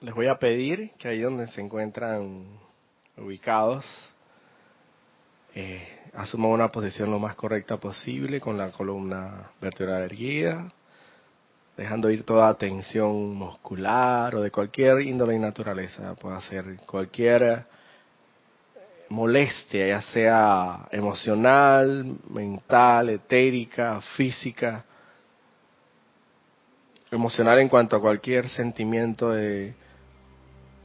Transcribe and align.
les 0.00 0.14
voy 0.14 0.28
a 0.28 0.38
pedir 0.38 0.92
que 0.96 1.08
ahí 1.08 1.20
donde 1.20 1.48
se 1.48 1.60
encuentran 1.60 2.46
ubicados, 3.16 3.84
eh, 5.54 5.82
asuman 6.14 6.52
una 6.52 6.68
posición 6.70 7.10
lo 7.10 7.18
más 7.18 7.34
correcta 7.34 7.78
posible 7.78 8.40
con 8.40 8.56
la 8.56 8.70
columna 8.70 9.50
vertebral 9.60 10.02
erguida, 10.02 10.72
dejando 11.76 12.10
ir 12.10 12.24
toda 12.24 12.54
tensión 12.54 13.34
muscular 13.34 14.36
o 14.36 14.42
de 14.42 14.52
cualquier 14.52 15.00
índole 15.00 15.34
y 15.34 15.38
naturaleza, 15.38 16.14
puede 16.14 16.40
ser 16.42 16.76
cualquier 16.86 17.66
molestia, 19.08 19.88
ya 19.88 20.02
sea 20.02 20.88
emocional, 20.92 22.18
mental, 22.28 23.08
etérica, 23.08 24.00
física, 24.16 24.84
emocional 27.10 27.58
en 27.58 27.68
cuanto 27.68 27.96
a 27.96 28.00
cualquier 28.00 28.48
sentimiento 28.48 29.30
de, 29.30 29.74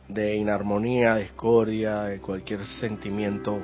de 0.07 0.35
inarmonía, 0.35 1.15
discordia, 1.15 2.03
de 2.03 2.19
cualquier 2.19 2.65
sentimiento 2.65 3.59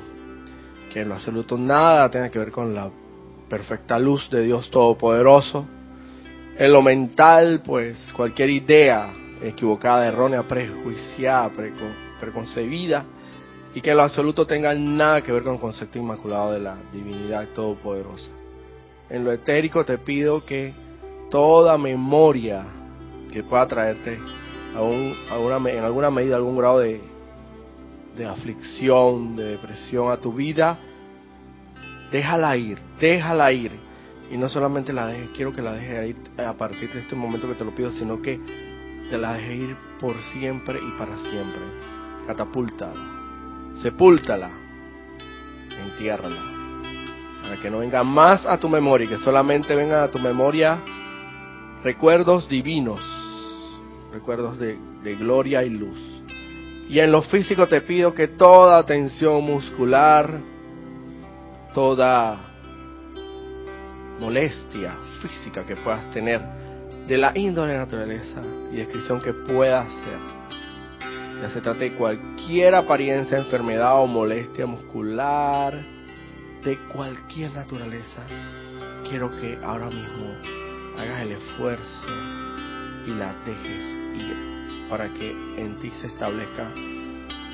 que 0.91 1.02
en 1.02 1.09
lo 1.09 1.16
absoluto 1.16 1.57
nada 1.57 2.09
tenga 2.09 2.30
que 2.30 2.39
ver 2.39 2.52
con 2.52 2.73
la 2.73 2.89
perfecta 3.49 3.99
luz 3.99 4.30
de 4.30 4.44
Dios 4.44 4.70
Todopoderoso. 4.70 5.66
En 6.57 6.73
lo 6.73 6.81
mental, 6.81 7.61
pues 7.63 8.11
cualquier 8.13 8.49
idea 8.49 9.13
equivocada, 9.41 10.07
errónea, 10.07 10.47
prejuiciada, 10.47 11.52
preconcebida, 12.20 13.05
y 13.73 13.81
que 13.81 13.91
en 13.91 13.97
lo 13.97 14.03
absoluto 14.03 14.45
tenga 14.45 14.73
nada 14.73 15.21
que 15.21 15.31
ver 15.31 15.44
con 15.44 15.53
el 15.53 15.59
concepto 15.59 15.99
inmaculado 15.99 16.52
de 16.52 16.59
la 16.59 16.75
divinidad 16.91 17.47
todopoderosa. 17.55 18.31
En 19.09 19.23
lo 19.23 19.31
etérico 19.31 19.85
te 19.85 19.97
pido 19.97 20.44
que 20.44 20.73
toda 21.30 21.77
memoria 21.77 22.66
que 23.31 23.44
pueda 23.44 23.67
traerte 23.67 24.19
a, 24.75 24.81
un, 24.81 25.15
una, 25.39 25.71
en 25.71 25.83
alguna 25.83 26.09
medida 26.11 26.35
algún 26.35 26.57
grado 26.57 26.79
de, 26.79 27.01
de 28.15 28.25
aflicción, 28.25 29.35
de 29.35 29.44
depresión 29.52 30.11
a 30.11 30.17
tu 30.17 30.33
vida, 30.33 30.80
déjala 32.11 32.55
ir, 32.57 32.79
déjala 32.99 33.52
ir. 33.52 33.71
Y 34.31 34.38
no 34.38 34.47
solamente 34.47 34.94
la 34.94 35.07
dejes, 35.07 35.29
quiero 35.35 35.52
que 35.52 35.61
la 35.61 35.73
dejes 35.73 36.09
ir 36.09 36.41
a 36.45 36.53
partir 36.53 36.91
de 36.94 36.99
este 36.99 37.16
momento 37.16 37.47
que 37.47 37.55
te 37.55 37.66
lo 37.66 37.73
pido, 37.73 37.91
sino 37.91 38.21
que 38.21 38.39
te 39.09 39.17
la 39.17 39.33
dejes 39.33 39.69
ir 39.69 39.77
por 39.99 40.16
siempre 40.33 40.79
y 40.79 40.97
para 40.99 41.17
siempre. 41.17 41.61
Catapúltala 42.27 43.19
sepúltala, 43.75 44.49
entiérrala, 45.85 46.41
para 47.41 47.57
que 47.61 47.69
no 47.69 47.79
venga 47.79 48.03
más 48.03 48.45
a 48.45 48.57
tu 48.59 48.67
memoria, 48.67 49.07
que 49.07 49.17
solamente 49.19 49.75
vengan 49.75 50.01
a 50.01 50.07
tu 50.09 50.19
memoria 50.19 50.81
recuerdos 51.83 52.49
divinos, 52.49 52.99
recuerdos 54.11 54.57
de, 54.59 54.77
de 55.03 55.15
gloria 55.15 55.63
y 55.63 55.69
luz. 55.69 55.99
Y 56.89 56.99
en 56.99 57.11
lo 57.11 57.21
físico 57.21 57.67
te 57.67 57.81
pido 57.81 58.13
que 58.13 58.27
toda 58.27 58.85
tensión 58.85 59.43
muscular, 59.43 60.39
toda 61.73 62.39
molestia 64.19 64.95
física 65.21 65.66
que 65.66 65.75
puedas 65.75 66.09
tener 66.09 66.41
de 67.07 67.17
la 67.17 67.31
índole 67.38 67.77
naturaleza 67.77 68.41
y 68.71 68.77
descripción 68.77 69.21
que 69.21 69.33
puedas 69.33 69.85
hacer, 69.88 70.19
ya 71.41 71.49
se 71.49 71.61
trata 71.61 71.79
de 71.79 71.94
cualquier 71.94 72.75
apariencia, 72.75 73.38
enfermedad 73.38 74.01
o 74.01 74.07
molestia 74.07 74.66
muscular, 74.66 75.73
de 76.63 76.77
cualquier 76.94 77.53
naturaleza, 77.53 78.21
quiero 79.07 79.31
que 79.31 79.57
ahora 79.63 79.88
mismo 79.88 80.35
hagas 80.97 81.21
el 81.21 81.31
esfuerzo 81.31 82.38
y 83.09 83.13
la 83.13 83.33
dejes 83.45 83.97
ir 84.13 84.88
para 84.89 85.09
que 85.09 85.31
en 85.57 85.79
ti 85.79 85.91
se 86.02 86.07
establezca 86.07 86.71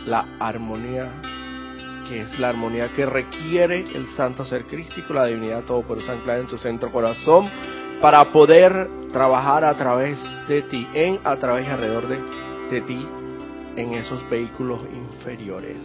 la 0.05 0.25
armonía 0.39 1.11
que 2.07 2.21
es 2.21 2.39
la 2.39 2.49
armonía 2.49 2.89
que 2.89 3.05
requiere 3.05 3.79
el 3.95 4.07
santo 4.09 4.45
ser 4.45 4.65
crístico, 4.65 5.11
la 5.13 5.25
divinidad 5.25 5.63
todo 5.63 5.81
por 5.81 5.97
anclada 5.97 6.39
en 6.39 6.45
tu 6.45 6.59
centro 6.59 6.91
corazón, 6.91 7.49
para 7.99 8.23
poder 8.31 8.87
trabajar 9.11 9.63
a 9.63 9.75
través 9.75 10.19
de 10.47 10.61
ti, 10.61 10.87
en, 10.93 11.19
a 11.23 11.35
través 11.37 11.65
y 11.65 11.71
alrededor 11.71 12.07
de, 12.07 12.19
de 12.69 12.81
ti, 12.81 13.07
en 13.75 13.93
esos 13.95 14.29
vehículos 14.29 14.81
inferiores. 14.93 15.79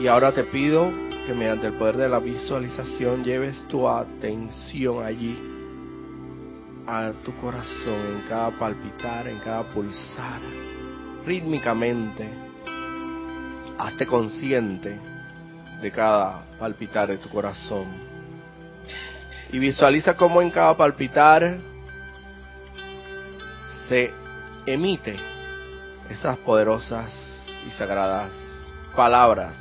Y 0.00 0.06
ahora 0.06 0.30
te 0.32 0.44
pido 0.44 0.92
que 1.26 1.34
mediante 1.34 1.66
el 1.66 1.72
poder 1.74 1.96
de 1.96 2.08
la 2.08 2.20
visualización 2.20 3.24
lleves 3.24 3.66
tu 3.66 3.88
atención 3.88 5.04
allí 5.04 5.53
a 6.86 7.12
tu 7.24 7.34
corazón, 7.36 8.20
en 8.20 8.28
cada 8.28 8.50
palpitar, 8.50 9.26
en 9.28 9.38
cada 9.38 9.62
pulsar, 9.64 10.40
rítmicamente. 11.24 12.28
Hazte 13.78 14.06
consciente 14.06 14.98
de 15.80 15.90
cada 15.90 16.44
palpitar 16.58 17.08
de 17.08 17.18
tu 17.18 17.28
corazón. 17.28 17.86
Y 19.50 19.58
visualiza 19.58 20.16
cómo 20.16 20.42
en 20.42 20.50
cada 20.50 20.76
palpitar 20.76 21.58
se 23.88 24.12
emite 24.66 25.16
esas 26.08 26.36
poderosas 26.38 27.12
y 27.66 27.70
sagradas 27.72 28.30
palabras. 28.94 29.54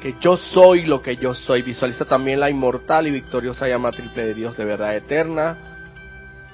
Que 0.00 0.16
yo 0.20 0.36
soy 0.36 0.84
lo 0.84 1.00
que 1.00 1.16
yo 1.16 1.34
soy. 1.34 1.62
Visualiza 1.62 2.04
también 2.04 2.40
la 2.40 2.50
inmortal 2.50 3.06
y 3.06 3.12
victoriosa 3.12 3.68
llama 3.68 3.92
triple 3.92 4.24
de 4.24 4.34
Dios 4.34 4.56
de 4.56 4.64
verdad 4.64 4.96
eterna, 4.96 5.71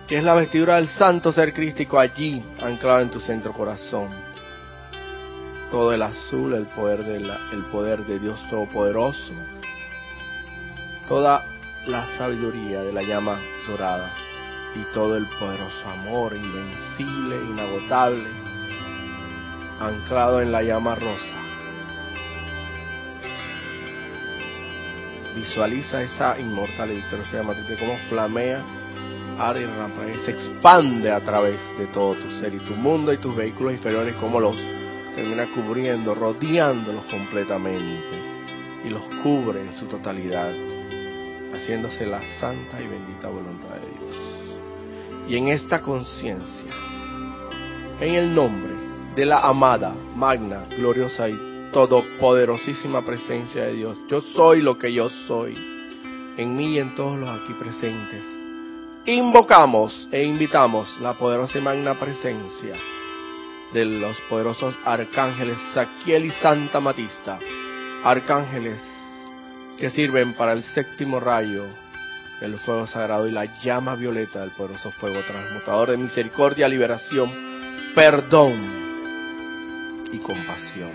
que 0.08 0.16
es 0.16 0.24
la 0.24 0.32
vestidura 0.32 0.76
del 0.76 0.88
santo 0.88 1.32
ser 1.32 1.52
crístico 1.52 1.98
allí, 1.98 2.42
anclado 2.62 3.00
en 3.02 3.10
tu 3.10 3.20
centro 3.20 3.52
corazón. 3.52 4.08
Todo 5.70 5.92
el 5.92 6.00
azul, 6.00 6.54
el 6.54 6.66
poder, 6.66 7.04
de 7.04 7.16
el 7.16 7.64
poder 7.70 8.06
de 8.06 8.18
Dios 8.18 8.42
Todopoderoso. 8.48 9.34
Toda 11.06 11.44
la 11.86 12.06
sabiduría 12.16 12.80
de 12.80 12.92
la 12.92 13.02
llama 13.02 13.38
dorada 13.68 14.10
y 14.74 14.94
todo 14.94 15.14
el 15.14 15.26
poderoso 15.26 15.88
amor 15.90 16.34
invencible, 16.34 17.36
inagotable, 17.36 18.28
anclado 19.78 20.40
en 20.40 20.52
la 20.52 20.62
llama 20.62 20.94
rosa. 20.94 21.36
Visualiza 25.36 26.02
esa 26.02 26.40
inmortal 26.40 26.92
y 26.92 26.96
victoriosa 26.96 27.36
llama 27.36 27.54
como 27.78 27.98
flamea, 28.08 28.64
arde 29.38 29.62
y 29.62 29.66
rampa 29.66 30.06
y 30.06 30.18
se 30.24 30.32
expande 30.32 31.10
a 31.10 31.20
través 31.20 31.60
de 31.78 31.86
todo 31.86 32.14
tu 32.14 32.28
ser 32.40 32.54
y 32.54 32.58
tu 32.58 32.74
mundo 32.74 33.12
y 33.12 33.18
tus 33.18 33.34
vehículos 33.34 33.74
inferiores, 33.74 34.14
como 34.16 34.40
los 34.40 34.56
termina 35.14 35.46
cubriendo, 35.54 36.14
rodeándolos 36.14 37.04
completamente 37.04 38.16
y 38.84 38.88
los 38.88 39.02
cubre 39.22 39.60
en 39.60 39.76
su 39.76 39.86
totalidad, 39.86 40.52
haciéndose 41.52 42.06
la 42.06 42.20
santa 42.38 42.80
y 42.80 42.86
bendita 42.86 43.28
voluntad 43.28 43.74
de 43.74 43.80
Dios 43.80 44.38
y 45.28 45.36
en 45.36 45.48
esta 45.48 45.82
conciencia, 45.82 46.70
en 48.00 48.14
el 48.14 48.34
nombre 48.34 48.72
de 49.14 49.26
la 49.26 49.40
amada, 49.40 49.94
magna, 50.16 50.66
gloriosa 50.78 51.28
y 51.28 51.70
todopoderosísima 51.72 53.04
presencia 53.04 53.64
de 53.64 53.74
Dios, 53.74 54.00
yo 54.08 54.22
soy 54.22 54.62
lo 54.62 54.78
que 54.78 54.92
yo 54.92 55.10
soy, 55.26 55.54
en 56.38 56.56
mí 56.56 56.74
y 56.74 56.78
en 56.78 56.94
todos 56.94 57.18
los 57.18 57.28
aquí 57.28 57.52
presentes. 57.52 58.37
Invocamos 59.08 60.06
e 60.12 60.22
invitamos 60.22 61.00
la 61.00 61.14
poderosa 61.14 61.56
y 61.56 61.62
magna 61.62 61.98
presencia 61.98 62.74
de 63.72 63.86
los 63.86 64.14
poderosos 64.28 64.74
arcángeles 64.84 65.56
Saquiel 65.72 66.26
y 66.26 66.30
Santa 66.42 66.78
Matista, 66.78 67.38
arcángeles 68.04 68.78
que 69.78 69.88
sirven 69.88 70.34
para 70.34 70.52
el 70.52 70.62
séptimo 70.62 71.20
rayo 71.20 71.64
el 72.42 72.58
fuego 72.58 72.86
sagrado 72.86 73.26
y 73.26 73.30
la 73.30 73.46
llama 73.62 73.94
violeta 73.94 74.40
del 74.40 74.50
poderoso 74.50 74.90
fuego 74.90 75.22
transmutador 75.26 75.92
de 75.92 75.96
misericordia, 75.96 76.68
liberación, 76.68 77.32
perdón 77.94 78.56
y 80.12 80.18
compasión. 80.18 80.92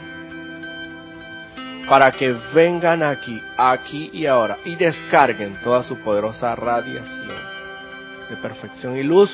Para 1.89 2.11
que 2.11 2.35
vengan 2.53 3.01
aquí, 3.01 3.41
aquí 3.57 4.11
y 4.13 4.27
ahora 4.27 4.59
y 4.65 4.75
descarguen 4.75 5.59
toda 5.63 5.81
su 5.81 5.97
poderosa 5.97 6.55
radiación 6.55 7.52
de 8.29 8.37
perfección 8.37 8.97
y 8.97 9.03
luz. 9.03 9.29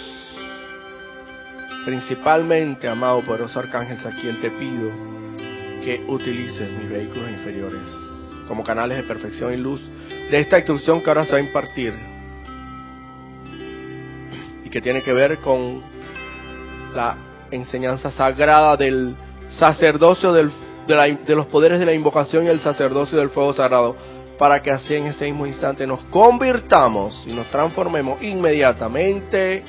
Principalmente, 1.86 2.88
amado 2.88 3.22
poderoso 3.22 3.60
arcángel 3.60 3.98
Saquiel, 4.00 4.40
te 4.42 4.52
pido 4.52 4.92
que 5.84 6.04
utilices 6.08 6.70
mis 6.72 6.90
vehículos 6.90 7.30
inferiores 7.30 7.88
como 8.48 8.64
canales 8.64 8.98
de 8.98 9.04
perfección 9.04 9.54
y 9.54 9.58
luz 9.58 9.82
de 10.30 10.40
esta 10.40 10.58
instrucción 10.58 11.02
que 11.02 11.10
ahora 11.10 11.26
se 11.26 11.32
va 11.32 11.38
a 11.38 11.42
impartir 11.42 11.94
y 14.66 14.70
que 14.70 14.82
tiene 14.82 15.02
que 15.02 15.14
ver 15.14 15.38
con 15.38 15.82
la 16.94 17.18
enseñanza 17.52 18.12
sagrada 18.12 18.76
del 18.76 19.16
sacerdocio 19.50 20.34
del, 20.34 20.52
de, 20.88 21.18
de 21.26 21.36
los 21.36 21.46
poderes 21.46 21.80
de 21.80 21.86
la 21.86 21.94
invocación 21.94 22.46
y 22.46 22.48
el 22.48 22.60
sacerdocio 22.60 23.18
del 23.18 23.30
fuego 23.30 23.54
sagrado 23.54 23.96
para 24.40 24.62
que 24.62 24.72
así 24.72 24.96
en 24.96 25.08
este 25.08 25.26
mismo 25.26 25.46
instante 25.46 25.86
nos 25.86 26.02
convirtamos 26.06 27.26
y 27.28 27.34
nos 27.34 27.46
transformemos 27.52 28.24
inmediatamente 28.24 29.66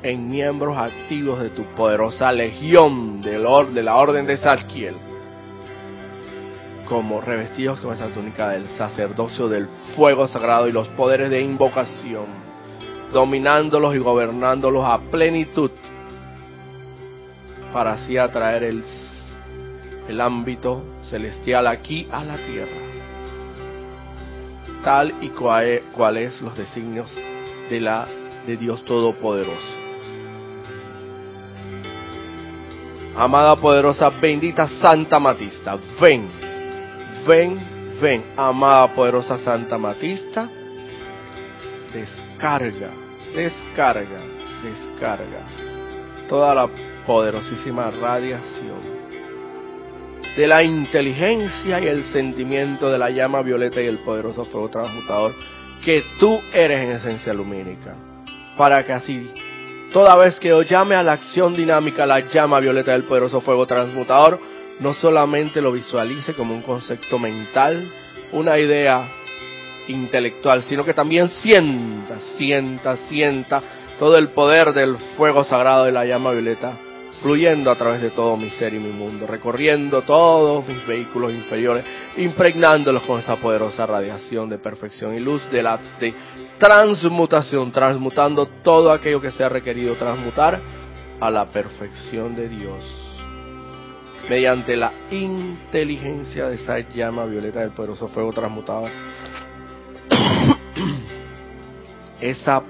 en 0.00 0.30
miembros 0.30 0.78
activos 0.78 1.40
de 1.40 1.50
tu 1.50 1.64
poderosa 1.74 2.30
legión 2.30 3.20
de 3.20 3.82
la 3.82 3.96
orden 3.96 4.26
de 4.26 4.36
Zadkiel, 4.36 4.94
como 6.88 7.20
revestidos 7.20 7.80
con 7.80 7.94
esa 7.94 8.06
túnica 8.10 8.50
del 8.50 8.68
sacerdocio 8.68 9.48
del 9.48 9.66
fuego 9.96 10.28
sagrado 10.28 10.68
y 10.68 10.72
los 10.72 10.86
poderes 10.90 11.28
de 11.28 11.40
invocación, 11.40 12.26
dominándolos 13.12 13.96
y 13.96 13.98
gobernándolos 13.98 14.84
a 14.84 15.00
plenitud, 15.10 15.72
para 17.72 17.94
así 17.94 18.16
atraer 18.16 18.62
el, 18.62 18.84
el 20.08 20.20
ámbito 20.20 20.84
celestial 21.02 21.66
aquí 21.66 22.06
a 22.12 22.22
la 22.22 22.36
tierra, 22.36 22.85
tal 24.86 25.14
y 25.20 25.30
cual, 25.30 26.16
es 26.16 26.40
los 26.40 26.56
designios 26.56 27.12
de 27.68 27.80
la 27.80 28.06
de 28.46 28.56
Dios 28.56 28.84
Todopoderoso. 28.84 29.66
Amada 33.16 33.56
poderosa, 33.56 34.10
bendita 34.10 34.68
Santa 34.68 35.18
Matista, 35.18 35.76
ven, 36.00 36.28
ven, 37.26 37.98
ven, 38.00 38.26
amada 38.36 38.94
poderosa 38.94 39.38
Santa 39.38 39.76
Matista, 39.76 40.48
descarga, 41.92 42.90
descarga, 43.34 44.20
descarga 44.62 46.28
toda 46.28 46.54
la 46.54 46.68
poderosísima 47.04 47.90
radiación 47.90 48.95
de 50.36 50.46
la 50.46 50.62
inteligencia 50.62 51.80
y 51.80 51.86
el 51.86 52.04
sentimiento 52.04 52.90
de 52.90 52.98
la 52.98 53.10
llama 53.10 53.40
violeta 53.40 53.80
y 53.80 53.86
el 53.86 54.00
poderoso 54.00 54.44
fuego 54.44 54.68
transmutador 54.68 55.34
que 55.82 56.04
tú 56.18 56.40
eres 56.52 56.80
en 56.82 56.90
esencia 56.90 57.32
lumínica, 57.32 57.94
para 58.56 58.84
que 58.84 58.92
así, 58.92 59.32
toda 59.92 60.16
vez 60.16 60.38
que 60.38 60.48
yo 60.48 60.62
llame 60.62 60.94
a 60.94 61.02
la 61.02 61.12
acción 61.12 61.56
dinámica 61.56 62.04
la 62.06 62.20
llama 62.20 62.60
violeta 62.60 62.92
del 62.92 63.04
poderoso 63.04 63.40
fuego 63.40 63.66
transmutador, 63.66 64.38
no 64.80 64.92
solamente 64.92 65.62
lo 65.62 65.72
visualice 65.72 66.34
como 66.34 66.54
un 66.54 66.62
concepto 66.62 67.18
mental, 67.18 67.90
una 68.32 68.58
idea 68.58 69.08
intelectual, 69.88 70.62
sino 70.64 70.84
que 70.84 70.92
también 70.92 71.28
sienta, 71.28 72.20
sienta, 72.20 72.96
sienta 72.96 73.62
todo 73.98 74.18
el 74.18 74.28
poder 74.28 74.74
del 74.74 74.96
fuego 75.16 75.44
sagrado 75.44 75.84
de 75.84 75.92
la 75.92 76.04
llama 76.04 76.32
violeta 76.32 76.76
fluyendo 77.22 77.70
a 77.70 77.76
través 77.76 78.02
de 78.02 78.10
todo 78.10 78.36
mi 78.36 78.50
ser 78.50 78.74
y 78.74 78.78
mi 78.78 78.90
mundo, 78.90 79.26
recorriendo 79.26 80.02
todos 80.02 80.66
mis 80.68 80.84
vehículos 80.86 81.32
inferiores, 81.32 81.84
impregnándolos 82.16 83.02
con 83.02 83.20
esa 83.20 83.36
poderosa 83.36 83.86
radiación 83.86 84.48
de 84.48 84.58
perfección 84.58 85.14
y 85.14 85.20
luz 85.20 85.42
de 85.50 85.62
la 85.62 85.78
transmutación, 86.58 87.72
transmutando 87.72 88.46
todo 88.46 88.92
aquello 88.92 89.20
que 89.20 89.30
sea 89.30 89.48
requerido 89.48 89.94
transmutar 89.96 90.60
a 91.20 91.30
la 91.30 91.46
perfección 91.46 92.34
de 92.34 92.48
Dios. 92.48 92.84
Mediante 94.28 94.76
la 94.76 94.92
inteligencia 95.10 96.48
de 96.48 96.56
esa 96.56 96.80
llama 96.80 97.26
violeta 97.26 97.60
del 97.60 97.70
poderoso 97.70 98.08
fuego 98.08 98.32
transmutado, 98.32 98.88
esa 102.20 102.62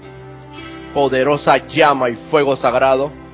poderosa 0.93 1.57
llama 1.67 2.11
y 2.11 2.17
fuego 2.31 2.57
sagrado 2.57 3.26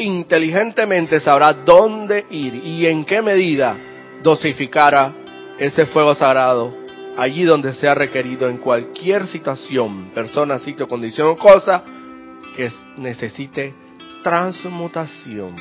inteligentemente 0.00 1.20
sabrá 1.20 1.52
dónde 1.52 2.26
ir 2.30 2.54
y 2.54 2.86
en 2.86 3.04
qué 3.04 3.20
medida 3.20 3.76
dosificará 4.22 5.12
ese 5.58 5.86
fuego 5.86 6.14
sagrado 6.14 6.74
allí 7.16 7.44
donde 7.44 7.74
sea 7.74 7.94
requerido 7.94 8.48
en 8.48 8.56
cualquier 8.56 9.26
situación, 9.26 10.10
persona, 10.14 10.58
sitio, 10.58 10.88
condición 10.88 11.28
o 11.28 11.36
cosa 11.36 11.84
que 12.56 12.70
necesite 12.96 13.74
transmutación 14.22 15.54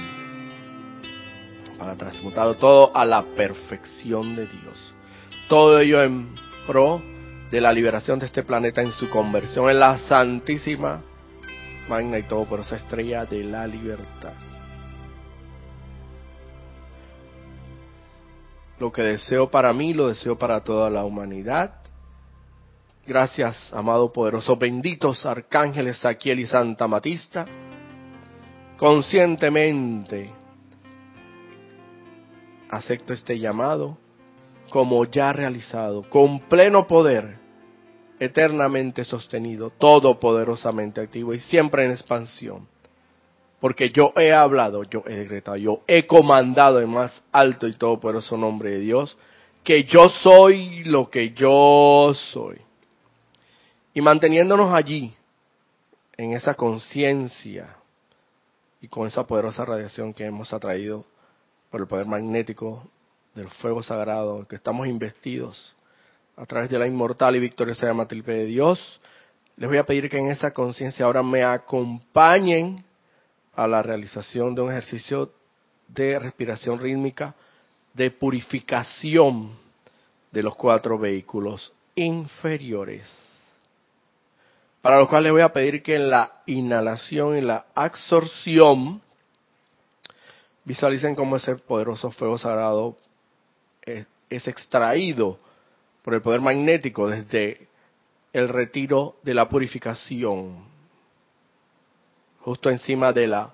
para 1.78 1.96
transmutarlo 1.96 2.56
todo 2.56 2.96
a 2.96 3.06
la 3.06 3.24
perfección 3.24 4.36
de 4.36 4.48
Dios. 4.48 4.94
Todo 5.50 5.80
ello 5.80 6.02
en 6.02 6.34
pro 6.66 7.02
de 7.52 7.60
la 7.60 7.74
liberación 7.74 8.20
de 8.20 8.28
este 8.28 8.44
planeta 8.44 8.82
en 8.82 8.92
su 8.92 9.10
conversión 9.10 9.70
en 9.70 9.80
la 9.80 9.98
santísima 9.98 11.04
magna 11.90 12.20
y 12.20 12.24
todo 12.24 12.46
por 12.46 12.60
esa 12.60 12.76
estrella 12.76 13.26
de 13.26 13.44
la 13.44 13.66
libertad. 13.66 14.34
Lo 18.80 18.92
que 18.92 19.02
deseo 19.02 19.50
para 19.50 19.74
mí, 19.74 19.94
lo 19.94 20.08
deseo 20.08 20.38
para 20.38 20.64
toda 20.64 20.90
la 20.90 21.04
humanidad. 21.04 21.74
Gracias, 23.06 23.74
amado 23.74 24.14
poderoso, 24.14 24.56
benditos 24.56 25.26
arcángeles 25.26 25.98
Saquiel 25.98 26.42
y 26.42 26.46
Santa 26.46 26.88
Matista. 26.88 27.48
Conscientemente 28.78 30.32
acepto 32.70 33.14
este 33.14 33.40
llamado 33.40 33.98
como 34.70 35.04
ya 35.06 35.34
realizado, 35.34 36.08
con 36.08 36.42
pleno 36.42 36.86
poder 36.86 37.39
eternamente 38.20 39.04
sostenido, 39.04 39.72
todopoderosamente 39.72 41.02
activo 41.02 41.34
y 41.34 41.40
siempre 41.40 41.86
en 41.86 41.92
expansión. 41.92 42.68
Porque 43.60 43.90
yo 43.90 44.14
he 44.16 44.34
hablado, 44.34 44.84
yo 44.84 45.04
he 45.06 45.16
decretado, 45.16 45.58
yo 45.58 45.82
he 45.88 46.08
comandado 46.08 46.80
en 46.80 46.90
más 46.90 47.24
alto 47.32 47.68
y 47.68 47.74
todopoderoso 47.74 48.38
nombre 48.38 48.72
de 48.72 48.80
Dios, 48.80 49.18
que 49.64 49.84
yo 49.84 50.10
soy 50.10 50.84
lo 50.86 51.10
que 51.10 51.32
yo 51.32 52.14
soy. 52.32 52.58
Y 53.94 54.02
manteniéndonos 54.02 54.74
allí, 54.74 55.14
en 56.16 56.34
esa 56.34 56.54
conciencia 56.54 57.78
y 58.82 58.88
con 58.88 59.08
esa 59.08 59.26
poderosa 59.26 59.66
radiación 59.66 60.14
que 60.14 60.26
hemos 60.26 60.54
atraído 60.54 61.06
por 61.70 61.82
el 61.82 61.88
poder 61.88 62.08
magnético 62.08 62.84
del 63.36 63.48
fuego 63.48 63.84
sagrado, 63.84 64.46
que 64.48 64.56
estamos 64.56 64.88
investidos 64.88 65.76
a 66.40 66.46
través 66.46 66.70
de 66.70 66.80
la 66.80 66.88
inmortal 66.88 67.36
y 67.36 67.40
victoriosa 67.40 67.88
llama 67.88 68.08
triple 68.08 68.34
de 68.34 68.46
Dios. 68.46 69.02
Les 69.58 69.68
voy 69.68 69.78
a 69.78 69.86
pedir 69.86 70.10
que 70.10 70.18
en 70.18 70.30
esa 70.30 70.52
conciencia 70.52 71.06
ahora 71.06 71.22
me 71.22 71.44
acompañen 71.44 72.82
a 73.54 73.68
la 73.68 73.84
realización 73.84 74.56
de 74.56 74.62
un 74.62 74.72
ejercicio 74.72 75.34
de 75.90 76.18
respiración 76.18 76.80
rítmica, 76.80 77.36
de 77.94 78.10
purificación 78.12 79.52
de 80.32 80.44
los 80.44 80.56
cuatro 80.56 80.98
vehículos 80.98 81.74
inferiores. 81.96 83.14
Para 84.82 85.00
lo 85.00 85.10
cual 85.10 85.24
les 85.24 85.34
voy 85.34 85.42
a 85.42 85.52
pedir 85.52 85.84
que 85.84 85.96
en 85.96 86.10
la 86.10 86.42
inhalación 86.46 87.38
y 87.38 87.42
la 87.42 87.66
absorción 87.76 89.02
visualicen 90.64 91.16
cómo 91.16 91.36
ese 91.36 91.58
poderoso 91.58 92.12
fuego 92.12 92.38
sagrado 92.38 92.96
es 94.30 94.48
extraído 94.48 95.38
por 96.02 96.14
el 96.14 96.22
poder 96.22 96.42
magnético 96.42 97.08
desde 97.08 97.68
el 98.34 98.50
retiro 98.50 99.16
de 99.24 99.34
la 99.34 99.50
purificación, 99.50 100.64
justo 102.42 102.70
encima 102.70 103.12
de 103.12 103.28
la, 103.28 103.54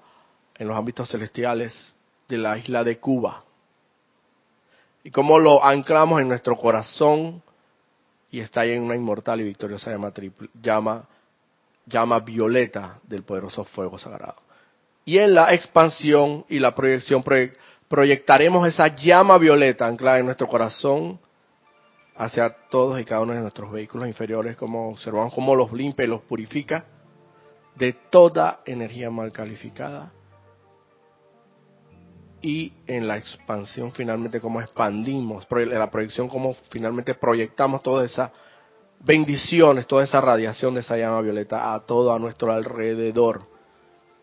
en 0.58 0.68
los 0.68 0.78
ámbitos 0.78 1.10
celestiales 1.10 1.96
de 2.28 2.38
la 2.38 2.58
isla 2.58 2.84
de 2.84 3.00
Cuba. 3.00 3.44
Y 5.04 5.12
cómo 5.12 5.40
lo 5.40 5.64
anclamos 5.64 6.22
en 6.22 6.28
nuestro 6.28 6.56
corazón 6.58 7.42
y 8.32 8.40
está 8.40 8.62
ahí 8.62 8.72
en 8.72 8.84
una 8.84 8.96
inmortal 8.96 9.40
y 9.40 9.44
victoriosa 9.44 9.92
llama, 9.92 10.12
llama, 10.62 11.08
llama 11.86 12.20
violeta 12.20 13.00
del 13.04 13.24
poderoso 13.24 13.64
fuego 13.64 13.98
sagrado. 13.98 14.36
Y 15.06 15.20
en 15.20 15.36
la 15.36 15.54
expansión 15.54 16.44
y 16.50 16.60
la 16.60 16.74
proyección 16.74 17.24
proyectaremos 17.88 18.68
esa 18.68 18.88
llama 18.96 19.38
violeta 19.38 19.86
anclada 19.86 20.20
en 20.20 20.26
nuestro 20.26 20.48
corazón 20.48 21.20
hacia 22.16 22.50
todos 22.70 23.00
y 23.00 23.06
cada 23.06 23.22
uno 23.22 23.34
de 23.34 23.42
nuestros 23.42 23.72
vehículos 23.72 24.08
inferiores, 24.08 24.56
como 24.56 24.90
observamos 24.90 25.34
cómo 25.34 25.56
los 25.56 25.72
limpia 25.74 26.06
y 26.06 26.08
los 26.08 26.22
purifica 26.22 26.86
de 27.76 27.94
toda 27.94 28.62
energía 28.66 29.10
mal 29.10 29.32
calificada. 29.32 30.14
Y 32.42 32.74
en 32.88 33.08
la 33.08 33.18
expansión 33.18 33.92
finalmente 33.92 34.40
cómo 34.40 34.62
expandimos, 34.62 35.48
en 35.50 35.80
la 35.80 35.90
proyección 35.90 36.30
cómo 36.30 36.56
finalmente 36.70 37.16
proyectamos 37.16 37.82
todas 37.82 38.10
esas 38.12 38.32
bendiciones, 39.00 39.88
toda 39.88 40.04
esa 40.04 40.22
radiación 40.22 40.74
de 40.74 40.82
esa 40.82 40.96
llama 40.96 41.22
violeta 41.22 41.74
a 41.74 41.80
todo 41.82 42.14
a 42.14 42.20
nuestro 42.20 42.52
alrededor, 42.52 43.42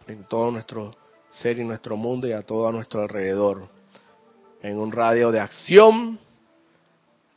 en 0.07 0.25
todo 0.25 0.51
nuestro 0.51 0.95
ser 1.31 1.59
y 1.59 1.65
nuestro 1.65 1.97
mundo 1.97 2.27
y 2.27 2.33
a 2.33 2.43
todo 2.43 2.69
a 2.69 2.73
nuestro 2.73 3.03
alrededor, 3.03 3.69
en 4.63 4.79
un 4.79 4.93
radio 4.93 5.31
de 5.31 5.41
acción 5.41 6.19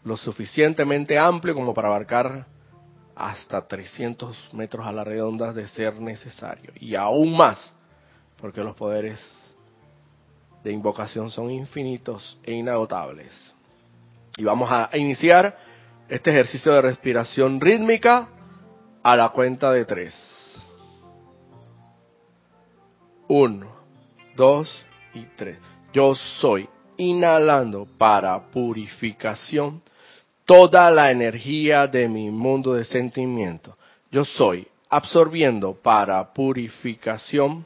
lo 0.06 0.16
suficientemente 0.16 1.18
amplio 1.18 1.56
como 1.56 1.74
para 1.74 1.90
abarcar 1.90 2.46
hasta 3.16 3.68
300 3.68 4.54
metros 4.54 4.86
a 4.86 4.92
la 4.92 5.04
redonda 5.04 5.52
de 5.52 5.68
ser 5.68 6.00
necesario. 6.00 6.72
Y 6.80 6.96
aún 6.96 7.36
más, 7.36 7.74
porque 8.38 8.64
los 8.64 8.76
poderes 8.76 9.20
de 10.64 10.72
invocación 10.72 11.30
son 11.30 11.50
infinitos 11.50 12.38
e 12.44 12.54
inagotables. 12.54 13.54
Y 14.38 14.44
vamos 14.44 14.70
a 14.72 14.90
iniciar 14.94 15.58
este 16.08 16.30
ejercicio 16.30 16.72
de 16.74 16.82
respiración 16.82 17.60
rítmica 17.60 18.30
a 19.02 19.16
la 19.16 19.30
cuenta 19.30 19.72
de 19.72 19.86
tres. 19.86 20.64
Uno, 23.28 23.72
dos 24.36 24.86
y 25.16 25.24
tres. 25.36 25.58
Yo 25.94 26.14
soy 26.14 26.70
inhalando 26.98 27.88
para 27.98 28.40
purificación 28.52 29.82
toda 30.46 30.92
la 30.92 31.12
energía 31.12 31.88
de 31.88 32.08
mi 32.08 32.30
mundo 32.30 32.74
de 32.76 32.86
sentimiento. 32.86 33.76
Yo 34.12 34.24
soy 34.24 34.68
absorbiendo 34.90 35.74
para 35.74 36.34
purificación 36.34 37.66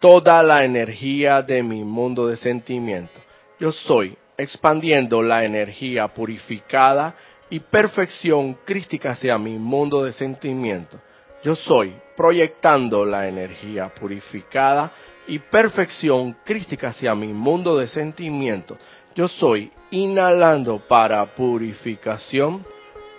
toda 0.00 0.42
la 0.42 0.64
energía 0.64 1.42
de 1.42 1.62
mi 1.62 1.84
mundo 1.84 2.26
de 2.26 2.36
sentimiento. 2.36 3.20
Yo 3.58 3.72
soy 3.72 4.16
expandiendo 4.36 5.22
la 5.22 5.44
energía 5.44 6.08
purificada 6.08 7.14
y 7.50 7.60
perfección 7.60 8.58
crística 8.64 9.12
hacia 9.12 9.38
mi 9.38 9.56
mundo 9.56 10.04
de 10.04 10.12
sentimiento. 10.12 11.00
Yo 11.42 11.54
soy 11.54 11.94
proyectando 12.16 13.04
la 13.04 13.28
energía 13.28 13.88
purificada 13.94 14.92
y 15.28 15.38
perfección 15.38 16.36
crística 16.44 16.88
hacia 16.88 17.14
mi 17.14 17.28
mundo 17.28 17.78
de 17.78 17.86
sentimiento. 17.86 18.76
Yo 19.18 19.26
soy 19.26 19.72
inhalando 19.90 20.78
para 20.78 21.34
purificación 21.34 22.64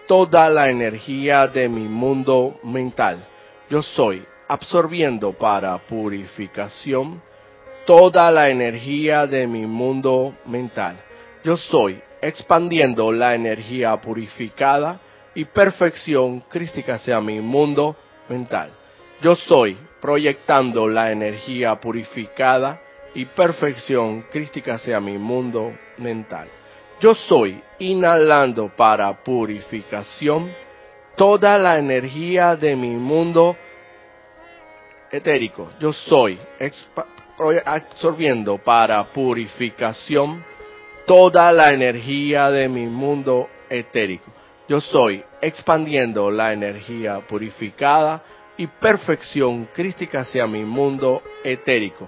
toda 0.08 0.48
la 0.48 0.70
energía 0.70 1.46
de 1.48 1.68
mi 1.68 1.90
mundo 1.90 2.58
mental. 2.64 3.28
Yo 3.70 3.82
soy 3.82 4.26
absorbiendo 4.48 5.34
para 5.34 5.78
purificación 5.78 7.22
toda 7.86 8.32
la 8.32 8.48
energía 8.48 9.28
de 9.28 9.46
mi 9.46 9.66
mundo 9.66 10.34
mental. 10.46 10.96
Yo 11.44 11.58
soy 11.58 12.02
expandiendo 12.22 13.12
la 13.12 13.36
energía 13.36 14.00
purificada 14.00 15.02
y 15.36 15.44
perfección 15.44 16.40
crística 16.48 16.94
hacia 16.94 17.20
mi 17.20 17.42
mundo 17.42 17.98
mental. 18.30 18.72
Yo 19.22 19.36
soy 19.36 19.78
proyectando 20.00 20.88
la 20.88 21.12
energía 21.12 21.76
purificada 21.76 22.80
y 23.14 23.26
perfección 23.26 24.24
crística 24.32 24.76
hacia 24.76 25.00
mi 25.00 25.18
mundo 25.18 25.74
mental. 25.98 26.48
Yo 27.00 27.16
soy 27.16 27.62
inhalando 27.80 28.70
para 28.76 29.24
purificación 29.24 30.54
toda 31.16 31.58
la 31.58 31.78
energía 31.78 32.56
de 32.56 32.76
mi 32.76 32.92
mundo 32.92 33.56
etérico. 35.12 35.72
Yo 35.80 35.94
soy 35.94 36.38
absorbiendo 37.66 38.58
para 38.58 39.04
purificación 39.06 40.44
toda 41.06 41.52
la 41.52 41.70
energía 41.70 42.52
de 42.52 42.70
mi 42.70 42.86
mundo 42.86 43.50
etérico. 43.70 44.32
Yo 44.68 44.80
soy 44.80 45.24
expandiendo 45.42 46.30
la 46.30 46.54
energía 46.54 47.22
purificada 47.28 48.24
y 48.56 48.68
perfección 48.68 49.70
crística 49.74 50.22
hacia 50.22 50.46
mi 50.46 50.64
mundo 50.64 51.24
etérico. 51.44 52.08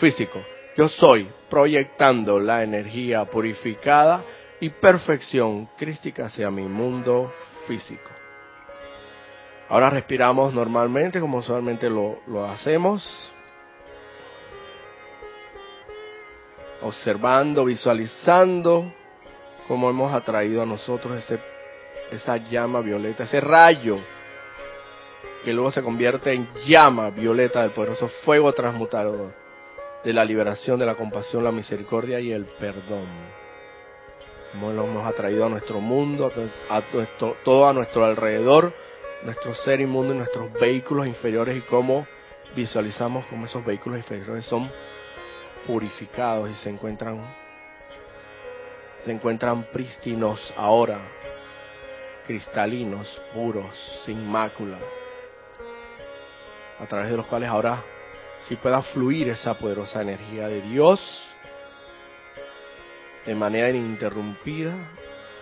físico. 0.00 0.42
Yo 0.76 0.88
soy 0.88 1.30
proyectando 1.48 2.40
la 2.40 2.62
energía 2.62 3.24
purificada 3.26 4.24
y 4.58 4.70
perfección 4.70 5.68
crística 5.76 6.26
hacia 6.26 6.50
mi 6.50 6.62
mundo 6.62 7.32
físico. 7.66 8.10
Ahora 9.68 9.90
respiramos 9.90 10.52
normalmente 10.52 11.20
como 11.20 11.38
usualmente 11.38 11.88
lo, 11.88 12.20
lo 12.26 12.44
hacemos. 12.44 13.30
Observando, 16.82 17.64
visualizando 17.64 18.92
cómo 19.68 19.90
hemos 19.90 20.12
atraído 20.12 20.62
a 20.62 20.66
nosotros 20.66 21.18
ese 21.18 21.38
esa 22.10 22.38
llama 22.38 22.80
violeta, 22.80 23.22
ese 23.22 23.40
rayo 23.40 23.98
que 25.44 25.52
luego 25.52 25.70
se 25.70 25.80
convierte 25.80 26.32
en 26.32 26.48
llama 26.66 27.10
violeta 27.10 27.62
del 27.62 27.70
poderoso 27.70 28.08
fuego 28.24 28.52
transmutador 28.52 29.32
de 30.04 30.12
la 30.12 30.24
liberación, 30.24 30.78
de 30.78 30.86
la 30.86 30.94
compasión, 30.94 31.44
la 31.44 31.52
misericordia 31.52 32.20
y 32.20 32.32
el 32.32 32.44
perdón. 32.44 33.08
Como 34.52 34.72
lo 34.72 34.84
hemos 34.84 35.06
atraído 35.06 35.46
a 35.46 35.48
nuestro 35.48 35.80
mundo, 35.80 36.32
a 36.68 36.82
todo 37.44 37.68
a 37.68 37.72
nuestro 37.72 38.04
alrededor, 38.04 38.72
nuestro 39.22 39.54
ser 39.54 39.80
inmundo 39.80 40.14
y 40.14 40.18
nuestros 40.18 40.52
vehículos 40.54 41.06
inferiores 41.06 41.56
y 41.56 41.60
cómo 41.60 42.06
visualizamos 42.54 43.26
cómo 43.26 43.46
esos 43.46 43.64
vehículos 43.64 43.98
inferiores 43.98 44.44
son 44.46 44.68
purificados 45.66 46.50
y 46.50 46.54
se 46.54 46.70
encuentran 46.70 47.20
se 49.04 49.12
encuentran 49.12 49.62
prístinos 49.72 50.52
ahora 50.56 51.00
cristalinos, 52.26 53.20
puros, 53.32 53.66
sin 54.04 54.24
mácula, 54.30 54.78
a 56.78 56.86
través 56.86 57.10
de 57.10 57.16
los 57.16 57.26
cuales 57.26 57.48
ahora 57.48 57.82
sí 58.42 58.56
pueda 58.56 58.82
fluir 58.82 59.28
esa 59.28 59.54
poderosa 59.54 60.02
energía 60.02 60.48
de 60.48 60.62
Dios 60.62 61.00
de 63.26 63.34
manera 63.34 63.68
ininterrumpida, 63.68 64.74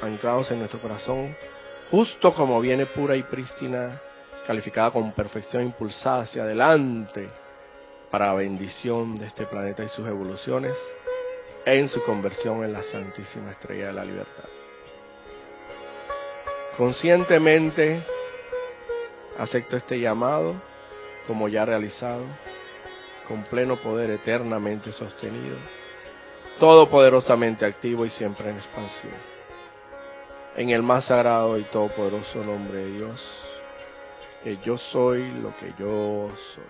anclados 0.03 0.51
en 0.51 0.59
nuestro 0.59 0.81
corazón, 0.81 1.37
justo 1.91 2.35
como 2.35 2.61
viene 2.61 2.87
pura 2.87 3.17
y 3.17 3.23
prístina, 3.23 4.01
calificada 4.47 4.91
con 4.91 5.13
perfección, 5.13 5.63
impulsada 5.63 6.23
hacia 6.23 6.43
adelante 6.43 7.29
para 8.11 8.35
bendición 8.35 9.15
de 9.17 9.27
este 9.27 9.47
planeta 9.47 9.85
y 9.85 9.89
sus 9.89 10.07
evoluciones, 10.07 10.75
en 11.65 11.89
su 11.89 12.03
conversión 12.03 12.65
en 12.65 12.73
la 12.73 12.83
Santísima 12.83 13.53
Estrella 13.53 13.89
de 13.89 13.93
la 13.93 14.05
Libertad. 14.05 14.45
Conscientemente 16.77 18.03
acepto 19.39 19.77
este 19.77 20.01
llamado 20.01 20.55
como 21.27 21.49
ya 21.49 21.65
realizado, 21.65 22.25
con 23.29 23.45
pleno 23.45 23.77
poder 23.77 24.11
eternamente 24.11 24.91
sostenido, 24.91 25.57
todopoderosamente 26.59 27.65
activo 27.67 28.07
y 28.07 28.11
siempre 28.11 28.51
en 28.51 28.57
expansión. 28.57 29.15
En 30.57 30.71
el 30.71 30.83
más 30.83 31.05
sagrado 31.05 31.59
y 31.59 31.63
todopoderoso 31.65 32.43
nombre 32.43 32.79
de 32.79 32.91
Dios, 32.97 33.25
que 34.43 34.57
yo 34.65 34.79
soy 34.79 35.31
lo 35.41 35.55
que 35.59 35.73
yo 35.79 36.31
soy. 36.55 36.65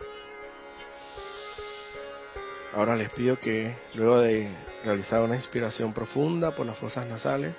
Ahora 2.74 2.96
les 2.96 3.10
pido 3.10 3.38
que 3.38 3.74
luego 3.94 4.20
de 4.20 4.54
realizar 4.84 5.22
una 5.22 5.36
inspiración 5.36 5.94
profunda 5.94 6.50
por 6.50 6.66
las 6.66 6.76
fosas 6.76 7.06
nasales, 7.06 7.54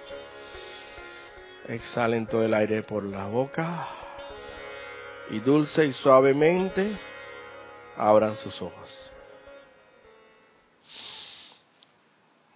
Exhalen 1.70 2.25
todo 2.25 2.44
el 2.44 2.56
aire 2.56 2.82
por 2.82 3.03
la 3.03 3.27
boca 3.27 3.88
y 5.29 5.39
dulce 5.39 5.86
y 5.86 5.94
suavemente 5.94 6.98
abran 8.00 8.38
sus 8.38 8.62
ojos. 8.62 9.12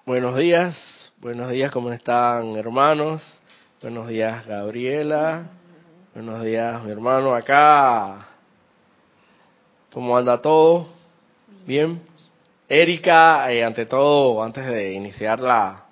Buenos 0.05 0.37
días, 0.37 1.11
buenos 1.17 1.51
días, 1.51 1.69
¿cómo 1.69 1.91
están 1.91 2.55
hermanos? 2.55 3.21
Buenos 3.81 4.07
días 4.07 4.45
Gabriela, 4.45 5.43
buenos 6.13 6.41
días 6.45 6.81
mi 6.83 6.91
hermano 6.91 7.35
acá. 7.35 8.25
¿Cómo 9.91 10.17
anda 10.17 10.41
todo? 10.41 10.87
¿Bien? 11.67 12.01
Erika, 12.69 13.51
eh, 13.51 13.65
ante 13.65 13.85
todo, 13.85 14.41
antes 14.41 14.65
de 14.65 14.93
iniciar 14.93 15.41
la, 15.41 15.83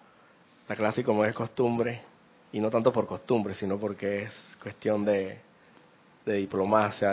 la 0.70 0.75
clase 0.77 1.03
como 1.03 1.25
es 1.25 1.36
costumbre, 1.36 2.01
y 2.53 2.62
no 2.62 2.70
tanto 2.70 2.93
por 2.93 3.05
costumbre, 3.05 3.53
sino 3.53 3.77
porque 3.77 4.24
es 4.24 4.58
cuestión 4.63 5.03
de, 5.03 5.39
diplomacia 6.25 7.12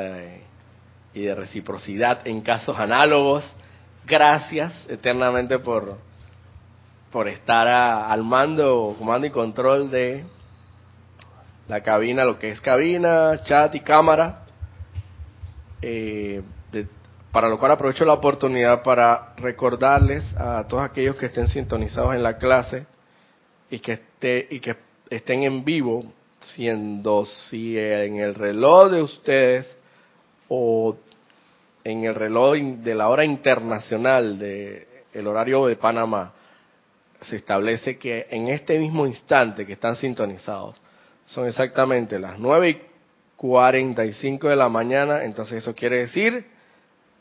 y 1.14 1.22
de 1.22 1.34
reciprocidad 1.34 2.26
en 2.26 2.40
casos 2.40 2.78
análogos. 2.78 3.54
Gracias 4.06 4.86
eternamente 4.88 5.58
por, 5.58 5.98
por 7.10 7.28
estar 7.28 7.66
al 7.68 8.22
mando, 8.24 8.94
comando 8.98 9.26
y 9.26 9.30
control 9.30 9.90
de 9.90 10.24
la 11.68 11.82
cabina, 11.82 12.24
lo 12.24 12.38
que 12.38 12.50
es 12.50 12.60
cabina, 12.60 13.40
chat 13.44 13.74
y 13.74 13.80
cámara. 13.80 14.44
Eh, 15.82 16.42
para 17.32 17.48
lo 17.48 17.58
cual 17.58 17.72
aprovecho 17.72 18.04
la 18.04 18.14
oportunidad 18.14 18.82
para 18.82 19.34
recordarles 19.36 20.34
a 20.36 20.66
todos 20.66 20.82
aquellos 20.82 21.16
que 21.16 21.26
estén 21.26 21.46
sintonizados 21.46 22.14
en 22.14 22.22
la 22.22 22.38
clase 22.38 22.86
y 23.70 23.78
que 23.80 23.92
esté 23.92 24.48
y 24.50 24.60
que 24.60 24.76
estén 25.10 25.42
en 25.42 25.64
vivo, 25.64 26.04
siendo 26.40 27.26
si 27.26 27.78
en 27.78 28.16
el 28.16 28.34
reloj 28.34 28.90
de 28.90 29.02
ustedes 29.02 29.77
o 30.48 30.96
en 31.84 32.04
el 32.04 32.14
reloj 32.14 32.58
de 32.82 32.94
la 32.94 33.08
hora 33.08 33.24
internacional 33.24 34.38
de 34.38 34.86
el 35.12 35.26
horario 35.26 35.66
de 35.66 35.76
Panamá 35.76 36.32
se 37.20 37.36
establece 37.36 37.98
que 37.98 38.26
en 38.30 38.48
este 38.48 38.78
mismo 38.78 39.06
instante 39.06 39.66
que 39.66 39.72
están 39.72 39.96
sintonizados 39.96 40.76
son 41.26 41.46
exactamente 41.46 42.18
las 42.18 42.38
9 42.38 42.68
y 42.70 42.80
45 43.36 44.48
de 44.48 44.56
la 44.56 44.68
mañana, 44.68 45.24
entonces 45.24 45.58
eso 45.62 45.74
quiere 45.74 45.98
decir 45.98 46.44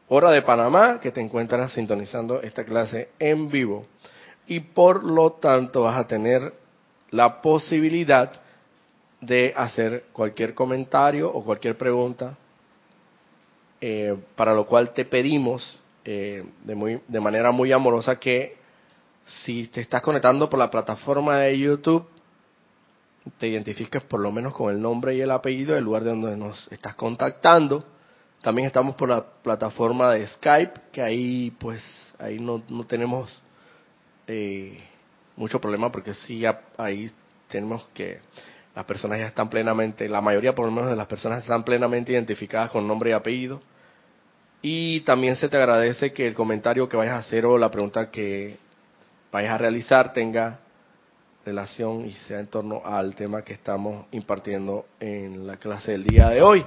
hora 0.10 0.32
de 0.32 0.42
Panamá 0.42 1.00
que 1.00 1.12
te 1.12 1.22
encuentras 1.22 1.74
sintonizando 1.74 2.42
esta 2.42 2.64
clase 2.64 3.10
en 3.20 3.50
vivo. 3.50 3.86
Y 4.48 4.62
por 4.62 5.04
lo 5.04 5.34
tanto 5.34 5.84
vas 5.84 6.00
a 6.00 6.08
tener 6.08 6.54
la 7.12 7.42
posibilidad 7.42 8.32
de 9.20 9.54
hacer 9.56 10.06
cualquier 10.14 10.54
comentario 10.54 11.30
o 11.32 11.44
cualquier 11.44 11.78
pregunta 11.78 12.38
eh, 13.82 14.18
para 14.36 14.54
lo 14.54 14.66
cual 14.66 14.94
te 14.94 15.06
pedimos 15.06 15.82
eh, 16.04 16.44
de, 16.64 16.76
muy, 16.76 17.02
de 17.08 17.20
manera 17.20 17.52
muy 17.52 17.72
amorosa 17.72 18.20
que 18.20 18.58
si 19.26 19.68
te 19.68 19.82
estás 19.82 20.02
conectando 20.02 20.50
por 20.50 20.58
la 20.58 20.72
plataforma 20.72 21.40
de 21.40 21.60
YouTube, 21.60 22.08
te 23.38 23.48
identifiques 23.48 24.02
por 24.04 24.22
lo 24.22 24.32
menos 24.32 24.54
con 24.54 24.74
el 24.74 24.82
nombre 24.82 25.16
y 25.16 25.22
el 25.22 25.32
apellido 25.32 25.76
del 25.76 25.84
lugar 25.84 26.04
de 26.04 26.12
donde 26.12 26.38
nos 26.38 26.72
estás 26.72 26.96
contactando. 26.96 27.86
También 28.42 28.68
estamos 28.68 28.96
por 28.96 29.10
la 29.10 29.26
plataforma 29.26 30.14
de 30.14 30.26
Skype, 30.28 30.80
que 30.92 31.02
ahí 31.02 31.52
pues 31.60 31.84
ahí 32.20 32.40
no, 32.40 32.64
no 32.70 32.86
tenemos 32.86 33.30
eh, 34.28 34.80
mucho 35.36 35.60
problema 35.60 35.92
porque 35.92 36.14
sí 36.14 36.44
ahí 36.78 37.12
tenemos 37.50 37.88
que 37.94 38.20
las 38.78 38.86
personas 38.86 39.18
ya 39.18 39.26
están 39.26 39.50
plenamente, 39.50 40.08
la 40.08 40.22
mayoría 40.22 40.54
por 40.54 40.68
lo 40.68 40.72
menos 40.72 40.92
de 40.92 40.96
las 40.96 41.08
personas 41.08 41.40
están 41.40 41.64
plenamente 41.64 42.12
identificadas 42.12 42.70
con 42.70 42.88
nombre 42.88 43.10
y 43.10 43.14
apellido. 43.14 43.60
Y 44.62 45.00
también 45.00 45.36
se 45.36 45.50
te 45.50 45.58
agradece 45.58 46.14
que 46.14 46.28
el 46.28 46.36
comentario 46.36 46.88
que 46.88 46.96
vayas 46.96 47.16
a 47.16 47.18
hacer 47.18 47.48
o 47.48 47.58
la 47.58 47.72
pregunta 47.72 48.12
que 48.12 48.60
vayas 49.32 49.54
a 49.54 49.58
realizar 49.58 50.14
tenga 50.14 50.60
relación 51.44 52.06
y 52.06 52.12
sea 52.12 52.40
en 52.40 52.46
torno 52.46 52.84
al 52.86 53.16
tema 53.16 53.42
que 53.42 53.54
estamos 53.54 54.06
impartiendo 54.12 54.86
en 55.00 55.48
la 55.48 55.58
clase 55.58 55.94
del 55.94 56.04
día 56.04 56.30
de 56.30 56.44
hoy. 56.44 56.64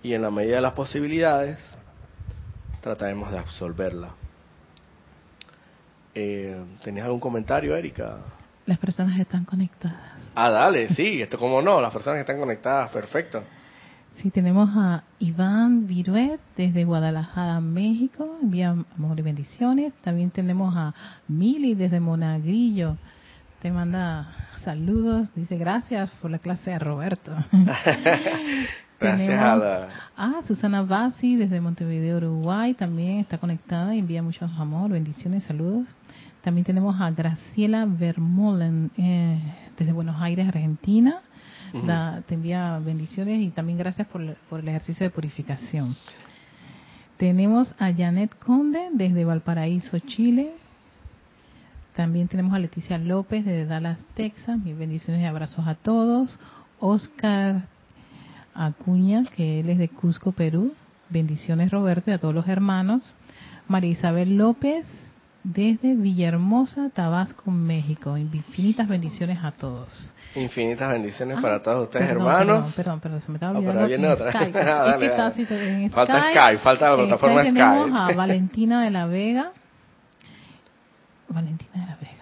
Y 0.00 0.14
en 0.14 0.22
la 0.22 0.30
medida 0.30 0.54
de 0.54 0.62
las 0.62 0.74
posibilidades, 0.74 1.58
trataremos 2.80 3.32
de 3.32 3.38
absolverla. 3.38 4.14
Eh, 6.14 6.64
¿Tenías 6.84 7.06
algún 7.06 7.18
comentario, 7.18 7.74
Erika? 7.74 8.41
Las 8.66 8.78
personas 8.78 9.18
están 9.18 9.44
conectadas. 9.44 10.12
Ah, 10.34 10.50
dale, 10.50 10.88
sí, 10.90 11.20
esto 11.20 11.38
como 11.38 11.60
no, 11.60 11.80
las 11.80 11.92
personas 11.92 12.20
están 12.20 12.38
conectadas, 12.38 12.90
perfecto. 12.90 13.42
Sí, 14.16 14.30
tenemos 14.30 14.70
a 14.76 15.02
Iván 15.18 15.86
Viruet 15.86 16.40
desde 16.56 16.84
Guadalajara, 16.84 17.60
México. 17.60 18.38
Envía 18.42 18.70
amor 18.70 19.18
y 19.18 19.22
bendiciones. 19.22 19.92
También 20.02 20.30
tenemos 20.30 20.74
a 20.76 20.94
Mili 21.28 21.74
desde 21.74 21.98
Monagrillo. 21.98 22.96
Te 23.60 23.70
manda 23.70 24.28
saludos. 24.62 25.28
Dice 25.34 25.56
gracias 25.56 26.10
por 26.20 26.30
la 26.30 26.38
clase 26.38 26.70
de 26.70 26.78
Roberto. 26.78 27.32
gracias 29.00 29.42
a 29.42 29.56
la... 29.56 29.88
Ah, 30.16 30.40
Susana 30.46 30.82
Basi 30.82 31.36
desde 31.36 31.60
Montevideo, 31.60 32.18
Uruguay. 32.18 32.74
También 32.74 33.18
está 33.18 33.38
conectada 33.38 33.94
y 33.94 33.98
envía 33.98 34.22
muchos 34.22 34.50
amor, 34.58 34.90
bendiciones, 34.90 35.44
saludos. 35.44 35.88
También 36.42 36.64
tenemos 36.64 37.00
a 37.00 37.10
Graciela 37.10 37.86
Vermolen 37.86 38.90
eh, 38.96 39.40
desde 39.78 39.92
Buenos 39.92 40.20
Aires, 40.20 40.48
Argentina 40.48 41.22
te 42.26 42.34
envía 42.34 42.78
bendiciones 42.78 43.40
y 43.40 43.48
también 43.50 43.78
gracias 43.78 44.06
por, 44.08 44.20
el 44.22 44.68
ejercicio 44.68 45.04
de 45.04 45.10
purificación. 45.10 45.96
Tenemos 47.16 47.74
a 47.78 47.92
Janet 47.92 48.36
Conde 48.38 48.88
desde 48.92 49.24
Valparaíso, 49.24 49.98
Chile. 50.00 50.52
También 51.94 52.28
tenemos 52.28 52.52
a 52.52 52.58
Leticia 52.58 52.98
López 52.98 53.44
desde 53.44 53.66
Dallas, 53.66 53.98
Texas. 54.14 54.58
Mis 54.58 54.76
bendiciones 54.76 55.22
y 55.22 55.26
abrazos 55.26 55.66
a 55.66 55.74
todos. 55.74 56.38
Oscar 56.78 57.62
Acuña, 58.54 59.24
que 59.24 59.60
él 59.60 59.70
es 59.70 59.78
de 59.78 59.88
Cusco, 59.88 60.32
Perú. 60.32 60.74
Bendiciones 61.10 61.70
Roberto 61.70 62.10
y 62.10 62.14
a 62.14 62.18
todos 62.18 62.34
los 62.34 62.48
hermanos. 62.48 63.14
María 63.68 63.90
Isabel 63.90 64.36
López 64.36 65.11
desde 65.44 65.94
Villahermosa, 65.94 66.90
Tabasco, 66.90 67.50
México. 67.50 68.16
Infinitas 68.16 68.88
bendiciones 68.88 69.38
a 69.42 69.52
todos. 69.52 70.12
Infinitas 70.34 70.90
bendiciones 70.90 71.40
para 71.42 71.62
todos 71.62 71.88
ustedes, 71.88 72.10
hermanos. 72.10 72.72
Perdón, 72.74 73.00
perdón, 73.00 73.20
se 73.20 73.30
me 73.30 73.36
estaba 73.36 73.58
olvidando. 73.58 73.86
viene 73.86 74.08
otra. 74.08 74.30
Skype. 74.32 75.90
falta 75.90 76.30
Skype, 76.30 76.58
falta 76.58 76.90
la 76.90 76.96
plataforma 76.96 77.42
Skype. 77.42 77.58
Tenemos 77.58 78.00
a 78.00 78.12
Valentina 78.16 78.84
de 78.84 78.90
la 78.90 79.06
Vega. 79.06 79.52
Valentina 81.28 81.72
de 81.74 81.86
la 81.86 81.96
Vega. 81.96 82.12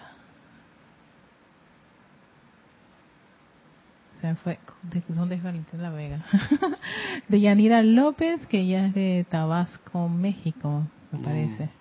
Se 4.21 4.27
me 4.27 4.35
fue. 4.37 4.59
¿De 4.83 5.03
dónde 5.09 5.35
es 5.35 5.43
Valentina 5.43 5.83
de 5.83 5.89
la 5.89 5.95
Vega? 5.95 6.25
de 7.29 7.41
Yanira 7.41 7.83
López, 7.83 8.47
que 8.47 8.61
ella 8.61 8.87
es 8.87 8.95
de 8.95 9.27
Tabasco, 9.29 10.09
México, 10.09 10.85
me 11.13 11.19
mm. 11.19 11.23
parece. 11.23 11.80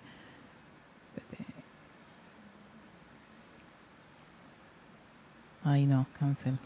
Ay, 5.64 5.86
no, 5.86 6.06
cancel. 6.18 6.58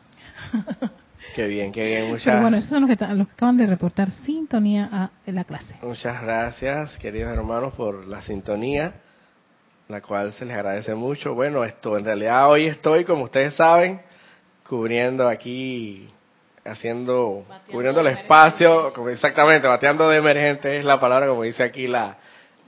Qué 1.35 1.47
bien, 1.47 1.73
qué 1.73 1.85
bien. 1.85 2.09
Muchas... 2.11 2.41
bueno, 2.41 2.57
esos 2.57 2.71
son 2.71 2.87
los 2.87 2.97
que, 2.97 3.07
los 3.15 3.27
que 3.27 3.33
acaban 3.33 3.57
de 3.57 3.67
reportar 3.67 4.11
sintonía 4.11 4.89
a 4.93 5.11
la 5.27 5.45
clase. 5.45 5.75
Muchas 5.83 6.23
gracias, 6.23 6.97
queridos 6.99 7.33
hermanos, 7.33 7.75
por 7.75 8.07
la 8.07 8.21
sintonía, 8.23 8.95
la 9.89 10.01
cual 10.01 10.33
se 10.33 10.45
les 10.45 10.55
agradece 10.55 10.95
mucho. 10.95 11.35
Bueno, 11.35 11.65
esto, 11.65 11.97
en 11.99 12.05
realidad 12.05 12.49
hoy 12.49 12.67
estoy, 12.67 13.05
como 13.05 13.25
ustedes 13.25 13.55
saben, 13.55 14.01
cubriendo 14.69 15.29
aquí, 15.29 16.09
haciendo, 16.65 17.45
cubriendo 17.71 18.01
el 18.01 18.09
espacio, 18.09 18.93
como 18.93 19.09
exactamente, 19.09 19.67
bateando 19.67 20.09
de 20.09 20.19
emergente 20.19 20.79
es 20.79 20.85
la 20.85 21.01
palabra, 21.01 21.27
como 21.27 21.43
dice 21.43 21.63
aquí 21.63 21.87
la, 21.87 22.17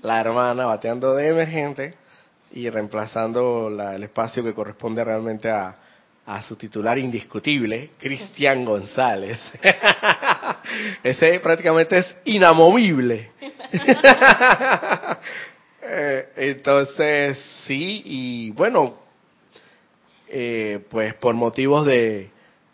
la 0.02 0.20
hermana, 0.20 0.66
bateando 0.66 1.14
de 1.14 1.28
emergente 1.28 1.94
y 2.52 2.68
reemplazando 2.70 3.68
el 3.68 4.02
espacio 4.02 4.42
que 4.42 4.54
corresponde 4.54 5.04
realmente 5.04 5.50
a 5.50 5.76
a 6.26 6.42
su 6.42 6.56
titular 6.56 6.98
indiscutible, 6.98 7.90
Cristian 7.98 8.64
González. 8.64 9.38
Ese 11.02 11.38
prácticamente 11.40 11.98
es 11.98 12.16
inamovible. 12.24 13.30
Eh, 15.88 16.28
entonces, 16.34 17.38
sí, 17.64 18.02
y 18.04 18.50
bueno, 18.50 18.96
eh, 20.28 20.84
pues 20.90 21.14
por 21.14 21.32
motivos 21.36 21.86
de, 21.86 22.28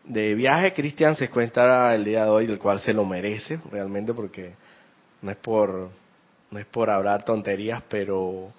de 0.05 0.35
viaje, 0.35 0.73
Cristian 0.73 1.15
se 1.15 1.27
encuentra 1.27 1.95
el 1.95 2.07
día 2.07 2.25
de 2.25 2.31
hoy, 2.31 2.47
del 2.47 2.59
cual 2.59 2.81
se 2.81 2.95
lo 2.95 3.05
merece 3.05 3.61
realmente, 3.71 4.15
porque 4.15 4.55
no 5.21 5.31
es 5.31 5.37
por, 5.37 5.91
no 6.51 6.59
es 6.59 6.65
por 6.65 6.89
hablar 6.89 7.23
tonterías, 7.23 7.83
pero 7.87 8.51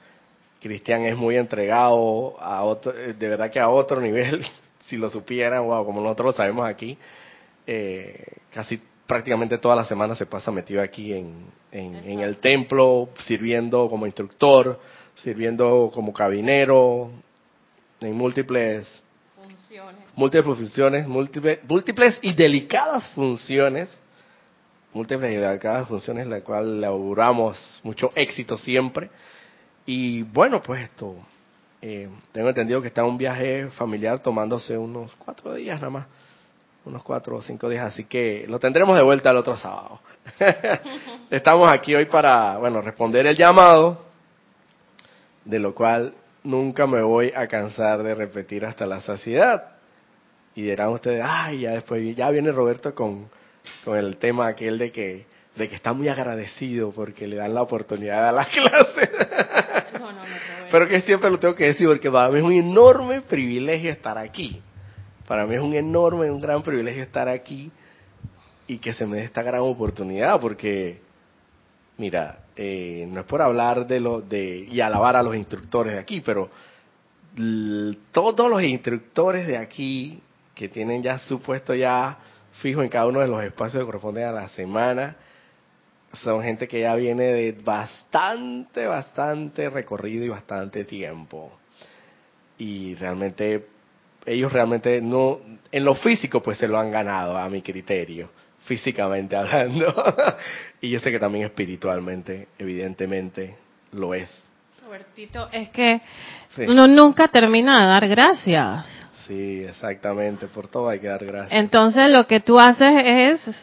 Cristian 0.62 1.02
es 1.02 1.18
muy 1.18 1.36
entregado 1.36 2.40
a 2.40 2.62
otro, 2.62 2.94
de 2.94 3.28
verdad 3.28 3.50
que 3.50 3.60
a 3.60 3.70
otro 3.70 4.00
nivel 4.00 4.46
si 4.86 4.98
lo 4.98 5.10
supieran, 5.10 5.64
wow, 5.66 5.86
como 5.86 6.02
nosotros 6.02 6.28
lo 6.28 6.34
sabemos 6.34 6.68
aquí, 6.68 6.98
eh, 7.66 8.26
casi 8.52 8.82
prácticamente 9.08 9.58
toda 9.58 9.76
la 9.76 9.86
semana 9.86 10.16
se 10.16 10.26
pasa 10.26 10.52
metido 10.52 10.82
aquí 10.82 11.14
en, 11.14 11.46
en, 11.72 12.20
el 12.20 12.38
templo, 12.38 13.10
sirviendo 13.26 13.90
como 13.90 14.06
instructor, 14.06 14.80
sirviendo 15.16 15.92
como 15.94 16.14
cabinero, 16.14 17.12
en 18.00 18.16
múltiples 18.16 19.04
funciones, 19.36 20.02
múltiples 20.16 20.58
funciones, 20.58 21.08
múltiples, 21.08 21.60
múltiples 21.68 22.20
y 22.22 22.34
delicadas 22.34 23.08
funciones, 23.10 24.02
múltiples 24.94 25.34
y 25.34 25.36
delicadas 25.36 25.88
funciones, 25.88 26.28
la 26.28 26.42
cual 26.42 26.82
le 26.82 26.88
auguramos 26.88 27.82
mucho 27.84 28.12
éxito 28.16 28.58
siempre. 28.58 29.10
Y 29.86 30.24
bueno, 30.24 30.62
pues 30.62 30.84
esto, 30.84 31.18
eh, 31.86 32.08
tengo 32.32 32.48
entendido 32.48 32.82
que 32.82 32.88
está 32.88 33.04
un 33.04 33.18
viaje 33.18 33.68
familiar 33.72 34.18
tomándose 34.22 34.78
unos 34.78 35.14
cuatro 35.18 35.54
días 35.54 35.82
nada 35.82 35.90
más, 35.90 36.08
unos 36.86 37.04
cuatro 37.04 37.36
o 37.36 37.42
cinco 37.42 37.68
días, 37.68 37.86
así 37.86 38.06
que 38.06 38.46
lo 38.48 38.58
tendremos 38.58 38.96
de 38.96 39.04
vuelta 39.04 39.32
el 39.32 39.36
otro 39.36 39.58
sábado. 39.58 40.00
Estamos 41.30 41.70
aquí 41.70 41.94
hoy 41.94 42.06
para, 42.06 42.58
bueno, 42.58 42.80
responder 42.80 43.28
el 43.28 43.36
llamado, 43.36 44.02
de 45.44 45.60
lo 45.60 45.76
cual 45.76 46.14
nunca 46.44 46.88
me 46.88 47.02
voy 47.02 47.34
a 47.36 47.48
cansar 47.48 48.02
de 48.02 48.16
repetir 48.16 48.66
hasta 48.66 48.86
la 48.86 49.02
saciedad. 49.02 49.74
Y 50.56 50.62
dirán 50.62 50.88
ustedes, 50.88 51.22
ay, 51.28 51.62
ya 51.62 51.72
después, 51.72 52.16
ya 52.16 52.30
viene 52.30 52.54
Roberto 52.54 52.96
con, 52.96 53.28
con 53.84 53.98
el 53.98 54.16
tema 54.16 54.48
aquel 54.48 54.78
de 54.78 54.90
que, 54.94 55.26
de 55.58 55.68
que 55.68 55.76
está 55.76 55.92
muy 55.92 56.08
agradecido 56.08 56.92
porque 56.92 57.28
le 57.28 57.36
dan 57.36 57.54
la 57.54 57.62
oportunidad 57.62 58.16
de 58.16 58.22
dar 58.22 58.34
las 58.34 58.48
clases. 58.54 59.10
Pero 60.74 60.88
que 60.88 61.02
siempre 61.02 61.30
lo 61.30 61.38
tengo 61.38 61.54
que 61.54 61.66
decir 61.66 61.88
porque 61.88 62.10
para 62.10 62.32
mí 62.32 62.40
es 62.40 62.44
un 62.44 62.52
enorme 62.52 63.22
privilegio 63.22 63.92
estar 63.92 64.18
aquí. 64.18 64.60
Para 65.28 65.46
mí 65.46 65.54
es 65.54 65.62
un 65.62 65.76
enorme, 65.76 66.32
un 66.32 66.40
gran 66.40 66.64
privilegio 66.64 67.04
estar 67.04 67.30
aquí 67.30 67.72
y 68.66 68.80
que 68.80 68.92
se 68.92 69.06
me 69.06 69.18
dé 69.18 69.26
esta 69.26 69.44
gran 69.44 69.62
oportunidad 69.62 70.42
porque, 70.42 71.00
mira, 72.00 72.40
eh, 72.56 73.06
no 73.08 73.22
es 73.22 73.28
por 73.28 73.44
hablar 73.44 73.86
de 73.86 74.00
lo 74.00 74.22
de 74.22 74.68
y 74.68 74.82
alabar 74.82 75.16
a 75.16 75.22
los 75.22 75.36
instructores 75.36 75.94
de 75.94 76.00
aquí, 76.00 76.22
pero 76.22 76.50
todos 78.12 78.50
los 78.50 78.64
instructores 78.64 79.46
de 79.46 79.58
aquí 79.58 80.24
que 80.56 80.70
tienen 80.70 81.04
ya 81.04 81.20
su 81.20 81.40
puesto 81.40 81.76
ya 81.76 82.18
fijo 82.54 82.82
en 82.82 82.90
cada 82.90 83.06
uno 83.06 83.20
de 83.20 83.28
los 83.28 83.44
espacios 83.44 83.82
que 83.82 83.86
corresponden 83.86 84.24
a 84.24 84.32
la 84.32 84.48
semana, 84.48 85.18
son 86.14 86.44
gente 86.44 86.68
que 86.68 86.82
ya 86.82 86.96
viene 86.96 87.26
de 87.26 87.52
bastante, 87.52 88.86
bastante 88.86 89.70
recorrido 89.70 90.26
y 90.26 90.30
bastante 90.30 90.86
tiempo. 90.86 91.52
Y 92.58 92.94
realmente, 92.96 93.66
ellos 94.26 94.54
realmente 94.54 95.02
no, 95.02 95.40
en 95.72 95.84
lo 95.84 95.96
físico 95.96 96.42
pues 96.42 96.58
se 96.58 96.68
lo 96.68 96.78
han 96.78 96.92
ganado 96.92 97.38
a 97.38 97.50
mi 97.50 97.62
criterio, 97.62 98.30
físicamente 98.66 99.36
hablando. 99.36 99.94
y 100.82 100.90
yo 100.90 101.00
sé 101.00 101.12
que 101.12 101.20
también 101.20 101.46
espiritualmente, 101.46 102.50
evidentemente, 102.60 103.56
lo 103.92 104.14
es. 104.14 104.30
Robertito, 104.86 105.50
es 105.52 105.70
que 105.70 106.02
uno 106.68 106.88
nunca 106.88 107.28
termina 107.28 107.82
de 107.82 107.88
dar 107.88 108.08
gracias. 108.08 108.86
Sí, 109.26 109.64
exactamente, 109.64 110.48
por 110.48 110.68
todo 110.68 110.90
hay 110.90 111.00
que 111.00 111.08
dar 111.08 111.26
gracias. 111.26 111.60
Entonces 111.60 112.10
lo 112.12 112.28
que 112.28 112.42
tú 112.42 112.60
haces 112.60 112.94
es, 113.04 113.56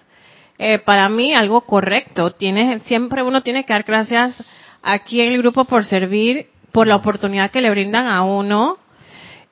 eh, 0.62 0.78
para 0.78 1.08
mí, 1.08 1.34
algo 1.34 1.62
correcto. 1.62 2.32
Tienes, 2.32 2.82
siempre 2.82 3.22
uno 3.22 3.40
tiene 3.40 3.64
que 3.64 3.72
dar 3.72 3.82
gracias 3.82 4.36
aquí 4.82 5.22
en 5.22 5.32
el 5.32 5.38
grupo 5.38 5.64
por 5.64 5.86
servir, 5.86 6.48
por 6.70 6.86
la 6.86 6.96
oportunidad 6.96 7.50
que 7.50 7.62
le 7.62 7.70
brindan 7.70 8.06
a 8.06 8.24
uno 8.24 8.76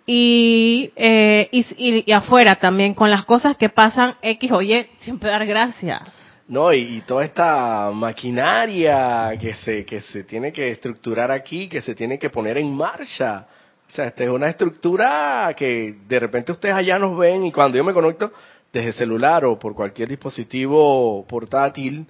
y, 0.04 0.92
eh, 0.96 1.48
y, 1.50 2.12
afuera 2.12 2.56
también, 2.56 2.92
con 2.92 3.10
las 3.10 3.24
cosas 3.24 3.56
que 3.56 3.70
pasan 3.70 4.16
X, 4.20 4.52
oye, 4.52 4.90
siempre 4.98 5.30
dar 5.30 5.46
gracias. 5.46 6.02
No, 6.46 6.74
y, 6.74 7.02
toda 7.06 7.24
esta 7.24 7.90
maquinaria 7.90 9.32
que 9.40 9.54
se, 9.54 9.86
que 9.86 10.02
se 10.02 10.24
tiene 10.24 10.52
que 10.52 10.70
estructurar 10.72 11.30
aquí, 11.30 11.70
que 11.70 11.80
se 11.80 11.94
tiene 11.94 12.18
que 12.18 12.28
poner 12.28 12.58
en 12.58 12.74
marcha. 12.74 13.46
O 13.88 13.90
sea, 13.90 14.08
esta 14.08 14.24
es 14.24 14.30
una 14.30 14.50
estructura 14.50 15.54
que 15.56 15.94
de 16.06 16.20
repente 16.20 16.52
ustedes 16.52 16.74
allá 16.74 16.98
nos 16.98 17.16
ven 17.16 17.44
y 17.44 17.52
cuando 17.52 17.78
yo 17.78 17.84
me 17.84 17.94
conecto 17.94 18.30
desde 18.72 18.92
celular 18.92 19.44
o 19.44 19.58
por 19.58 19.74
cualquier 19.74 20.08
dispositivo 20.08 21.24
portátil 21.26 22.06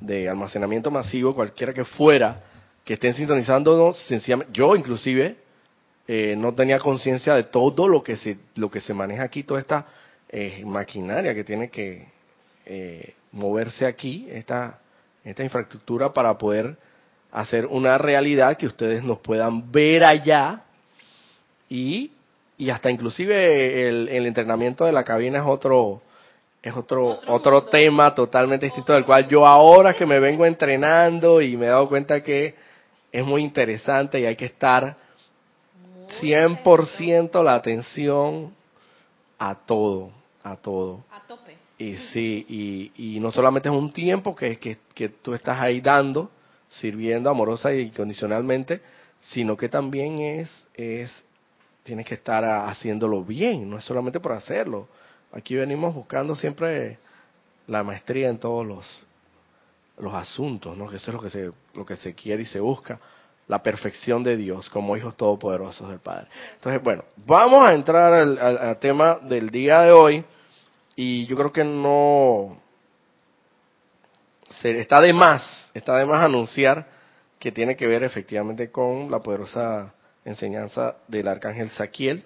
de 0.00 0.28
almacenamiento 0.28 0.90
masivo, 0.90 1.34
cualquiera 1.34 1.72
que 1.72 1.84
fuera, 1.84 2.42
que 2.84 2.94
estén 2.94 3.14
sintonizándonos, 3.14 3.98
sencillamente, 4.06 4.52
yo 4.52 4.74
inclusive 4.74 5.36
eh, 6.08 6.34
no 6.36 6.54
tenía 6.54 6.78
conciencia 6.78 7.34
de 7.34 7.44
todo 7.44 7.86
lo 7.86 8.02
que 8.02 8.16
se, 8.16 8.38
lo 8.56 8.70
que 8.70 8.80
se 8.80 8.94
maneja 8.94 9.22
aquí, 9.22 9.44
toda 9.44 9.60
esta 9.60 9.86
eh, 10.28 10.62
maquinaria 10.64 11.34
que 11.34 11.44
tiene 11.44 11.70
que 11.70 12.08
eh, 12.66 13.14
moverse 13.32 13.86
aquí, 13.86 14.26
esta, 14.30 14.80
esta 15.24 15.44
infraestructura 15.44 16.12
para 16.12 16.36
poder 16.36 16.76
hacer 17.30 17.66
una 17.66 17.98
realidad 17.98 18.56
que 18.56 18.66
ustedes 18.66 19.04
nos 19.04 19.18
puedan 19.18 19.70
ver 19.70 20.04
allá 20.04 20.64
y, 21.68 22.10
y 22.60 22.68
hasta 22.68 22.90
inclusive 22.90 23.88
el, 23.88 24.08
el 24.08 24.26
entrenamiento 24.26 24.84
de 24.84 24.92
la 24.92 25.02
cabina 25.02 25.38
es 25.38 25.44
otro 25.46 26.02
es 26.62 26.76
otro 26.76 27.18
otro 27.26 27.64
tema 27.64 28.14
totalmente 28.14 28.66
distinto 28.66 28.92
del 28.92 29.06
cual 29.06 29.26
yo 29.28 29.46
ahora 29.46 29.94
que 29.94 30.04
me 30.04 30.20
vengo 30.20 30.44
entrenando 30.44 31.40
y 31.40 31.56
me 31.56 31.66
he 31.66 31.68
dado 31.70 31.88
cuenta 31.88 32.22
que 32.22 32.54
es 33.10 33.24
muy 33.24 33.42
interesante 33.42 34.20
y 34.20 34.26
hay 34.26 34.36
que 34.36 34.44
estar 34.44 34.94
100% 36.20 37.42
la 37.42 37.54
atención 37.54 38.52
a 39.38 39.54
todo, 39.54 40.10
a 40.42 40.56
todo. 40.56 41.04
A 41.10 41.20
tope. 41.26 41.56
Y 41.78 41.94
sí, 41.94 42.44
y, 42.48 43.14
y 43.14 43.20
no 43.20 43.30
solamente 43.30 43.68
es 43.68 43.74
un 43.74 43.92
tiempo 43.92 44.36
que, 44.36 44.58
que, 44.58 44.78
que 44.94 45.08
tú 45.08 45.32
estás 45.32 45.58
ahí 45.60 45.80
dando, 45.80 46.30
sirviendo 46.68 47.30
amorosa 47.30 47.72
y 47.72 47.90
condicionalmente, 47.90 48.82
sino 49.20 49.56
que 49.56 49.68
también 49.68 50.18
es, 50.18 50.66
es, 50.74 51.24
tienes 51.90 52.06
que 52.06 52.14
estar 52.14 52.44
haciéndolo 52.44 53.24
bien, 53.24 53.68
no 53.68 53.76
es 53.76 53.84
solamente 53.84 54.20
por 54.20 54.30
hacerlo. 54.30 54.86
Aquí 55.32 55.56
venimos 55.56 55.92
buscando 55.92 56.36
siempre 56.36 56.98
la 57.66 57.82
maestría 57.82 58.28
en 58.28 58.38
todos 58.38 58.64
los, 58.64 59.02
los 59.98 60.14
asuntos, 60.14 60.76
¿no? 60.76 60.88
Que 60.88 60.98
eso 60.98 61.10
es 61.10 61.14
lo 61.16 61.20
que 61.20 61.30
se, 61.30 61.50
lo 61.74 61.84
que 61.84 61.96
se 61.96 62.14
quiere 62.14 62.44
y 62.44 62.46
se 62.46 62.60
busca 62.60 63.00
la 63.48 63.60
perfección 63.60 64.22
de 64.22 64.36
Dios 64.36 64.70
como 64.70 64.96
hijos 64.96 65.16
todopoderosos 65.16 65.88
del 65.88 65.98
Padre. 65.98 66.28
Entonces, 66.54 66.80
bueno, 66.80 67.02
vamos 67.26 67.68
a 67.68 67.74
entrar 67.74 68.12
al, 68.12 68.78
tema 68.78 69.16
del 69.16 69.50
día 69.50 69.80
de 69.80 69.90
hoy 69.90 70.24
y 70.94 71.26
yo 71.26 71.36
creo 71.36 71.52
que 71.52 71.64
no 71.64 72.56
se, 74.48 74.78
está 74.78 75.00
de 75.00 75.12
más, 75.12 75.72
está 75.74 75.96
de 75.96 76.06
más 76.06 76.24
anunciar 76.24 76.86
que 77.40 77.50
tiene 77.50 77.74
que 77.74 77.88
ver 77.88 78.04
efectivamente 78.04 78.70
con 78.70 79.10
la 79.10 79.18
poderosa 79.18 79.92
enseñanza 80.24 80.96
del 81.08 81.28
arcángel 81.28 81.70
Saquiel 81.70 82.24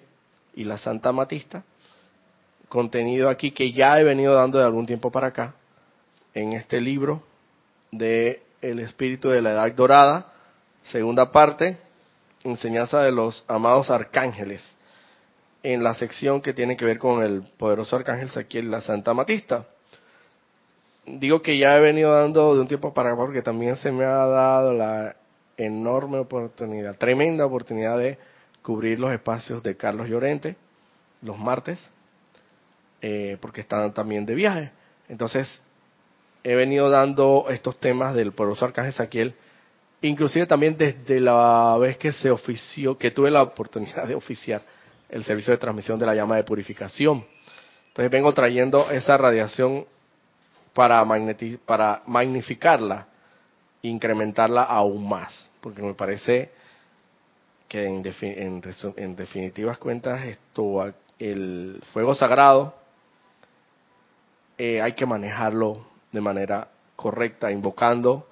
y 0.53 0.63
la 0.63 0.77
Santa 0.77 1.11
Matista, 1.11 1.63
contenido 2.69 3.29
aquí 3.29 3.51
que 3.51 3.71
ya 3.71 3.99
he 3.99 4.03
venido 4.03 4.33
dando 4.33 4.59
de 4.59 4.65
algún 4.65 4.85
tiempo 4.85 5.11
para 5.11 5.27
acá 5.27 5.55
en 6.33 6.53
este 6.53 6.81
libro 6.81 7.23
de 7.91 8.41
El 8.61 8.79
Espíritu 8.79 9.29
de 9.29 9.41
la 9.41 9.51
Edad 9.51 9.71
Dorada, 9.73 10.31
Segunda 10.83 11.31
parte, 11.31 11.77
enseñanza 12.43 13.01
de 13.01 13.11
los 13.11 13.43
amados 13.47 13.89
arcángeles, 13.89 14.77
en 15.63 15.83
la 15.83 15.95
sección 15.95 16.41
que 16.41 16.53
tiene 16.53 16.77
que 16.77 16.85
ver 16.85 16.99
con 16.99 17.23
el 17.23 17.41
poderoso 17.41 17.95
arcángel 17.95 18.29
Saquiel, 18.29 18.69
la 18.69 18.81
Santa 18.81 19.15
Matista. 19.15 19.65
Digo 21.07 21.41
que 21.41 21.57
ya 21.57 21.75
he 21.75 21.81
venido 21.81 22.13
dando 22.13 22.53
de 22.53 22.61
un 22.61 22.67
tiempo 22.67 22.93
para 22.93 23.09
acá 23.09 23.17
porque 23.17 23.41
también 23.41 23.75
se 23.77 23.91
me 23.91 24.05
ha 24.05 24.27
dado 24.27 24.73
la 24.73 25.15
enorme 25.57 26.17
oportunidad, 26.19 26.97
tremenda 26.97 27.45
oportunidad 27.45 27.97
de 27.97 28.17
cubrir 28.61 28.99
los 28.99 29.11
espacios 29.11 29.63
de 29.63 29.77
Carlos 29.77 30.07
Llorente 30.07 30.55
los 31.21 31.39
martes, 31.39 31.89
eh, 33.01 33.37
porque 33.41 33.61
están 33.61 33.93
también 33.93 34.25
de 34.25 34.35
viaje. 34.35 34.71
Entonces, 35.09 35.61
he 36.43 36.55
venido 36.55 36.89
dando 36.89 37.47
estos 37.49 37.79
temas 37.79 38.13
del 38.13 38.31
poderoso 38.31 38.65
arcángel 38.65 38.93
Saquiel 38.93 39.35
inclusive 40.01 40.45
también 40.45 40.77
desde 40.77 41.19
la 41.19 41.77
vez 41.79 41.97
que 41.97 42.11
se 42.11 42.29
ofició, 42.29 42.97
que 42.97 43.11
tuve 43.11 43.31
la 43.31 43.41
oportunidad 43.41 44.07
de 44.07 44.15
oficiar 44.15 44.61
el 45.09 45.23
servicio 45.23 45.51
de 45.51 45.57
transmisión 45.57 45.99
de 45.99 46.05
la 46.05 46.15
llama 46.15 46.35
de 46.35 46.43
purificación. 46.43 47.23
Entonces 47.87 48.11
vengo 48.11 48.33
trayendo 48.33 48.89
esa 48.91 49.17
radiación 49.17 49.85
para, 50.73 51.05
para 51.65 52.01
magnificarla, 52.05 53.07
incrementarla 53.89 54.63
aún 54.63 55.07
más, 55.07 55.49
porque 55.61 55.81
me 55.81 55.93
parece 55.93 56.51
que 57.67 57.85
en, 57.85 58.03
en 58.97 59.15
definitivas 59.15 59.77
cuentas 59.77 60.25
esto, 60.25 60.93
el 61.19 61.81
fuego 61.93 62.13
sagrado 62.15 62.75
eh, 64.57 64.81
hay 64.81 64.93
que 64.93 65.05
manejarlo 65.05 65.85
de 66.11 66.21
manera 66.21 66.69
correcta, 66.95 67.51
invocando 67.51 68.27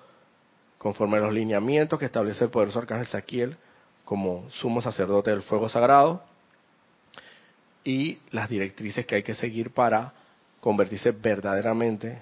conforme 0.78 1.18
a 1.18 1.22
los 1.22 1.34
lineamientos 1.34 2.00
que 2.00 2.06
establece 2.06 2.46
el 2.46 2.50
poderoso 2.50 2.80
arcángel 2.80 3.08
Saquiel 3.08 3.58
como 4.06 4.50
sumo 4.50 4.82
sacerdote 4.82 5.32
del 5.32 5.42
fuego 5.42 5.70
sagrado 5.70 6.24
y 7.84 8.20
las 8.32 8.50
directrices 8.50 9.06
que 9.06 9.16
hay 9.16 9.24
que 9.24 9.36
seguir 9.36 9.72
para 9.72 10.14
convertirse 10.62 11.12
verdaderamente, 11.12 12.22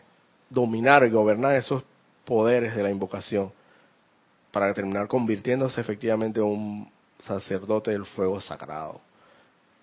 dominar 0.49 1.05
y 1.05 1.11
gobernar 1.11 1.55
esos 1.55 1.83
poderes 2.25 2.75
de 2.75 2.83
la 2.83 2.89
invocación 2.89 3.51
para 4.51 4.73
terminar 4.73 5.07
convirtiéndose 5.07 5.79
efectivamente 5.81 6.39
en 6.39 6.45
un 6.45 6.91
sacerdote 7.25 7.91
del 7.91 8.05
fuego 8.05 8.41
sagrado, 8.41 9.01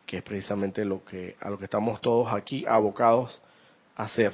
que 0.06 0.18
es 0.18 0.22
precisamente 0.22 0.84
lo 0.84 1.04
que 1.04 1.36
a 1.40 1.48
lo 1.50 1.58
que 1.58 1.64
estamos 1.64 2.00
todos 2.00 2.32
aquí 2.32 2.64
abocados 2.66 3.40
a 3.96 4.04
hacer. 4.04 4.32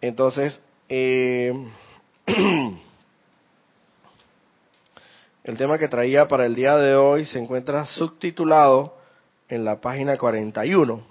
Entonces, 0.00 0.60
eh, 0.88 1.52
El 5.44 5.58
tema 5.58 5.76
que 5.78 5.88
traía 5.88 6.26
para 6.26 6.46
el 6.46 6.54
día 6.54 6.74
de 6.78 6.96
hoy 6.96 7.26
se 7.26 7.38
encuentra 7.38 7.84
subtitulado 7.84 8.96
en 9.50 9.62
la 9.62 9.78
página 9.78 10.16
41. 10.16 11.02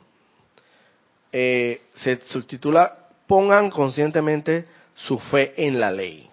Eh, 1.31 1.81
se 1.93 2.19
subtitula 2.21 2.97
Pongan 3.27 3.69
conscientemente 3.69 4.65
su 4.95 5.19
fe 5.19 5.53
en 5.57 5.79
la 5.79 5.91
ley. 5.91 6.29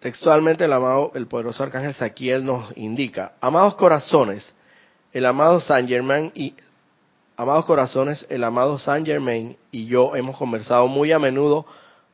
Textualmente 0.00 0.64
el 0.64 0.72
amado, 0.72 1.10
el 1.14 1.26
poderoso 1.26 1.64
arcángel 1.64 1.94
Saquiel 1.94 2.44
nos 2.44 2.76
indica, 2.76 3.32
amados 3.40 3.74
corazones, 3.74 4.54
el 5.12 5.26
amado 5.26 5.58
Saint 5.58 5.88
Germain 5.88 6.30
y 6.34 6.54
amados 7.36 7.64
corazones, 7.64 8.24
el 8.28 8.44
amado 8.44 8.78
Saint 8.78 9.06
Germain 9.06 9.56
y 9.72 9.86
yo 9.86 10.14
hemos 10.14 10.36
conversado 10.36 10.86
muy 10.86 11.10
a 11.10 11.18
menudo 11.18 11.66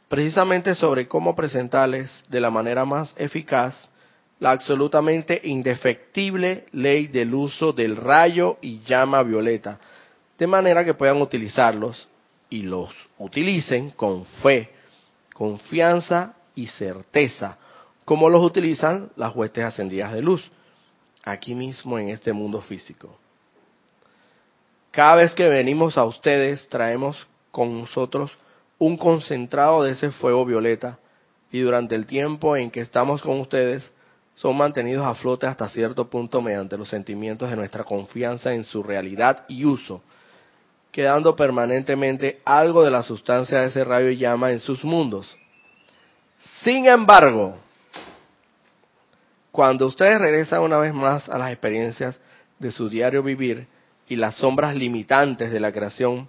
precisamente 0.08 0.74
sobre 0.74 1.08
cómo 1.08 1.36
presentarles 1.36 2.24
de 2.28 2.40
la 2.40 2.50
manera 2.50 2.84
más 2.84 3.14
eficaz 3.18 3.90
la 4.38 4.50
absolutamente 4.50 5.40
indefectible 5.44 6.66
ley 6.72 7.06
del 7.06 7.34
uso 7.34 7.72
del 7.72 7.96
rayo 7.96 8.58
y 8.60 8.80
llama 8.80 9.22
violeta, 9.22 9.78
de 10.38 10.46
manera 10.46 10.84
que 10.84 10.94
puedan 10.94 11.20
utilizarlos 11.20 12.08
y 12.50 12.62
los 12.62 12.90
utilicen 13.18 13.90
con 13.90 14.24
fe 14.42 14.70
confianza 15.34 16.36
y 16.54 16.68
certeza, 16.68 17.58
como 18.04 18.30
los 18.30 18.42
utilizan 18.42 19.10
las 19.16 19.34
huestes 19.34 19.64
ascendidas 19.64 20.12
de 20.12 20.22
luz, 20.22 20.50
aquí 21.24 21.54
mismo 21.54 21.98
en 21.98 22.08
este 22.08 22.32
mundo 22.32 22.60
físico. 22.60 23.18
Cada 24.90 25.16
vez 25.16 25.34
que 25.34 25.48
venimos 25.48 25.98
a 25.98 26.04
ustedes, 26.04 26.68
traemos 26.68 27.26
con 27.50 27.80
nosotros 27.80 28.30
un 28.78 28.96
concentrado 28.96 29.82
de 29.82 29.92
ese 29.92 30.10
fuego 30.12 30.44
violeta 30.44 30.98
y 31.50 31.60
durante 31.60 31.94
el 31.94 32.06
tiempo 32.06 32.56
en 32.56 32.70
que 32.70 32.80
estamos 32.80 33.20
con 33.20 33.40
ustedes, 33.40 33.92
son 34.34 34.56
mantenidos 34.56 35.06
a 35.06 35.14
flote 35.14 35.46
hasta 35.46 35.68
cierto 35.68 36.10
punto 36.10 36.42
mediante 36.42 36.76
los 36.76 36.88
sentimientos 36.88 37.50
de 37.50 37.56
nuestra 37.56 37.84
confianza 37.84 38.52
en 38.52 38.64
su 38.64 38.82
realidad 38.82 39.44
y 39.48 39.64
uso, 39.64 40.02
quedando 40.94 41.34
permanentemente 41.34 42.40
algo 42.44 42.84
de 42.84 42.90
la 42.92 43.02
sustancia 43.02 43.58
de 43.58 43.66
ese 43.66 43.82
rayo 43.82 44.10
y 44.10 44.16
llama 44.16 44.52
en 44.52 44.60
sus 44.60 44.84
mundos. 44.84 45.36
Sin 46.62 46.86
embargo, 46.86 47.56
cuando 49.50 49.88
ustedes 49.88 50.20
regresan 50.20 50.60
una 50.60 50.78
vez 50.78 50.94
más 50.94 51.28
a 51.28 51.36
las 51.36 51.50
experiencias 51.50 52.20
de 52.60 52.70
su 52.70 52.88
diario 52.88 53.24
vivir 53.24 53.66
y 54.06 54.14
las 54.14 54.36
sombras 54.36 54.76
limitantes 54.76 55.50
de 55.50 55.58
la 55.58 55.72
creación 55.72 56.28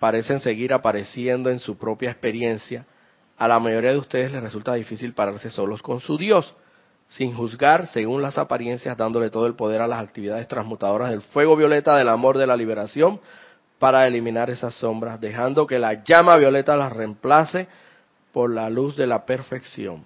parecen 0.00 0.40
seguir 0.40 0.72
apareciendo 0.72 1.48
en 1.48 1.60
su 1.60 1.78
propia 1.78 2.10
experiencia, 2.10 2.84
a 3.38 3.46
la 3.46 3.60
mayoría 3.60 3.92
de 3.92 3.98
ustedes 3.98 4.32
les 4.32 4.42
resulta 4.42 4.74
difícil 4.74 5.14
pararse 5.14 5.48
solos 5.48 5.80
con 5.80 6.00
su 6.00 6.18
Dios, 6.18 6.56
sin 7.06 7.32
juzgar 7.36 7.86
según 7.86 8.20
las 8.20 8.36
apariencias, 8.36 8.96
dándole 8.96 9.30
todo 9.30 9.46
el 9.46 9.54
poder 9.54 9.80
a 9.80 9.86
las 9.86 10.02
actividades 10.02 10.48
transmutadoras 10.48 11.10
del 11.10 11.22
fuego 11.22 11.54
violeta 11.54 11.96
del 11.96 12.08
amor 12.08 12.36
de 12.36 12.48
la 12.48 12.56
liberación 12.56 13.20
para 13.82 14.06
eliminar 14.06 14.48
esas 14.48 14.76
sombras, 14.76 15.20
dejando 15.20 15.66
que 15.66 15.80
la 15.80 16.04
llama 16.04 16.36
violeta 16.36 16.76
las 16.76 16.92
reemplace 16.92 17.66
por 18.32 18.48
la 18.48 18.70
luz 18.70 18.94
de 18.94 19.08
la 19.08 19.26
perfección. 19.26 20.04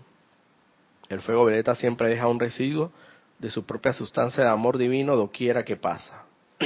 El 1.11 1.21
fuego 1.21 1.45
violeta 1.45 1.75
siempre 1.75 2.09
deja 2.09 2.27
un 2.27 2.41
residuo 2.41 2.91
de 3.39 3.51
su 3.51 3.67
propia 3.67 3.93
sustancia 3.93 4.43
de 4.43 4.49
amor 4.49 4.79
divino 4.79 5.15
doquiera 5.15 5.63
que 5.63 5.77
pasa. 5.77 6.23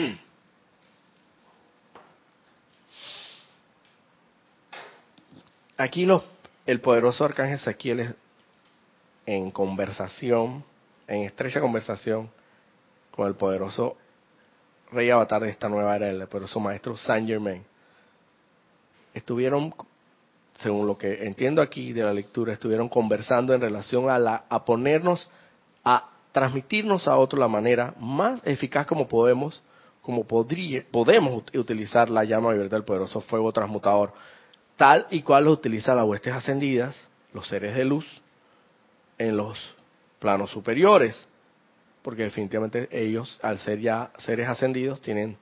Aquí 5.79 6.07
los, 6.07 6.23
el 6.65 6.81
poderoso 6.81 7.25
arcángel 7.25 7.57
Ezequiel 7.57 8.15
en 9.27 9.51
conversación, 9.51 10.63
en 11.09 11.23
estrecha 11.25 11.61
conversación 11.61 12.31
con 13.11 13.27
el 13.27 13.35
poderoso 13.35 13.97
rey 14.93 15.11
avatar 15.11 15.43
de 15.43 15.51
esta 15.51 15.69
nueva 15.69 15.97
era, 15.97 16.11
el 16.11 16.27
poderoso 16.27 16.61
maestro 16.61 16.97
Saint 16.97 17.29
Germain. 17.29 17.65
Estuvieron 19.15 19.75
según 20.61 20.87
lo 20.87 20.99
que 20.99 21.25
entiendo 21.25 21.63
aquí 21.63 21.93
de 21.93 22.03
la 22.03 22.13
lectura, 22.13 22.53
estuvieron 22.53 22.89
conversando 22.89 23.55
en 23.55 23.61
relación 23.61 24.11
a, 24.11 24.19
la, 24.19 24.45
a 24.49 24.65
ponernos, 24.65 25.29
a 25.85 26.11
transmitirnos 26.33 27.09
a 27.09 27.17
otro 27.17 27.39
la 27.39 27.49
manera 27.49 27.95
más 27.99 28.43
eficaz 28.45 28.87
como 28.87 29.09
podemos, 29.09 29.63
como 30.03 30.25
podría, 30.25 30.85
podemos 30.91 31.45
utilizar 31.55 32.11
la 32.11 32.25
llama 32.25 32.51
verde 32.51 32.69
del 32.69 32.85
poderoso 32.85 33.21
fuego 33.23 33.53
transmutador, 33.53 34.13
tal 34.77 35.07
y 35.11 35.23
cual 35.23 35.45
lo 35.45 35.53
utilizan 35.53 35.97
las 35.97 36.05
huestes 36.05 36.35
ascendidas, 36.35 37.09
los 37.33 37.49
seres 37.49 37.75
de 37.75 37.85
luz, 37.85 38.07
en 39.19 39.37
los 39.37 39.59
planos 40.19 40.51
superiores, 40.51 41.27
porque 42.03 42.25
definitivamente 42.25 42.89
ellos, 42.93 43.39
al 43.43 43.59
ser 43.59 43.81
ya 43.81 44.13
seres 44.19 44.49
ascendidos, 44.49 45.01
tienen 45.01 45.37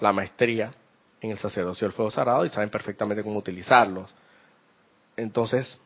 la 0.00 0.12
maestría 0.12 0.74
en 1.20 1.30
el 1.30 1.38
sacerdocio 1.38 1.86
del 1.86 1.94
fuego 1.94 2.10
sagrado 2.10 2.44
y 2.44 2.50
saben 2.50 2.70
perfectamente 2.70 3.22
cómo 3.22 3.38
utilizarlos. 3.38 4.12
Entonces, 5.16 5.78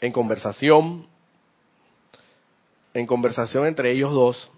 en 0.00 0.12
conversación, 0.12 1.06
en 2.92 3.06
conversación 3.06 3.66
entre 3.66 3.92
ellos 3.92 4.12
dos, 4.12 4.50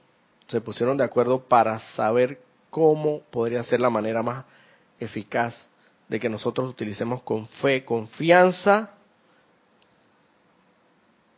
se 0.48 0.60
pusieron 0.60 0.96
de 0.96 1.04
acuerdo 1.04 1.44
para 1.44 1.78
saber 1.78 2.40
cómo 2.70 3.20
podría 3.30 3.62
ser 3.62 3.80
la 3.80 3.90
manera 3.90 4.22
más 4.22 4.44
eficaz 4.98 5.66
de 6.08 6.18
que 6.18 6.28
nosotros 6.28 6.68
utilicemos 6.68 7.22
con 7.22 7.46
fe, 7.46 7.84
confianza 7.84 8.94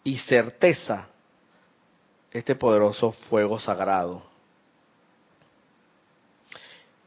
y 0.02 0.18
certeza 0.18 1.08
este 2.38 2.54
poderoso 2.54 3.12
fuego 3.12 3.58
sagrado. 3.58 4.22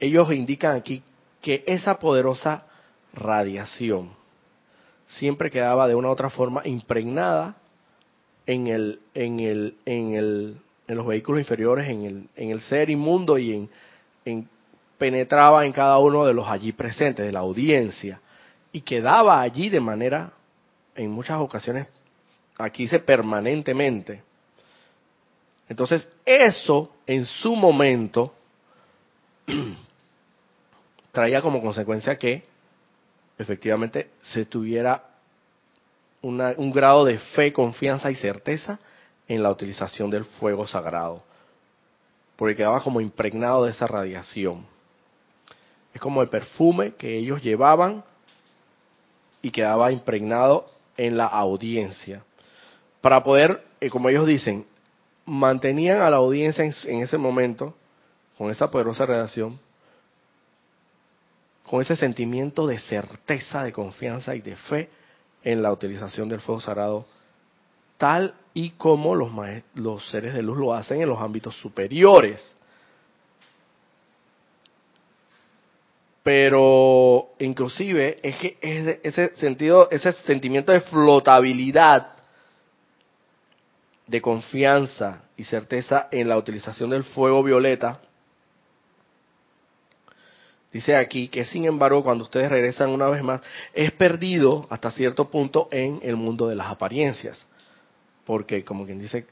ellos 0.00 0.32
indican 0.32 0.76
aquí 0.76 1.02
que 1.40 1.64
esa 1.66 1.98
poderosa 1.98 2.66
radiación 3.12 4.10
siempre 5.06 5.50
quedaba 5.50 5.88
de 5.88 5.94
una 5.94 6.08
u 6.08 6.12
otra 6.12 6.30
forma 6.30 6.62
impregnada 6.64 7.56
en 8.46 8.68
el 8.68 9.00
en 9.14 9.40
el 9.40 9.76
en 9.84 10.14
el 10.14 10.56
en 10.88 10.96
los 10.96 11.06
vehículos 11.06 11.40
inferiores 11.40 11.88
en 11.88 12.04
el 12.04 12.28
en 12.36 12.50
el 12.50 12.60
ser 12.60 12.90
inmundo 12.90 13.38
y 13.38 13.52
en, 13.52 13.70
en 14.24 14.48
penetraba 15.02 15.66
en 15.66 15.72
cada 15.72 15.98
uno 15.98 16.24
de 16.24 16.32
los 16.32 16.46
allí 16.46 16.70
presentes 16.70 17.26
de 17.26 17.32
la 17.32 17.40
audiencia 17.40 18.20
y 18.70 18.82
quedaba 18.82 19.40
allí 19.40 19.68
de 19.68 19.80
manera 19.80 20.30
en 20.94 21.10
muchas 21.10 21.40
ocasiones 21.40 21.88
aquí 22.56 22.84
dice 22.84 23.00
permanentemente 23.00 24.22
entonces 25.68 26.06
eso 26.24 26.92
en 27.04 27.24
su 27.24 27.56
momento 27.56 28.32
traía 31.10 31.42
como 31.42 31.60
consecuencia 31.60 32.16
que 32.16 32.44
efectivamente 33.38 34.10
se 34.20 34.44
tuviera 34.44 35.02
un 36.20 36.70
grado 36.72 37.04
de 37.04 37.18
fe, 37.18 37.52
confianza 37.52 38.08
y 38.08 38.14
certeza 38.14 38.78
en 39.26 39.42
la 39.42 39.50
utilización 39.50 40.10
del 40.10 40.24
fuego 40.24 40.64
sagrado, 40.68 41.24
porque 42.36 42.54
quedaba 42.54 42.80
como 42.80 43.00
impregnado 43.00 43.64
de 43.64 43.72
esa 43.72 43.88
radiación. 43.88 44.70
Es 45.94 46.00
como 46.00 46.22
el 46.22 46.28
perfume 46.28 46.94
que 46.94 47.16
ellos 47.16 47.42
llevaban 47.42 48.04
y 49.42 49.50
quedaba 49.50 49.92
impregnado 49.92 50.66
en 50.96 51.16
la 51.16 51.26
audiencia. 51.26 52.24
Para 53.00 53.22
poder, 53.24 53.62
eh, 53.80 53.90
como 53.90 54.08
ellos 54.08 54.26
dicen, 54.26 54.64
mantenían 55.26 56.00
a 56.00 56.10
la 56.10 56.16
audiencia 56.16 56.64
en 56.64 57.02
ese 57.02 57.18
momento, 57.18 57.74
con 58.38 58.50
esa 58.50 58.70
poderosa 58.70 59.06
radiación, 59.06 59.58
con 61.64 61.80
ese 61.80 61.96
sentimiento 61.96 62.66
de 62.66 62.78
certeza, 62.78 63.64
de 63.64 63.72
confianza 63.72 64.34
y 64.34 64.40
de 64.40 64.56
fe 64.56 64.88
en 65.42 65.62
la 65.62 65.72
utilización 65.72 66.28
del 66.28 66.40
fuego 66.40 66.60
sagrado, 66.60 67.06
tal 67.98 68.34
y 68.54 68.70
como 68.70 69.14
los, 69.14 69.30
los 69.74 70.08
seres 70.10 70.34
de 70.34 70.42
luz 70.42 70.58
lo 70.58 70.74
hacen 70.74 71.00
en 71.00 71.08
los 71.08 71.20
ámbitos 71.20 71.56
superiores. 71.56 72.54
Pero 76.22 77.30
inclusive 77.38 78.16
es 78.22 78.36
que 78.36 78.56
ese 79.02 79.34
sentido, 79.34 79.90
ese 79.90 80.12
sentimiento 80.12 80.72
de 80.72 80.80
flotabilidad, 80.82 82.12
de 84.06 84.20
confianza 84.20 85.22
y 85.36 85.44
certeza 85.44 86.08
en 86.12 86.28
la 86.28 86.36
utilización 86.36 86.90
del 86.90 87.02
fuego 87.02 87.42
violeta, 87.42 88.00
Dice 90.72 90.96
aquí 90.96 91.28
que 91.28 91.44
sin 91.44 91.66
embargo 91.66 92.02
cuando 92.02 92.24
ustedes 92.24 92.50
regresan 92.50 92.90
una 92.90 93.06
vez 93.06 93.22
más 93.22 93.42
es 93.74 93.92
perdido 93.92 94.66
hasta 94.70 94.90
cierto 94.90 95.28
punto 95.28 95.68
en 95.70 96.00
el 96.02 96.16
mundo 96.16 96.48
de 96.48 96.56
las 96.56 96.68
apariencias. 96.68 97.46
Porque 98.24 98.64
como 98.64 98.86
quien 98.86 98.98
dice, 98.98 99.26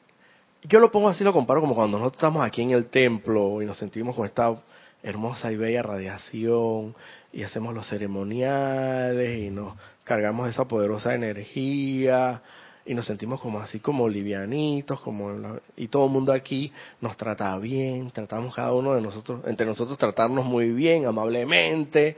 yo 0.64 0.80
lo 0.80 0.90
pongo 0.90 1.08
así, 1.08 1.24
lo 1.24 1.32
comparo 1.32 1.62
como 1.62 1.74
cuando 1.74 1.98
nosotros 1.98 2.18
estamos 2.18 2.44
aquí 2.44 2.60
en 2.60 2.72
el 2.72 2.88
templo 2.88 3.62
y 3.62 3.66
nos 3.66 3.78
sentimos 3.78 4.14
con 4.14 4.26
esta 4.26 4.54
hermosa 5.02 5.50
y 5.50 5.56
bella 5.56 5.82
radiación 5.82 6.94
y 7.32 7.42
hacemos 7.42 7.74
los 7.74 7.88
ceremoniales 7.88 9.38
y 9.38 9.50
nos 9.50 9.74
cargamos 10.04 10.48
esa 10.48 10.66
poderosa 10.66 11.14
energía 11.14 12.42
y 12.84 12.94
nos 12.94 13.06
sentimos 13.06 13.40
como 13.40 13.60
así 13.60 13.78
como 13.80 14.08
livianitos, 14.08 15.00
como 15.00 15.58
y 15.76 15.88
todo 15.88 16.06
el 16.06 16.12
mundo 16.12 16.32
aquí 16.32 16.72
nos 17.00 17.16
trata 17.16 17.56
bien, 17.58 18.10
tratamos 18.10 18.54
cada 18.54 18.72
uno 18.72 18.94
de 18.94 19.00
nosotros, 19.00 19.42
entre 19.46 19.66
nosotros 19.66 19.96
tratarnos 19.98 20.44
muy 20.44 20.70
bien, 20.70 21.06
amablemente, 21.06 22.16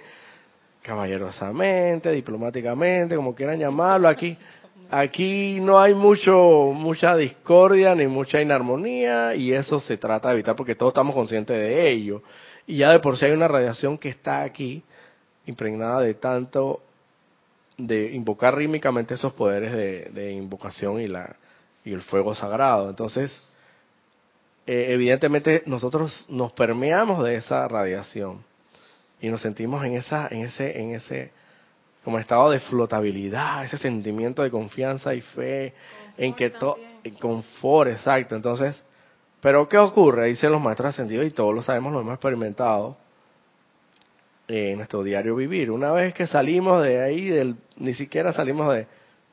caballerosamente, 0.83 2.11
diplomáticamente, 2.11 3.17
como 3.17 3.35
quieran 3.35 3.59
llamarlo, 3.59 4.09
aquí 4.09 4.37
aquí 4.91 5.59
no 5.61 5.81
hay 5.81 5.95
mucho 5.95 6.73
mucha 6.75 7.17
discordia 7.17 7.95
ni 7.95 8.07
mucha 8.07 8.41
inarmonía 8.41 9.35
y 9.35 9.53
eso 9.53 9.81
se 9.81 9.97
trata 9.97 10.29
de 10.29 10.35
evitar 10.35 10.55
porque 10.55 10.75
todos 10.75 10.91
estamos 10.91 11.15
conscientes 11.15 11.57
de 11.57 11.91
ello. 11.91 12.23
Y 12.67 12.79
ya 12.79 12.93
de 12.93 13.01
por 13.01 13.19
sí 13.19 13.25
hay 13.25 13.33
una 13.33 13.49
radiación 13.49 13.99
que 13.99 14.09
está 14.09 14.43
aquí 14.43 14.83
impregnada 15.47 16.01
de 16.01 16.15
tanto 16.15 16.81
de 17.77 18.13
invocar 18.13 18.57
rítmicamente 18.57 19.15
esos 19.15 19.33
poderes 19.33 19.73
de, 20.15 20.33
invocación 20.33 21.01
y 21.01 21.09
la 21.09 21.37
y 21.85 21.93
el 21.93 22.03
fuego 22.03 22.35
sagrado. 22.35 22.89
Entonces, 22.89 23.43
eh, 24.67 24.87
evidentemente 24.91 25.65
nosotros 25.67 26.25
nos 26.29 26.53
permeamos 26.53 27.25
de 27.25 27.37
esa 27.37 27.67
radiación 27.67 28.45
y 29.21 29.29
nos 29.29 29.41
sentimos 29.41 29.85
en 29.85 29.95
esa 29.95 30.29
en 30.31 30.43
ese 30.43 30.81
en 30.81 30.95
ese 30.95 31.33
como 32.05 32.19
estado 32.19 32.51
de 32.51 32.61
flotabilidad, 32.61 33.65
ese 33.65 33.79
sentimiento 33.79 34.43
de 34.43 34.51
confianza 34.51 35.15
y 35.15 35.21
fe 35.21 35.73
en 36.17 36.35
que 36.35 36.51
todo 36.51 36.79
confort, 37.21 37.91
exacto. 37.91 38.35
Entonces, 38.35 38.81
pero 39.43 39.69
¿qué 39.69 39.77
ocurre? 39.77 40.29
Dicen 40.29 40.53
los 40.53 40.63
maestros 40.63 40.91
ascendidos 40.91 41.27
y 41.27 41.33
todos 41.33 41.53
lo 41.53 41.63
sabemos, 41.63 41.93
lo 41.93 42.01
hemos 42.01 42.15
experimentado 42.15 42.97
en 44.47 44.77
nuestro 44.77 45.03
diario 45.03 45.35
vivir. 45.35 45.73
Una 45.73 45.91
vez 45.91 46.15
que 46.15 46.29
salimos 46.29 46.81
de 46.85 47.03
ahí, 47.03 47.29
del, 47.29 47.57
ni 47.77 47.93
siquiera 47.93 48.33
salimos 48.33 48.73
de, 48.73 48.87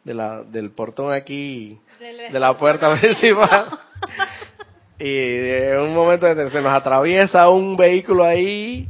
de 0.04 0.13
la, 0.15 0.41
del 0.41 0.72
portón 0.72 1.13
aquí, 1.13 1.80
de 2.00 2.39
la 2.39 2.58
puerta 2.58 3.00
principal, 3.00 3.80
y 4.98 5.13
de 5.13 5.78
un 5.80 5.93
momento 5.93 6.26
se 6.50 6.60
nos 6.60 6.74
atraviesa 6.74 7.48
un 7.50 7.78
vehículo 7.78 8.24
ahí, 8.24 8.88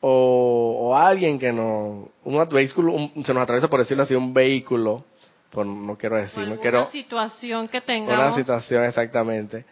o, 0.00 0.92
alguien 0.96 1.38
que 1.38 1.52
nos, 1.52 2.08
un 2.24 2.48
vehículo, 2.50 2.92
se 3.24 3.32
nos 3.32 3.44
atraviesa 3.44 3.68
por 3.68 3.78
decirlo 3.78 4.02
así, 4.02 4.16
un 4.16 4.34
vehículo, 4.34 5.04
pues 5.50 5.68
no 5.68 5.94
quiero 5.94 6.16
decir, 6.16 6.48
no 6.48 6.58
quiero... 6.58 6.80
Una 6.80 6.90
situación 6.90 7.68
que 7.68 7.80
tengamos. 7.80 8.26
Una 8.26 8.34
situación, 8.34 8.82
exactamente. 8.82 9.64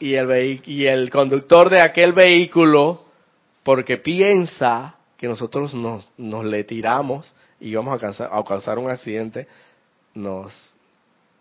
Y 0.00 0.14
el, 0.14 0.62
y 0.66 0.86
el 0.86 1.10
conductor 1.10 1.70
de 1.70 1.80
aquel 1.80 2.12
vehículo 2.12 3.04
porque 3.62 3.96
piensa 3.96 4.96
que 5.16 5.28
nosotros 5.28 5.74
nos, 5.74 6.06
nos 6.18 6.44
le 6.44 6.64
tiramos 6.64 7.34
y 7.60 7.74
vamos 7.74 7.94
a 7.94 7.98
causar, 7.98 8.30
a 8.32 8.44
causar 8.44 8.78
un 8.78 8.90
accidente, 8.90 9.46
nos 10.14 10.52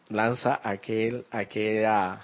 lanza 0.09 0.59
aquel, 0.63 1.25
aquella 1.31 2.19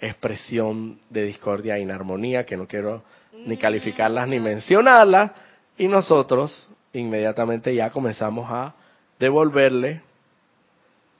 expresión 0.00 0.98
de 1.10 1.22
discordia 1.22 1.76
e 1.76 1.80
inarmonía 1.80 2.44
que 2.44 2.56
no 2.56 2.66
quiero 2.66 3.02
ni 3.32 3.56
calificarlas 3.56 4.28
ni 4.28 4.40
mencionarlas 4.40 5.32
y 5.76 5.86
nosotros 5.86 6.68
inmediatamente 6.92 7.74
ya 7.74 7.90
comenzamos 7.90 8.50
a 8.50 8.74
devolverle 9.18 10.02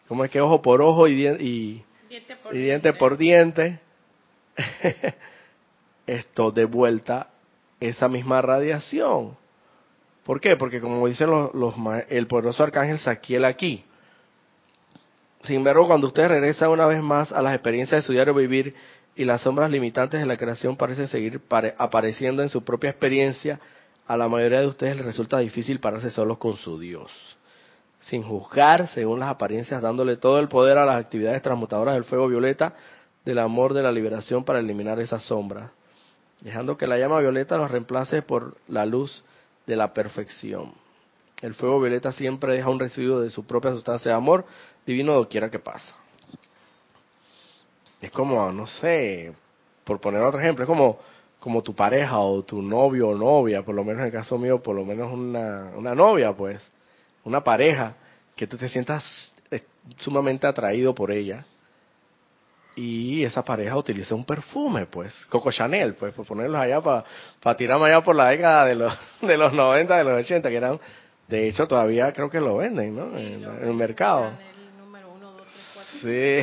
como 0.08 0.24
es 0.24 0.30
que 0.30 0.40
ojo 0.40 0.62
por 0.62 0.80
ojo 0.80 1.06
y, 1.06 1.26
y, 1.26 1.84
diente. 2.50 2.94
por 2.94 3.18
diente 3.18 3.80
esto 6.06 6.50
de 6.50 6.64
vuelta 6.64 7.30
esa 7.80 8.08
misma 8.08 8.42
radiación. 8.42 9.36
¿Por 10.24 10.40
qué? 10.40 10.56
Porque 10.56 10.80
como 10.80 11.06
dicen 11.06 11.30
los, 11.30 11.74
el 12.08 12.26
poderoso 12.26 12.62
arcángel 12.62 12.98
Saquiel 12.98 13.44
aquí, 13.44 13.84
sin 15.42 15.56
embargo, 15.56 15.86
cuando 15.86 16.08
usted 16.08 16.28
regresa 16.28 16.68
una 16.68 16.86
vez 16.86 17.00
más 17.00 17.32
a 17.32 17.40
las 17.40 17.54
experiencias 17.54 18.02
de 18.02 18.06
su 18.06 18.12
diario 18.12 18.34
vivir 18.34 18.74
y 19.14 19.24
las 19.24 19.42
sombras 19.42 19.70
limitantes 19.70 20.20
de 20.20 20.26
la 20.26 20.36
creación 20.36 20.76
parecen 20.76 21.06
seguir 21.06 21.40
apareciendo 21.78 22.42
en 22.42 22.48
su 22.48 22.64
propia 22.64 22.90
experiencia, 22.90 23.60
a 24.06 24.16
la 24.16 24.28
mayoría 24.28 24.60
de 24.60 24.66
ustedes 24.66 24.96
les 24.96 25.04
resulta 25.04 25.38
difícil 25.38 25.80
pararse 25.80 26.10
solos 26.10 26.38
con 26.38 26.56
su 26.56 26.78
Dios, 26.78 27.10
sin 28.00 28.22
juzgar 28.22 28.88
según 28.88 29.20
las 29.20 29.28
apariencias, 29.28 29.82
dándole 29.82 30.16
todo 30.16 30.40
el 30.40 30.48
poder 30.48 30.78
a 30.78 30.86
las 30.86 30.96
actividades 30.96 31.42
transmutadoras 31.42 31.94
del 31.94 32.04
fuego 32.04 32.26
violeta, 32.26 32.74
del 33.24 33.38
amor 33.38 33.74
de 33.74 33.82
la 33.82 33.92
liberación 33.92 34.44
para 34.44 34.58
eliminar 34.58 34.98
esas 35.00 35.22
sombras 35.24 35.70
dejando 36.40 36.76
que 36.76 36.86
la 36.86 36.98
llama 36.98 37.20
violeta 37.20 37.56
los 37.56 37.70
reemplace 37.70 38.22
por 38.22 38.56
la 38.68 38.86
luz 38.86 39.22
de 39.66 39.76
la 39.76 39.92
perfección. 39.92 40.72
El 41.40 41.54
fuego 41.54 41.80
violeta 41.80 42.12
siempre 42.12 42.54
deja 42.54 42.68
un 42.68 42.80
residuo 42.80 43.20
de 43.20 43.30
su 43.30 43.44
propia 43.44 43.72
sustancia 43.72 44.10
de 44.10 44.16
amor 44.16 44.44
divino 44.86 45.14
doquiera 45.14 45.50
que 45.50 45.58
pasa. 45.58 45.94
Es 48.00 48.10
como, 48.10 48.50
no 48.52 48.66
sé, 48.66 49.32
por 49.84 50.00
poner 50.00 50.22
otro 50.22 50.40
ejemplo, 50.40 50.64
es 50.64 50.68
como, 50.68 50.98
como 51.40 51.62
tu 51.62 51.74
pareja 51.74 52.18
o 52.18 52.42
tu 52.42 52.62
novio 52.62 53.08
o 53.08 53.14
novia, 53.14 53.62
por 53.64 53.74
lo 53.74 53.84
menos 53.84 54.00
en 54.00 54.06
el 54.06 54.12
caso 54.12 54.38
mío, 54.38 54.62
por 54.62 54.76
lo 54.76 54.84
menos 54.84 55.12
una, 55.12 55.72
una 55.76 55.94
novia, 55.94 56.32
pues, 56.32 56.62
una 57.24 57.42
pareja, 57.42 57.94
que 58.36 58.46
tú 58.46 58.56
te 58.56 58.68
sientas 58.68 59.34
eh, 59.50 59.64
sumamente 59.96 60.46
atraído 60.46 60.94
por 60.94 61.10
ella 61.10 61.44
y 62.78 63.24
esa 63.24 63.44
pareja 63.44 63.76
utiliza 63.76 64.14
un 64.14 64.24
perfume, 64.24 64.86
pues, 64.86 65.12
Coco 65.28 65.50
Chanel, 65.50 65.94
pues, 65.94 66.14
por 66.14 66.24
ponerlos 66.24 66.60
allá 66.60 66.80
para 66.80 67.04
pa 67.42 67.56
tirarme 67.56 67.86
allá 67.86 68.00
por 68.02 68.14
la 68.14 68.28
década 68.28 68.66
de 68.66 68.76
los, 68.76 68.96
de 69.20 69.36
los 69.36 69.52
90, 69.52 69.96
de 69.96 70.04
los 70.04 70.24
80, 70.24 70.48
que 70.48 70.56
eran, 70.56 70.78
de 71.26 71.48
hecho, 71.48 71.66
todavía 71.66 72.12
creo 72.12 72.30
que 72.30 72.38
lo 72.38 72.58
venden, 72.58 72.94
¿no? 72.94 73.18
en, 73.18 73.42
el 73.42 73.74
mercado. 73.74 74.30
sí. 76.00 76.38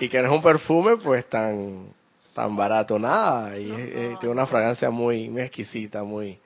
y 0.00 0.08
que 0.08 0.18
no 0.22 0.26
es 0.26 0.32
un 0.32 0.42
perfume, 0.42 0.96
pues, 0.96 1.24
tan, 1.26 1.92
tan 2.34 2.56
barato, 2.56 2.98
nada. 2.98 3.56
Y 3.56 3.68
tiene 4.18 4.30
una 4.30 4.46
fragancia 4.46 4.90
muy, 4.90 5.28
muy 5.28 5.42
exquisita, 5.42 6.02
muy 6.02 6.36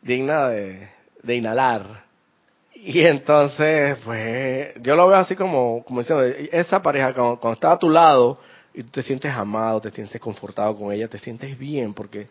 digna 0.00 0.48
de, 0.48 0.88
de 1.22 1.36
inhalar. 1.36 2.05
Y 2.78 3.00
entonces, 3.06 3.96
pues, 4.04 4.74
yo 4.82 4.94
lo 4.94 5.08
veo 5.08 5.16
así 5.16 5.34
como, 5.34 5.82
como 5.84 6.00
diciendo, 6.00 6.24
esa 6.24 6.82
pareja 6.82 7.14
cuando, 7.14 7.52
está 7.52 7.72
a 7.72 7.78
tu 7.78 7.88
lado 7.88 8.38
y 8.74 8.82
tú 8.82 8.90
te 8.90 9.02
sientes 9.02 9.32
amado, 9.32 9.80
te 9.80 9.90
sientes 9.90 10.20
confortado 10.20 10.76
con 10.76 10.92
ella, 10.92 11.08
te 11.08 11.18
sientes 11.18 11.58
bien 11.58 11.94
porque 11.94 12.26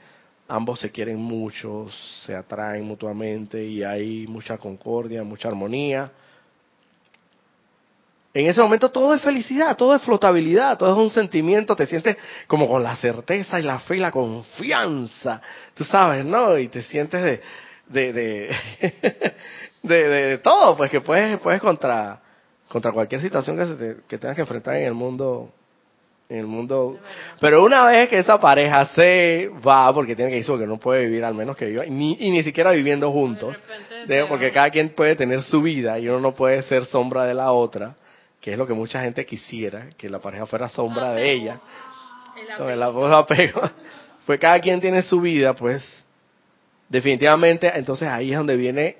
ambos 0.47 0.79
se 0.79 0.91
quieren 0.91 1.17
mucho, 1.17 1.87
se 2.25 2.35
atraen 2.35 2.83
mutuamente 2.83 3.63
y 3.65 3.83
hay 3.83 4.27
mucha 4.27 4.57
concordia, 4.57 5.23
mucha 5.23 5.47
armonía. 5.47 6.11
En 8.31 8.45
ese 8.45 8.61
momento 8.61 8.91
todo 8.91 9.15
es 9.15 9.21
felicidad, 9.21 9.75
todo 9.75 9.95
es 9.95 10.01
flotabilidad, 10.03 10.77
todo 10.77 10.91
es 10.91 10.97
un 10.97 11.09
sentimiento, 11.09 11.75
te 11.75 11.87
sientes 11.87 12.17
como 12.45 12.67
con 12.67 12.83
la 12.83 12.95
certeza 12.97 13.59
y 13.59 13.63
la 13.63 13.79
fe 13.79 13.95
y 13.95 13.99
la 13.99 14.11
confianza, 14.11 15.41
tú 15.73 15.83
sabes, 15.83 16.23
¿no? 16.23 16.57
Y 16.57 16.67
te 16.67 16.83
sientes 16.83 17.23
de, 17.23 17.41
de, 17.87 18.13
de 18.13 18.55
de, 19.87 20.39
todo, 20.39 20.77
pues 20.77 20.91
que 20.91 21.01
puedes, 21.01 21.39
puedes 21.39 21.61
contra, 21.61 22.21
contra 22.67 22.91
cualquier 22.91 23.21
situación 23.21 23.57
que, 23.57 23.65
se 23.65 23.97
que 24.07 24.17
tengas 24.17 24.35
que 24.35 24.41
enfrentar 24.41 24.75
en 24.75 24.87
el 24.87 24.93
mundo 24.93 25.51
en 26.29 26.39
el 26.39 26.47
mundo. 26.47 26.97
Pero 27.39 27.63
una 27.63 27.85
vez 27.85 28.09
que 28.09 28.19
esa 28.19 28.39
pareja 28.39 28.85
se 28.87 29.49
va 29.65 29.93
porque 29.93 30.15
tiene 30.15 30.31
que 30.31 30.37
irse 30.37 30.51
porque 30.51 30.67
no 30.67 30.77
puede 30.77 31.05
vivir 31.05 31.23
al 31.23 31.35
menos 31.35 31.55
que 31.55 31.65
viva 31.65 31.83
ni, 31.85 32.17
y 32.19 32.31
ni 32.31 32.43
siquiera 32.43 32.71
viviendo 32.71 33.11
juntos 33.11 33.61
porque 34.29 34.51
cada 34.51 34.69
quien 34.69 34.89
puede 34.89 35.15
tener 35.15 35.41
su 35.43 35.61
vida 35.61 35.97
y 35.99 36.07
uno 36.07 36.19
no 36.19 36.33
puede 36.33 36.61
ser 36.63 36.85
sombra 36.85 37.25
de 37.25 37.33
la 37.33 37.51
otra 37.51 37.95
que 38.41 38.53
es 38.53 38.57
lo 38.57 38.67
que 38.67 38.73
mucha 38.73 39.01
gente 39.01 39.25
quisiera 39.25 39.89
que 39.97 40.09
la 40.09 40.19
pareja 40.19 40.45
fuera 40.45 40.69
sombra 40.69 41.13
de 41.13 41.31
ella. 41.31 41.59
Entonces 42.49 42.77
la 42.77 42.89
voz 42.89 43.11
apego. 43.15 43.61
Pues 44.25 44.39
cada 44.39 44.59
quien 44.59 44.81
tiene 44.81 45.01
su 45.01 45.21
vida 45.21 45.53
pues 45.53 46.05
definitivamente 46.89 47.71
entonces 47.75 48.07
ahí 48.07 48.31
es 48.31 48.37
donde 48.37 48.55
viene 48.55 48.97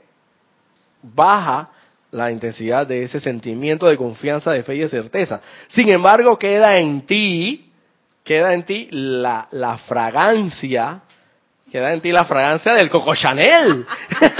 baja 1.13 1.69
la 2.11 2.31
intensidad 2.31 2.87
de 2.87 3.03
ese 3.03 3.19
sentimiento 3.19 3.87
de 3.87 3.97
confianza, 3.97 4.51
de 4.51 4.63
fe 4.63 4.75
y 4.75 4.79
de 4.79 4.89
certeza. 4.89 5.41
Sin 5.67 5.91
embargo, 5.91 6.39
queda 6.39 6.77
en 6.77 7.05
ti, 7.05 7.71
queda 8.23 8.53
en 8.53 8.63
ti 8.63 8.87
la, 8.91 9.47
la 9.51 9.77
fragancia, 9.79 11.01
queda 11.69 11.91
en 11.91 11.99
ti 11.99 12.11
la 12.11 12.23
fragancia 12.23 12.73
del 12.73 12.89
Coco 12.89 13.13
Chanel. 13.15 13.85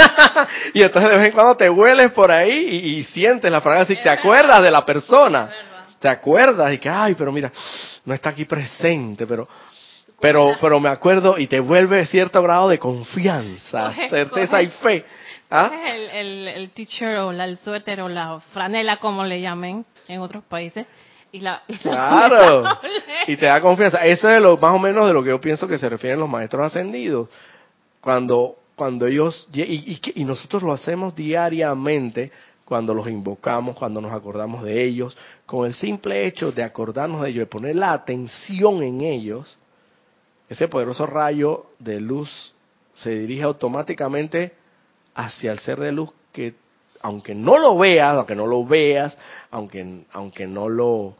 y 0.74 0.82
entonces 0.82 1.12
de 1.12 1.18
vez 1.18 1.28
en 1.28 1.34
cuando 1.34 1.58
te 1.58 1.70
hueles 1.70 2.12
por 2.12 2.32
ahí 2.32 2.98
y, 2.98 3.04
sientes 3.04 3.52
la 3.52 3.60
fragancia 3.60 3.94
y 3.94 4.02
te 4.02 4.10
acuerdas 4.10 4.62
de 4.62 4.72
la 4.72 4.86
persona. 4.86 5.50
Te 6.00 6.08
acuerdas 6.08 6.72
y 6.74 6.78
que, 6.78 6.88
ay, 6.88 7.16
pero 7.16 7.32
mira, 7.32 7.52
no 8.06 8.14
está 8.14 8.30
aquí 8.30 8.46
presente, 8.46 9.26
pero 9.28 9.48
Pero, 10.22 10.56
pero 10.62 10.80
me 10.80 10.88
acuerdo 10.88 11.38
y 11.38 11.48
te 11.48 11.60
vuelve 11.60 12.06
cierto 12.06 12.42
grado 12.42 12.70
de 12.70 12.80
confianza, 12.80 13.94
certeza 14.10 14.62
y 14.62 14.68
fe. 14.68 15.06
¿Ah? 15.56 15.72
El, 15.88 16.10
el, 16.10 16.48
el 16.48 16.70
t-shirt 16.72 17.20
o 17.20 17.32
la, 17.32 17.46
el 17.46 17.58
suéter 17.58 18.02
o 18.02 18.10
la 18.10 18.40
franela, 18.52 18.98
como 18.98 19.24
le 19.24 19.42
llamen 19.42 19.86
en 20.08 20.20
otros 20.20 20.44
países. 20.44 20.86
Y 21.32 21.40
la, 21.40 21.64
y 21.68 21.74
la 21.74 22.28
Claro. 22.28 22.64
Y 23.28 23.38
te 23.38 23.46
da 23.46 23.62
confianza. 23.62 24.06
Eso 24.06 24.30
es 24.30 24.42
lo 24.42 24.58
más 24.58 24.72
o 24.74 24.80
menos 24.80 25.08
de 25.08 25.14
lo 25.14 25.24
que 25.24 25.30
yo 25.30 25.42
pienso 25.42 25.68
que 25.68 25.78
se 25.78 25.90
refieren 25.90 26.20
los 26.20 26.30
maestros 26.30 26.66
ascendidos. 26.66 27.30
Cuando, 28.02 28.58
cuando 28.76 29.08
ellos, 29.08 29.48
y, 29.52 29.62
y, 29.62 30.00
y 30.16 30.26
nosotros 30.26 30.64
lo 30.64 30.72
hacemos 30.72 31.16
diariamente, 31.16 32.32
cuando 32.66 32.94
los 32.94 33.08
invocamos, 33.08 33.76
cuando 33.76 34.02
nos 34.02 34.12
acordamos 34.12 34.64
de 34.64 34.84
ellos, 34.84 35.16
con 35.46 35.66
el 35.66 35.74
simple 35.74 36.26
hecho 36.26 36.52
de 36.52 36.64
acordarnos 36.64 37.22
de 37.22 37.30
ellos, 37.30 37.40
de 37.42 37.46
poner 37.46 37.76
la 37.76 37.94
atención 37.94 38.82
en 38.82 39.02
ellos, 39.02 39.58
ese 40.50 40.68
poderoso 40.68 41.06
rayo 41.06 41.68
de 41.80 42.00
luz 42.00 42.54
se 42.96 43.12
dirige 43.12 43.44
automáticamente 43.44 44.54
hacia 45.16 45.52
el 45.52 45.60
ser 45.60 45.80
de 45.80 45.92
luz 45.92 46.12
que 46.32 46.56
aunque 47.02 47.36
no 47.36 47.58
lo 47.58 47.78
veas, 47.78 48.16
aunque 48.16 48.36
no 48.36 48.48
lo 48.48 48.66
veas, 48.66 49.18
aunque, 49.52 50.06
aunque 50.12 50.48
no 50.48 50.70
lo 50.70 51.16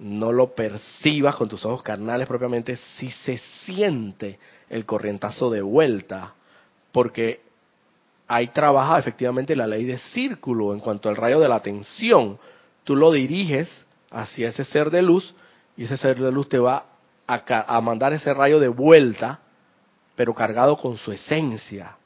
no 0.00 0.32
lo 0.32 0.54
percibas 0.54 1.36
con 1.36 1.48
tus 1.48 1.64
ojos 1.66 1.82
carnales 1.82 2.26
propiamente, 2.26 2.76
sí 2.76 3.10
se 3.10 3.36
siente 3.64 4.38
el 4.70 4.86
corrientazo 4.86 5.50
de 5.50 5.60
vuelta, 5.60 6.34
porque 6.90 7.42
ahí 8.26 8.48
trabaja 8.48 8.98
efectivamente 8.98 9.54
la 9.54 9.66
ley 9.66 9.84
de 9.84 9.98
círculo 9.98 10.72
en 10.72 10.80
cuanto 10.80 11.10
al 11.10 11.16
rayo 11.16 11.38
de 11.38 11.48
la 11.48 11.56
atención. 11.56 12.38
Tú 12.82 12.96
lo 12.96 13.12
diriges 13.12 13.84
hacia 14.10 14.48
ese 14.48 14.64
ser 14.64 14.90
de 14.90 15.02
luz 15.02 15.34
y 15.76 15.84
ese 15.84 15.98
ser 15.98 16.18
de 16.18 16.32
luz 16.32 16.48
te 16.48 16.58
va 16.58 16.86
a 17.26 17.80
mandar 17.82 18.14
ese 18.14 18.32
rayo 18.32 18.58
de 18.58 18.68
vuelta, 18.68 19.40
pero 20.16 20.34
cargado 20.34 20.78
con 20.78 20.96
su 20.96 21.12
esencia. 21.12 21.96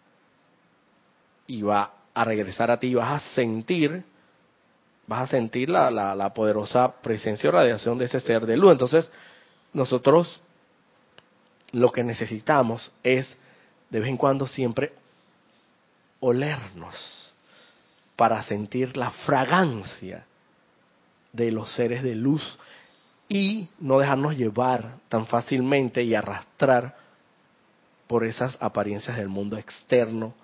Y 1.46 1.62
va 1.62 1.92
a 2.14 2.24
regresar 2.24 2.70
a 2.70 2.78
ti 2.78 2.88
y 2.88 2.94
vas 2.94 3.22
a 3.22 3.34
sentir, 3.34 4.04
vas 5.06 5.22
a 5.22 5.26
sentir 5.26 5.68
la, 5.68 5.90
la, 5.90 6.14
la 6.14 6.32
poderosa 6.32 7.00
presencia 7.02 7.48
o 7.48 7.52
radiación 7.52 7.98
de 7.98 8.06
ese 8.06 8.20
ser 8.20 8.46
de 8.46 8.56
luz. 8.56 8.72
Entonces, 8.72 9.10
nosotros 9.72 10.40
lo 11.72 11.90
que 11.92 12.04
necesitamos 12.04 12.92
es 13.02 13.36
de 13.90 14.00
vez 14.00 14.08
en 14.08 14.16
cuando 14.16 14.46
siempre 14.46 14.92
olernos 16.20 17.34
para 18.16 18.42
sentir 18.44 18.96
la 18.96 19.10
fragancia 19.10 20.24
de 21.32 21.50
los 21.50 21.72
seres 21.74 22.02
de 22.02 22.14
luz 22.14 22.58
y 23.28 23.68
no 23.80 23.98
dejarnos 23.98 24.36
llevar 24.36 24.98
tan 25.08 25.26
fácilmente 25.26 26.02
y 26.02 26.14
arrastrar 26.14 26.96
por 28.06 28.24
esas 28.24 28.56
apariencias 28.60 29.16
del 29.16 29.28
mundo 29.28 29.58
externo 29.58 30.34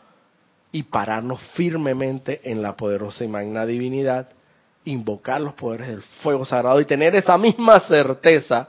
y 0.73 0.85
pararnos 0.85 1.41
firmemente 1.55 2.41
en 2.45 2.63
la 2.63 2.77
poderosa 2.77 3.25
y 3.25 3.29
magna 3.29 3.67
divinidad, 3.67 4.29
invocar 4.85 5.41
los 5.41 5.55
poderes 5.55 5.89
del 5.89 6.03
fuego 6.03 6.45
sagrado 6.45 6.81
y 6.81 6.85
tener 6.85 7.15
esa 7.15 7.37
misma 7.37 7.81
certeza 7.81 8.69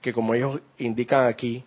que 0.00 0.12
como 0.12 0.34
ellos 0.34 0.60
indican 0.78 1.26
aquí, 1.26 1.64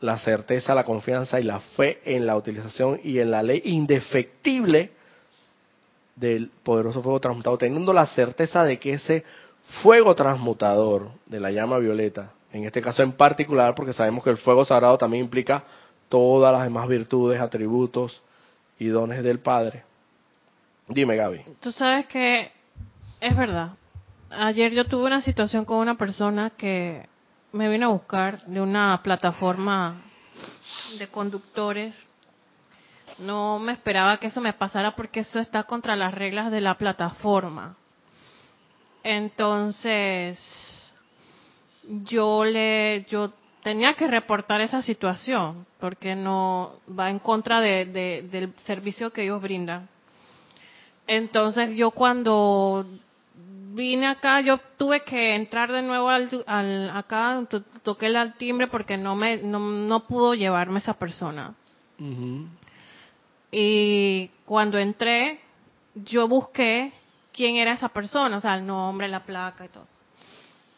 la 0.00 0.18
certeza, 0.18 0.74
la 0.74 0.84
confianza 0.84 1.40
y 1.40 1.44
la 1.44 1.60
fe 1.60 2.00
en 2.04 2.26
la 2.26 2.36
utilización 2.36 3.00
y 3.02 3.20
en 3.20 3.30
la 3.30 3.42
ley 3.42 3.62
indefectible 3.64 4.90
del 6.16 6.50
poderoso 6.62 7.02
fuego 7.02 7.20
transmutado, 7.20 7.56
teniendo 7.56 7.92
la 7.92 8.06
certeza 8.06 8.64
de 8.64 8.78
que 8.78 8.94
ese 8.94 9.24
fuego 9.82 10.14
transmutador 10.14 11.10
de 11.26 11.40
la 11.40 11.50
llama 11.50 11.78
violeta, 11.78 12.32
en 12.52 12.64
este 12.64 12.82
caso 12.82 13.02
en 13.02 13.12
particular, 13.12 13.74
porque 13.74 13.92
sabemos 13.92 14.22
que 14.22 14.30
el 14.30 14.36
fuego 14.36 14.64
sagrado 14.64 14.98
también 14.98 15.24
implica 15.24 15.64
todas 16.08 16.52
las 16.52 16.64
demás 16.64 16.86
virtudes, 16.88 17.40
atributos 17.40 18.20
y 18.82 18.88
dones 18.88 19.22
del 19.22 19.38
Padre. 19.38 19.84
Dime, 20.88 21.14
Gaby. 21.14 21.44
Tú 21.60 21.70
sabes 21.70 22.06
que 22.06 22.50
es 23.20 23.36
verdad. 23.36 23.70
Ayer 24.28 24.72
yo 24.72 24.86
tuve 24.86 25.06
una 25.06 25.22
situación 25.22 25.64
con 25.64 25.78
una 25.78 25.96
persona 25.96 26.50
que 26.50 27.06
me 27.52 27.68
vino 27.68 27.86
a 27.86 27.92
buscar 27.92 28.44
de 28.46 28.60
una 28.60 29.00
plataforma 29.04 30.02
de 30.98 31.06
conductores. 31.06 31.94
No 33.18 33.60
me 33.60 33.72
esperaba 33.72 34.16
que 34.16 34.26
eso 34.26 34.40
me 34.40 34.52
pasara 34.52 34.96
porque 34.96 35.20
eso 35.20 35.38
está 35.38 35.62
contra 35.62 35.94
las 35.94 36.12
reglas 36.12 36.50
de 36.50 36.60
la 36.60 36.76
plataforma. 36.76 37.76
Entonces, 39.04 40.40
yo 41.84 42.44
le, 42.44 43.06
yo 43.08 43.32
tenía 43.62 43.94
que 43.94 44.06
reportar 44.06 44.60
esa 44.60 44.82
situación 44.82 45.66
porque 45.78 46.14
no 46.16 46.74
va 46.98 47.10
en 47.10 47.18
contra 47.18 47.60
de, 47.60 47.84
de- 47.86 48.22
del 48.30 48.52
servicio 48.64 49.12
que 49.12 49.22
ellos 49.24 49.40
brindan. 49.40 49.88
Entonces 51.06 51.70
yo 51.76 51.90
cuando 51.90 52.86
vine 53.74 54.06
acá, 54.06 54.40
yo 54.40 54.58
tuve 54.76 55.02
que 55.04 55.34
entrar 55.34 55.72
de 55.72 55.82
nuevo 55.82 56.08
al, 56.08 56.28
al- 56.46 56.90
acá, 56.90 57.42
to- 57.48 57.62
toqué 57.82 58.06
el 58.06 58.34
timbre 58.34 58.66
porque 58.66 58.96
no 58.96 59.16
me 59.16 59.38
no, 59.38 59.58
no 59.58 60.00
pudo 60.06 60.34
llevarme 60.34 60.78
esa 60.78 60.94
persona. 60.94 61.54
Y 63.50 64.30
cuando 64.44 64.78
entré, 64.78 65.40
yo 65.94 66.26
busqué 66.26 66.92
quién 67.32 67.56
era 67.56 67.72
esa 67.72 67.88
persona, 67.90 68.36
o 68.36 68.40
sea, 68.40 68.54
el 68.54 68.66
nombre, 68.66 69.08
la 69.08 69.20
placa 69.24 69.64
y 69.64 69.68
todo. 69.68 69.86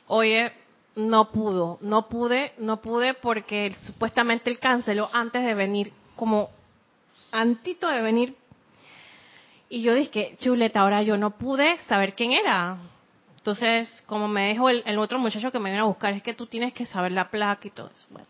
Oye, 0.09 0.53
no 0.97 1.30
pudo, 1.30 1.78
no 1.80 2.09
pude, 2.09 2.53
no 2.59 2.80
pude 2.80 3.14
porque 3.14 3.74
supuestamente 3.82 4.51
él 4.51 4.59
canceló 4.59 5.11
antes 5.12 5.45
de 5.45 5.55
venir, 5.55 5.92
como 6.16 6.51
antito 7.32 7.88
de 7.88 8.01
venir. 8.01 8.36
Y 9.68 9.82
yo 9.82 9.95
dije, 9.95 10.36
chuleta, 10.38 10.80
ahora 10.80 11.03
yo 11.03 11.16
no 11.16 11.30
pude 11.30 11.78
saber 11.88 12.14
quién 12.14 12.32
era. 12.32 12.78
Entonces, 13.38 14.03
como 14.07 14.28
me 14.28 14.51
dijo 14.51 14.68
el, 14.70 14.99
otro 14.99 15.18
muchacho 15.18 15.51
que 15.51 15.59
me 15.59 15.70
vino 15.70 15.82
a 15.82 15.86
buscar, 15.86 16.14
es 16.14 16.22
que 16.22 16.34
tú 16.34 16.47
tienes 16.47 16.72
que 16.72 16.86
saber 16.86 17.12
la 17.12 17.30
placa 17.30 17.66
y 17.66 17.70
todo 17.70 17.90
eso. 17.95 18.07
Bueno, 18.11 18.26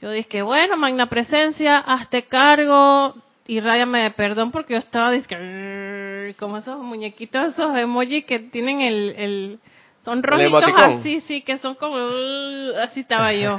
yo 0.00 0.10
dije, 0.10 0.42
bueno, 0.42 0.76
magna 0.76 1.08
presencia, 1.08 1.78
hazte 1.78 2.26
cargo 2.26 3.14
y 3.46 3.60
ráyame 3.60 4.02
de 4.02 4.10
perdón 4.10 4.52
porque 4.52 4.74
yo 4.74 4.78
estaba, 4.78 5.10
dizque, 5.10 6.34
como 6.38 6.58
esos 6.58 6.78
muñequitos, 6.80 7.54
esos 7.54 7.76
emojis 7.76 8.26
que 8.26 8.38
tienen 8.38 8.82
el, 8.82 9.14
el 9.16 9.60
son 10.06 10.22
rojitos 10.22 10.62
así, 10.76 11.20
sí, 11.22 11.42
que 11.42 11.58
son 11.58 11.74
como, 11.74 11.96
uh, 11.96 12.78
así 12.84 13.00
estaba 13.00 13.32
yo. 13.32 13.58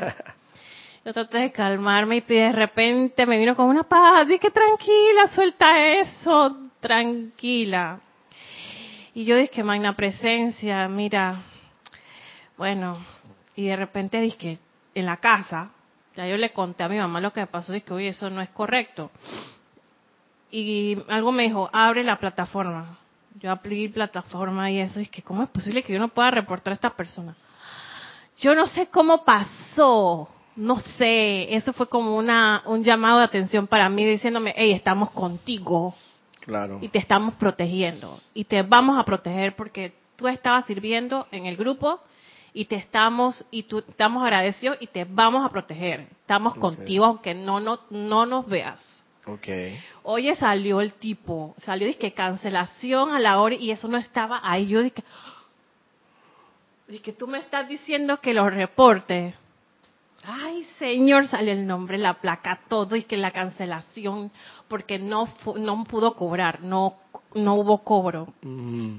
Yo 1.06 1.14
traté 1.14 1.40
de 1.40 1.52
calmarme 1.52 2.18
y 2.18 2.22
de 2.22 2.54
repente 2.54 3.26
me 3.26 3.38
vino 3.38 3.54
como 3.54 3.70
una 3.70 3.84
paz, 3.84 4.28
dije, 4.28 4.50
tranquila, 4.50 5.28
suelta 5.28 5.86
eso, 6.02 6.58
tranquila. 6.82 8.00
Y 9.14 9.24
yo 9.24 9.38
dije, 9.38 9.64
magna 9.64 9.96
presencia, 9.96 10.88
mira, 10.90 11.44
bueno, 12.58 12.98
y 13.56 13.68
de 13.68 13.76
repente 13.78 14.20
dije, 14.20 14.60
en 14.96 15.06
la 15.06 15.18
casa, 15.18 15.72
ya 16.16 16.28
yo 16.28 16.36
le 16.36 16.52
conté 16.52 16.84
a 16.84 16.90
mi 16.90 16.98
mamá 16.98 17.22
lo 17.22 17.32
que 17.32 17.40
me 17.40 17.48
pasó, 17.48 17.72
dije, 17.72 17.94
oye, 17.94 18.10
eso 18.10 18.30
no 18.30 18.42
es 18.42 18.50
correcto. 18.50 19.12
Y 20.52 20.98
algo 21.08 21.32
me 21.32 21.44
dijo, 21.44 21.70
abre 21.72 22.04
la 22.04 22.20
plataforma. 22.20 22.98
Yo 23.40 23.52
abrí 23.52 23.88
plataforma 23.90 24.72
y 24.72 24.80
eso, 24.80 25.00
y 25.00 25.06
que 25.08 25.22
¿cómo 25.22 25.44
es 25.44 25.50
posible 25.50 25.84
que 25.84 25.94
yo 25.94 26.00
no 26.00 26.08
pueda 26.08 26.32
reportar 26.32 26.72
a 26.72 26.76
esta 26.76 26.96
persona? 26.96 27.36
Yo 28.40 28.56
no 28.56 28.68
sé 28.68 28.88
cómo 28.88 29.24
pasó, 29.24 30.30
no 30.56 30.80
sé, 30.98 31.56
eso 31.56 31.74
fue 31.74 31.88
como 31.88 32.16
una, 32.16 32.64
un 32.66 32.84
llamado 32.84 33.20
de 33.20 33.26
atención 33.26 33.68
para 33.68 33.90
mí 33.90 34.06
diciéndome, 34.06 34.54
hey, 34.56 34.72
estamos 34.74 35.12
contigo 35.12 35.96
Claro. 36.42 36.80
y 36.82 36.88
te 36.90 36.98
estamos 36.98 37.34
protegiendo 37.36 38.20
y 38.34 38.46
te 38.46 38.64
vamos 38.64 38.98
a 38.98 39.04
proteger 39.04 39.56
porque 39.56 39.94
tú 40.16 40.28
estabas 40.28 40.66
sirviendo 40.66 41.28
en 41.32 41.46
el 41.46 41.58
grupo 41.58 42.00
y 42.54 42.66
te 42.66 42.76
estamos 42.76 43.46
y 43.52 43.64
tú 43.64 43.80
estamos 43.80 44.24
agradecidos 44.24 44.78
y 44.80 44.88
te 44.88 45.06
vamos 45.06 45.46
a 45.46 45.50
proteger. 45.50 46.08
Estamos 46.22 46.56
contigo 46.56 47.06
aunque 47.06 47.36
no, 47.36 47.60
no 47.60 47.82
no 47.90 48.26
nos 48.26 48.48
veas. 48.48 49.04
Ok. 49.28 49.48
Oye, 50.04 50.36
salió 50.36 50.80
el 50.82 50.94
tipo, 50.94 51.54
salió 51.60 51.88
dije 51.88 52.14
cancelación 52.14 53.12
a 53.12 53.20
la 53.20 53.40
hora 53.40 53.56
y 53.56 53.72
eso 53.72 53.88
no 53.88 53.98
estaba 53.98 54.40
ahí. 54.44 54.68
Yo 54.68 54.82
dije, 54.82 55.04
dije, 56.88 57.12
tú 57.14 57.28
me 57.28 57.40
estás 57.40 57.68
diciendo 57.68 58.20
que 58.22 58.34
lo 58.34 58.50
reporte. 58.50 59.36
Ay, 60.24 60.66
señor, 60.80 61.28
salió 61.28 61.52
el 61.52 61.68
nombre, 61.68 61.98
la 61.98 62.16
placa, 62.16 62.60
todo 62.68 62.96
y 62.96 63.04
que 63.04 63.18
la 63.18 63.32
cancelación 63.32 64.32
porque 64.68 64.98
no 64.98 65.28
no 65.56 65.84
pudo 65.84 66.16
cobrar, 66.16 66.62
no 66.62 66.96
no 67.36 67.56
hubo 67.56 67.84
cobro. 67.84 68.34
Mm. 68.42 68.98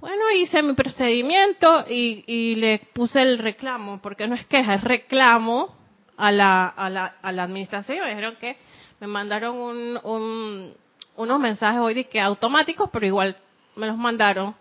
Bueno, 0.00 0.30
hice 0.32 0.62
mi 0.62 0.74
procedimiento 0.74 1.86
y, 1.88 2.22
y 2.26 2.54
le 2.56 2.80
puse 2.92 3.22
el 3.22 3.38
reclamo, 3.38 4.00
porque 4.02 4.26
no 4.28 4.34
es 4.34 4.44
queja, 4.46 4.74
es 4.74 4.84
reclamo 4.84 5.74
a 6.18 6.30
la, 6.30 6.66
a 6.68 6.90
la, 6.90 7.16
a 7.22 7.32
la 7.32 7.44
administración. 7.44 8.00
Me 8.00 8.10
dijeron 8.10 8.36
que 8.36 8.56
me 9.00 9.06
mandaron 9.06 9.56
un, 9.56 9.98
un- 10.04 10.74
unos 11.16 11.40
mensajes 11.40 11.80
hoy 11.80 11.94
de 11.94 12.04
que 12.04 12.20
automáticos, 12.20 12.90
pero 12.92 13.06
igual 13.06 13.36
me 13.76 13.86
los 13.86 13.96
mandaron. 13.96 14.54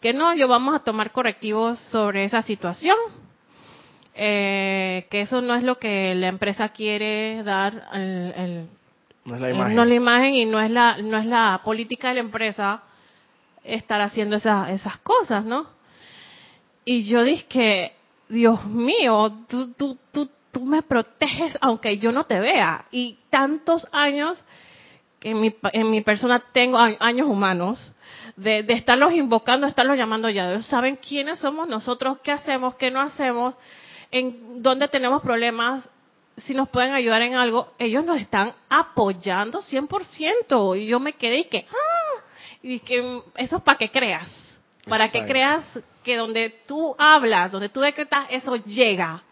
Que 0.00 0.12
no, 0.14 0.34
yo 0.34 0.48
vamos 0.48 0.74
a 0.74 0.78
tomar 0.84 1.10
correctivos 1.12 1.78
sobre 1.90 2.24
esa 2.24 2.42
situación. 2.42 2.96
eh, 4.14 5.06
que 5.10 5.22
eso 5.22 5.40
no 5.40 5.54
es 5.54 5.64
lo 5.64 5.78
que 5.78 6.14
la 6.14 6.28
empresa 6.28 6.68
quiere 6.70 7.42
dar, 7.44 7.88
el, 7.94 8.34
el- 8.36 8.66
No 9.24 9.36
es 9.36 9.40
la 9.40 9.48
eh, 9.48 9.54
imagen. 9.54 9.76
no 9.76 9.82
es 9.82 9.88
la 9.88 9.94
imagen 9.94 10.34
y 10.34 10.44
no 10.44 10.60
es 10.60 10.70
la, 10.70 10.98
no 10.98 11.16
es 11.18 11.26
la 11.26 11.60
política 11.64 12.08
de 12.08 12.14
la 12.14 12.20
empresa 12.20 12.82
estar 13.64 14.00
haciendo 14.02 14.36
esas, 14.36 14.68
esas 14.70 14.98
cosas, 14.98 15.44
¿no? 15.44 15.66
Y 16.84 17.04
yo 17.04 17.22
dije 17.22 17.92
Dios 18.28 18.64
mío, 18.66 19.32
tú, 19.48 19.72
tú, 19.74 19.96
tú, 20.12 20.28
tú 20.52 20.64
me 20.64 20.82
proteges 20.82 21.58
aunque 21.60 21.98
yo 21.98 22.12
no 22.12 22.24
te 22.24 22.38
vea. 22.38 22.84
Y 22.92 23.18
tantos 23.30 23.88
años 23.90 24.44
que 25.18 25.30
en 25.30 25.40
mi, 25.40 25.54
en 25.72 25.90
mi 25.90 26.02
persona 26.02 26.42
tengo 26.52 26.78
años 26.78 27.26
humanos 27.26 27.94
de, 28.36 28.62
de 28.62 28.74
estarlos 28.74 29.12
invocando, 29.12 29.66
de 29.66 29.70
estarlos 29.70 29.96
llamando 29.96 30.28
ya. 30.28 30.50
Ellos 30.50 30.66
saben 30.66 30.96
quiénes 30.96 31.38
somos 31.38 31.66
nosotros, 31.68 32.18
qué 32.22 32.32
hacemos, 32.32 32.74
qué 32.76 32.90
no 32.90 33.00
hacemos, 33.00 33.54
en 34.10 34.62
dónde 34.62 34.88
tenemos 34.88 35.22
problemas, 35.22 35.90
si 36.36 36.54
nos 36.54 36.68
pueden 36.68 36.92
ayudar 36.94 37.22
en 37.22 37.34
algo. 37.34 37.72
Ellos 37.78 38.04
nos 38.04 38.20
están 38.20 38.52
apoyando 38.68 39.60
100%. 39.60 40.78
Y 40.80 40.86
yo 40.86 41.00
me 41.00 41.14
quedé 41.14 41.38
y 41.38 41.44
que, 41.44 41.66
¡ah! 41.70 42.22
y 42.62 42.80
que 42.80 43.22
eso 43.36 43.56
es 43.56 43.62
para 43.62 43.78
que 43.78 43.90
creas. 43.90 44.28
Para 44.88 45.10
que 45.12 45.24
creas 45.24 45.78
que 46.02 46.16
donde 46.16 46.50
tú 46.66 46.96
hablas, 46.98 47.52
donde 47.52 47.68
tú 47.68 47.80
decretas, 47.80 48.26
eso 48.30 48.56
llega. 48.56 49.22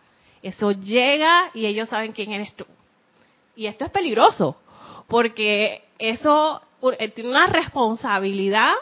Eso 0.43 0.73
llega 0.73 1.51
y 1.55 1.67
ellos 1.67 1.89
saben 1.89 2.13
quién 2.13 2.33
eres 2.33 2.55
tú. 2.55 2.65
Y 3.57 3.67
esto 3.67 3.85
es 3.85 3.91
peligroso, 3.91 4.57
porque 5.07 5.83
eso 5.99 6.63
eh, 6.99 7.09
tiene 7.11 7.31
una 7.31 7.47
responsabilidad 7.47 8.73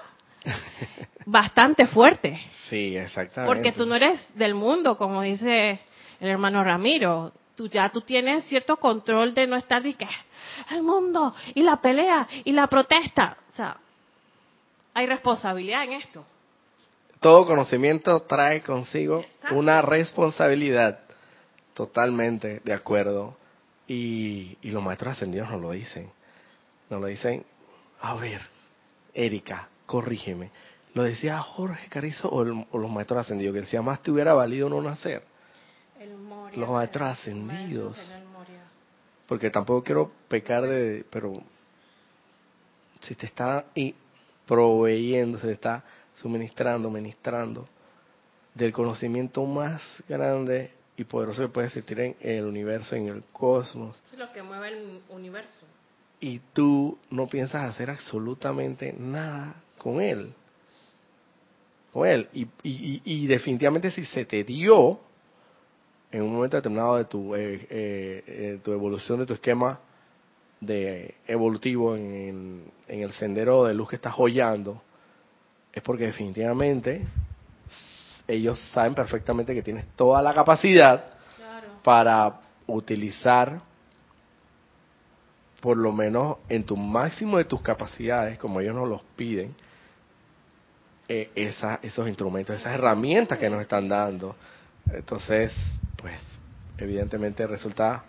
bastante 1.26 1.86
fuerte. 1.86 2.40
Sí, 2.68 2.96
exactamente. 2.96 3.54
Porque 3.54 3.72
tú 3.72 3.86
no 3.86 3.94
eres 3.94 4.26
del 4.34 4.54
mundo, 4.54 4.96
como 4.96 5.22
dice 5.22 5.80
el 6.20 6.28
hermano 6.28 6.62
Ramiro. 6.62 7.32
Tú 7.56 7.66
ya 7.66 7.88
tú 7.88 8.02
tienes 8.02 8.44
cierto 8.44 8.76
control 8.76 9.34
de 9.34 9.46
no 9.48 9.56
estar 9.56 9.82
de 9.82 9.94
que 9.94 10.06
el 10.70 10.82
mundo 10.82 11.34
y 11.54 11.62
la 11.62 11.80
pelea 11.80 12.28
y 12.44 12.52
la 12.52 12.68
protesta. 12.68 13.36
O 13.52 13.56
sea, 13.56 13.76
hay 14.94 15.06
responsabilidad 15.06 15.84
en 15.84 15.94
esto. 15.94 16.24
Todo 17.20 17.46
conocimiento 17.46 18.20
trae 18.20 18.62
consigo 18.62 19.20
Exacto. 19.20 19.56
una 19.56 19.82
responsabilidad. 19.82 21.00
Totalmente 21.78 22.60
de 22.64 22.72
acuerdo. 22.72 23.36
Y, 23.86 24.58
y 24.62 24.72
los 24.72 24.82
maestros 24.82 25.12
ascendidos 25.12 25.48
nos 25.48 25.60
lo 25.60 25.70
dicen. 25.70 26.10
Nos 26.90 27.00
lo 27.00 27.06
dicen, 27.06 27.44
a 28.00 28.14
ver, 28.16 28.40
Erika, 29.14 29.68
corrígeme. 29.86 30.50
¿Lo 30.94 31.04
decía 31.04 31.38
Jorge 31.40 31.88
Carrizo 31.88 32.28
o, 32.30 32.42
el- 32.42 32.66
o 32.72 32.78
los 32.78 32.90
maestros 32.90 33.20
ascendidos? 33.20 33.54
Que 33.54 33.60
decía, 33.60 33.80
más 33.80 34.02
te 34.02 34.10
hubiera 34.10 34.34
valido 34.34 34.68
no 34.68 34.82
nacer. 34.82 35.22
Los 36.56 36.68
maestros 36.68 37.10
ascendidos. 37.10 37.96
Porque 39.28 39.48
tampoco 39.48 39.84
quiero 39.84 40.10
pecar 40.26 40.62
de... 40.66 41.04
Pero 41.08 41.34
si 43.02 43.14
te 43.14 43.26
está 43.26 43.66
y 43.76 43.94
proveyendo, 44.48 45.38
se 45.38 45.46
te 45.46 45.52
está 45.52 45.84
suministrando, 46.16 46.90
ministrando 46.90 47.68
del 48.52 48.72
conocimiento 48.72 49.44
más 49.46 49.80
grande 50.08 50.72
y 50.98 51.04
poderoso 51.04 51.42
que 51.42 51.48
puede 51.48 51.68
existir 51.68 51.98
en 52.00 52.16
el 52.20 52.44
universo, 52.44 52.94
en 52.96 53.08
el 53.08 53.22
cosmos, 53.32 53.96
Es 54.12 54.18
lo 54.18 54.30
que 54.32 54.42
mueve 54.42 54.68
el 54.68 55.00
universo. 55.08 55.64
y 56.20 56.40
tú 56.52 56.98
no 57.10 57.26
piensas 57.28 57.70
hacer 57.70 57.88
absolutamente 57.88 58.92
nada 58.98 59.62
con 59.78 60.00
él. 60.00 60.32
Con 61.92 62.06
él. 62.06 62.28
Y, 62.34 62.42
y, 62.64 63.00
y- 63.04 63.26
definitivamente 63.28 63.90
si 63.92 64.04
se 64.04 64.24
te 64.24 64.42
dio 64.44 64.98
en 66.10 66.22
un 66.22 66.34
momento 66.34 66.56
determinado 66.56 66.96
de 66.96 67.04
tu, 67.04 67.34
eh, 67.34 67.54
eh, 67.70 68.24
eh, 68.26 68.60
tu 68.64 68.72
evolución, 68.72 69.20
de 69.20 69.26
tu 69.26 69.34
esquema 69.34 69.80
de 70.60 71.14
evolutivo 71.28 71.94
en, 71.94 72.64
en 72.88 73.00
el 73.02 73.12
sendero 73.12 73.64
de 73.64 73.74
luz 73.74 73.88
que 73.90 73.96
estás 73.96 74.14
hollando, 74.18 74.82
es 75.72 75.82
porque 75.82 76.06
definitivamente 76.06 77.06
ellos 78.28 78.60
saben 78.72 78.94
perfectamente 78.94 79.54
que 79.54 79.62
tienes 79.62 79.86
toda 79.96 80.22
la 80.22 80.34
capacidad 80.34 81.04
Claro. 81.36 81.68
para 81.82 82.40
utilizar 82.66 83.60
por 85.60 85.76
lo 85.76 85.90
menos 85.92 86.36
en 86.48 86.64
tu 86.64 86.76
máximo 86.76 87.38
de 87.38 87.44
tus 87.44 87.60
capacidades, 87.62 88.38
como 88.38 88.60
ellos 88.60 88.74
nos 88.76 88.88
los 88.88 89.02
piden, 89.16 89.54
eh, 91.08 91.30
esa- 91.34 91.80
esos 91.82 92.06
instrumentos, 92.06 92.54
esas 92.54 92.74
herramientas 92.74 93.38
que 93.38 93.48
nos 93.50 93.62
están 93.62 93.88
dando. 93.88 94.36
Entonces, 94.92 95.52
pues, 95.96 96.20
evidentemente 96.76 97.46
resulta 97.46 98.04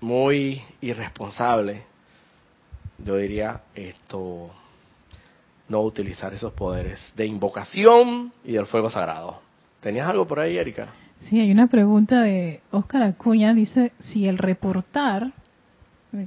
muy 0.00 0.62
irresponsable, 0.82 1.82
yo 2.98 3.16
diría, 3.16 3.62
esto, 3.74 4.54
no 5.68 5.80
utilizar 5.80 6.32
esos 6.32 6.52
poderes 6.52 7.12
de 7.16 7.26
invocación 7.26 8.32
y 8.44 8.52
del 8.52 8.66
fuego 8.66 8.90
sagrado. 8.90 9.40
¿Tenías 9.80 10.08
algo 10.08 10.26
por 10.26 10.40
ahí, 10.40 10.56
Erika? 10.56 10.92
Sí, 11.28 11.40
hay 11.40 11.50
una 11.50 11.66
pregunta 11.66 12.22
de 12.22 12.60
Óscar 12.70 13.02
Acuña. 13.02 13.54
Dice 13.54 13.92
si 13.98 14.28
el 14.28 14.38
reportar, 14.38 15.32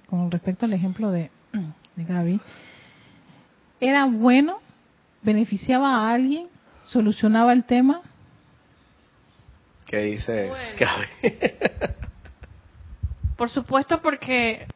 con 0.09 0.29
respecto 0.31 0.65
al 0.65 0.73
ejemplo 0.73 1.11
de, 1.11 1.29
de 1.95 2.03
Gaby, 2.03 2.39
era 3.79 4.05
bueno, 4.05 4.59
beneficiaba 5.21 5.95
a 5.95 6.13
alguien, 6.13 6.47
solucionaba 6.87 7.53
el 7.53 7.63
tema. 7.63 8.01
¿Qué 9.85 9.99
dices, 9.99 10.49
Bueno. 10.49 10.77
Gaby? 10.79 11.35
Por 13.37 13.49
supuesto, 13.49 14.01
porque 14.01 14.67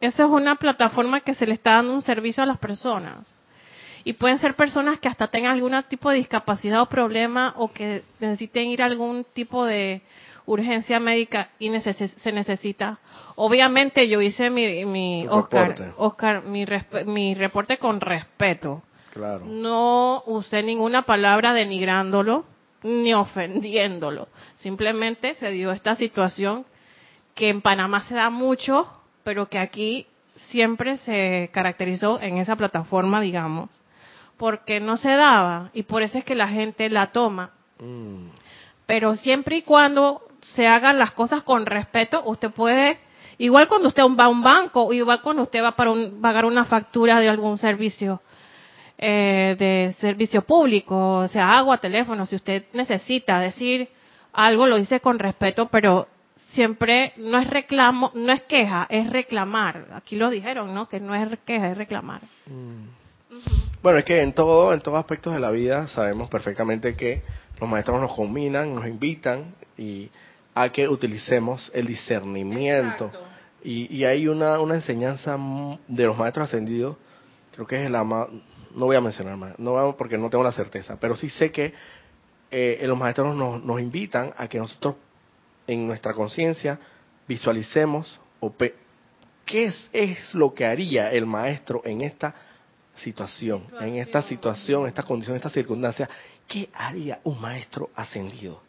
esa 0.00 0.24
es 0.24 0.30
una 0.30 0.56
plataforma 0.56 1.20
que 1.22 1.34
se 1.34 1.46
le 1.46 1.54
está 1.54 1.76
dando 1.76 1.94
un 1.94 2.02
servicio 2.02 2.42
a 2.42 2.46
las 2.46 2.58
personas. 2.58 3.34
Y 4.04 4.14
pueden 4.14 4.38
ser 4.38 4.54
personas 4.54 4.98
que 5.00 5.08
hasta 5.08 5.28
tengan 5.28 5.52
algún 5.52 5.74
tipo 5.88 6.10
de 6.10 6.16
discapacidad 6.16 6.82
o 6.82 6.86
problema 6.86 7.54
o 7.56 7.70
que 7.72 8.02
necesiten 8.18 8.68
ir 8.68 8.82
a 8.82 8.86
algún 8.86 9.24
tipo 9.34 9.64
de 9.64 10.00
urgencia 10.46 10.98
médica 10.98 11.50
y 11.58 11.68
neces- 11.68 12.14
se 12.16 12.32
necesita. 12.32 12.98
Obviamente 13.36 14.08
yo 14.08 14.20
hice 14.20 14.50
mi, 14.50 14.84
mi 14.84 15.26
Oscar, 15.96 16.42
mi, 16.44 16.64
mi 17.06 17.34
reporte 17.34 17.78
con 17.78 18.00
respeto. 18.00 18.82
claro. 19.12 19.44
No 19.46 20.22
usé 20.26 20.62
ninguna 20.62 21.02
palabra 21.02 21.52
denigrándolo 21.52 22.44
ni 22.82 23.12
ofendiéndolo. 23.12 24.28
Simplemente 24.56 25.34
se 25.34 25.50
dio 25.50 25.70
esta 25.72 25.94
situación 25.94 26.64
que 27.34 27.50
en 27.50 27.60
Panamá 27.60 28.02
se 28.02 28.14
da 28.14 28.30
mucho, 28.30 28.86
pero 29.24 29.46
que 29.48 29.58
aquí 29.58 30.06
siempre 30.48 30.96
se 30.98 31.50
caracterizó 31.52 32.20
en 32.20 32.38
esa 32.38 32.56
plataforma, 32.56 33.20
digamos, 33.20 33.68
porque 34.40 34.80
no 34.80 34.96
se 34.96 35.10
daba 35.10 35.68
y 35.74 35.82
por 35.82 36.00
eso 36.02 36.16
es 36.16 36.24
que 36.24 36.34
la 36.34 36.48
gente 36.48 36.88
la 36.88 37.08
toma. 37.12 37.50
Mm, 37.78 38.28
Pero 38.86 39.14
siempre 39.16 39.56
y 39.58 39.62
cuando 39.62 40.22
se 40.40 40.66
hagan 40.66 40.98
las 40.98 41.12
cosas 41.12 41.42
con 41.42 41.66
respeto, 41.66 42.22
usted 42.24 42.50
puede, 42.50 42.98
igual 43.36 43.68
cuando 43.68 43.88
usted 43.88 44.02
va 44.18 44.24
a 44.24 44.28
un 44.28 44.42
banco, 44.42 44.94
igual 44.94 45.20
cuando 45.20 45.42
usted 45.42 45.62
va 45.62 45.72
para 45.72 45.90
un- 45.90 46.22
pagar 46.22 46.46
una 46.46 46.64
factura 46.64 47.20
de 47.20 47.28
algún 47.28 47.58
servicio, 47.58 48.22
eh, 48.96 49.56
de 49.58 49.92
servicio 50.00 50.40
público, 50.42 51.18
o 51.18 51.28
sea, 51.28 51.58
agua, 51.58 51.76
teléfono, 51.76 52.24
si 52.24 52.36
usted 52.36 52.64
necesita 52.72 53.38
decir 53.40 53.90
algo, 54.32 54.66
lo 54.66 54.76
dice 54.76 55.00
con 55.00 55.18
respeto, 55.18 55.68
pero 55.68 56.08
siempre 56.52 57.12
no 57.18 57.36
es 57.38 57.46
reclamo, 57.48 58.10
no 58.14 58.32
es 58.32 58.40
queja, 58.44 58.86
es 58.88 59.10
reclamar. 59.10 59.86
Aquí 59.94 60.16
lo 60.16 60.30
dijeron, 60.30 60.72
¿no? 60.74 60.88
Que 60.88 60.98
no 60.98 61.14
es 61.14 61.28
queja, 61.44 61.70
es 61.72 61.76
reclamar. 61.76 62.22
Bueno, 63.82 63.98
es 63.98 64.04
que 64.04 64.20
en 64.20 64.32
todo, 64.32 64.72
en 64.74 64.80
todos 64.80 64.98
aspectos 64.98 65.32
de 65.32 65.40
la 65.40 65.50
vida 65.50 65.88
sabemos 65.88 66.28
perfectamente 66.28 66.94
que 66.94 67.22
los 67.60 67.68
maestros 67.68 68.00
nos 68.00 68.12
combinan, 68.14 68.74
nos 68.74 68.86
invitan 68.86 69.54
y 69.78 70.10
a 70.54 70.68
que 70.70 70.88
utilicemos 70.88 71.70
el 71.74 71.86
discernimiento. 71.86 73.10
Y, 73.64 73.94
y 73.94 74.04
hay 74.04 74.26
una, 74.28 74.58
una 74.60 74.74
enseñanza 74.74 75.38
de 75.88 76.06
los 76.06 76.16
maestros 76.16 76.48
ascendidos, 76.48 76.96
creo 77.54 77.66
que 77.66 77.84
es 77.84 77.90
la 77.90 78.04
más, 78.04 78.28
no 78.74 78.86
voy 78.86 78.96
a 78.96 79.00
mencionar 79.00 79.36
más, 79.36 79.58
no 79.58 79.74
vamos 79.74 79.96
porque 79.96 80.16
no 80.16 80.30
tengo 80.30 80.44
la 80.44 80.52
certeza, 80.52 80.96
pero 80.98 81.14
sí 81.14 81.28
sé 81.28 81.50
que 81.50 81.72
eh, 82.50 82.80
los 82.84 82.98
maestros 82.98 83.34
nos, 83.36 83.62
nos 83.62 83.80
invitan 83.80 84.32
a 84.36 84.48
que 84.48 84.58
nosotros 84.58 84.96
en 85.66 85.86
nuestra 85.86 86.14
conciencia 86.14 86.78
visualicemos 87.28 88.18
o 88.40 88.50
pe- 88.50 88.74
qué 89.44 89.64
es, 89.64 89.90
es 89.92 90.34
lo 90.34 90.54
que 90.54 90.64
haría 90.64 91.12
el 91.12 91.26
maestro 91.26 91.82
en 91.84 92.00
esta 92.00 92.34
situación, 93.02 93.64
en 93.80 93.96
esta 93.96 94.22
situación, 94.22 94.86
esta 94.86 95.02
condición, 95.02 95.36
esta 95.36 95.50
circunstancia, 95.50 96.08
¿qué 96.46 96.68
haría 96.74 97.20
un 97.24 97.40
maestro 97.40 97.90
ascendido? 97.94 98.62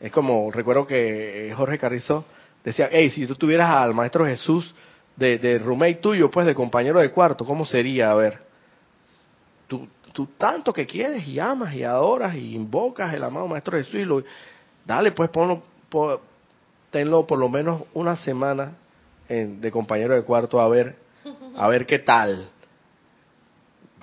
Es 0.00 0.10
como, 0.12 0.50
recuerdo 0.50 0.86
que 0.86 1.48
eh, 1.50 1.54
Jorge 1.54 1.78
Carrizo 1.78 2.24
decía, 2.64 2.88
hey, 2.92 3.10
si 3.10 3.26
tú 3.26 3.34
tuvieras 3.36 3.70
al 3.70 3.94
maestro 3.94 4.26
Jesús 4.26 4.74
de, 5.16 5.38
de 5.38 5.58
roommate 5.58 5.94
tuyo, 5.96 6.30
pues 6.30 6.46
de 6.46 6.54
compañero 6.54 7.00
de 7.00 7.10
cuarto, 7.10 7.44
¿cómo 7.44 7.64
sería? 7.64 8.10
A 8.10 8.14
ver, 8.14 8.40
tú, 9.68 9.88
tú 10.12 10.26
tanto 10.38 10.72
que 10.72 10.86
quieres 10.86 11.26
y 11.26 11.38
amas 11.38 11.74
y 11.74 11.84
adoras 11.84 12.34
y 12.34 12.54
invocas 12.54 13.14
el 13.14 13.24
amado 13.24 13.46
maestro 13.48 13.78
Jesús 13.78 13.94
y 13.94 14.04
lo, 14.04 14.22
dale, 14.84 15.12
pues 15.12 15.30
ponlo, 15.30 15.62
po- 15.88 16.20
tenlo 16.90 17.26
por 17.26 17.38
lo 17.38 17.48
menos 17.48 17.82
una 17.94 18.16
semana 18.16 18.72
en- 19.28 19.60
de 19.60 19.70
compañero 19.70 20.14
de 20.14 20.22
cuarto 20.22 20.60
a 20.60 20.68
ver, 20.68 20.96
a 21.56 21.68
ver 21.68 21.86
qué 21.86 21.98
tal. 22.00 22.50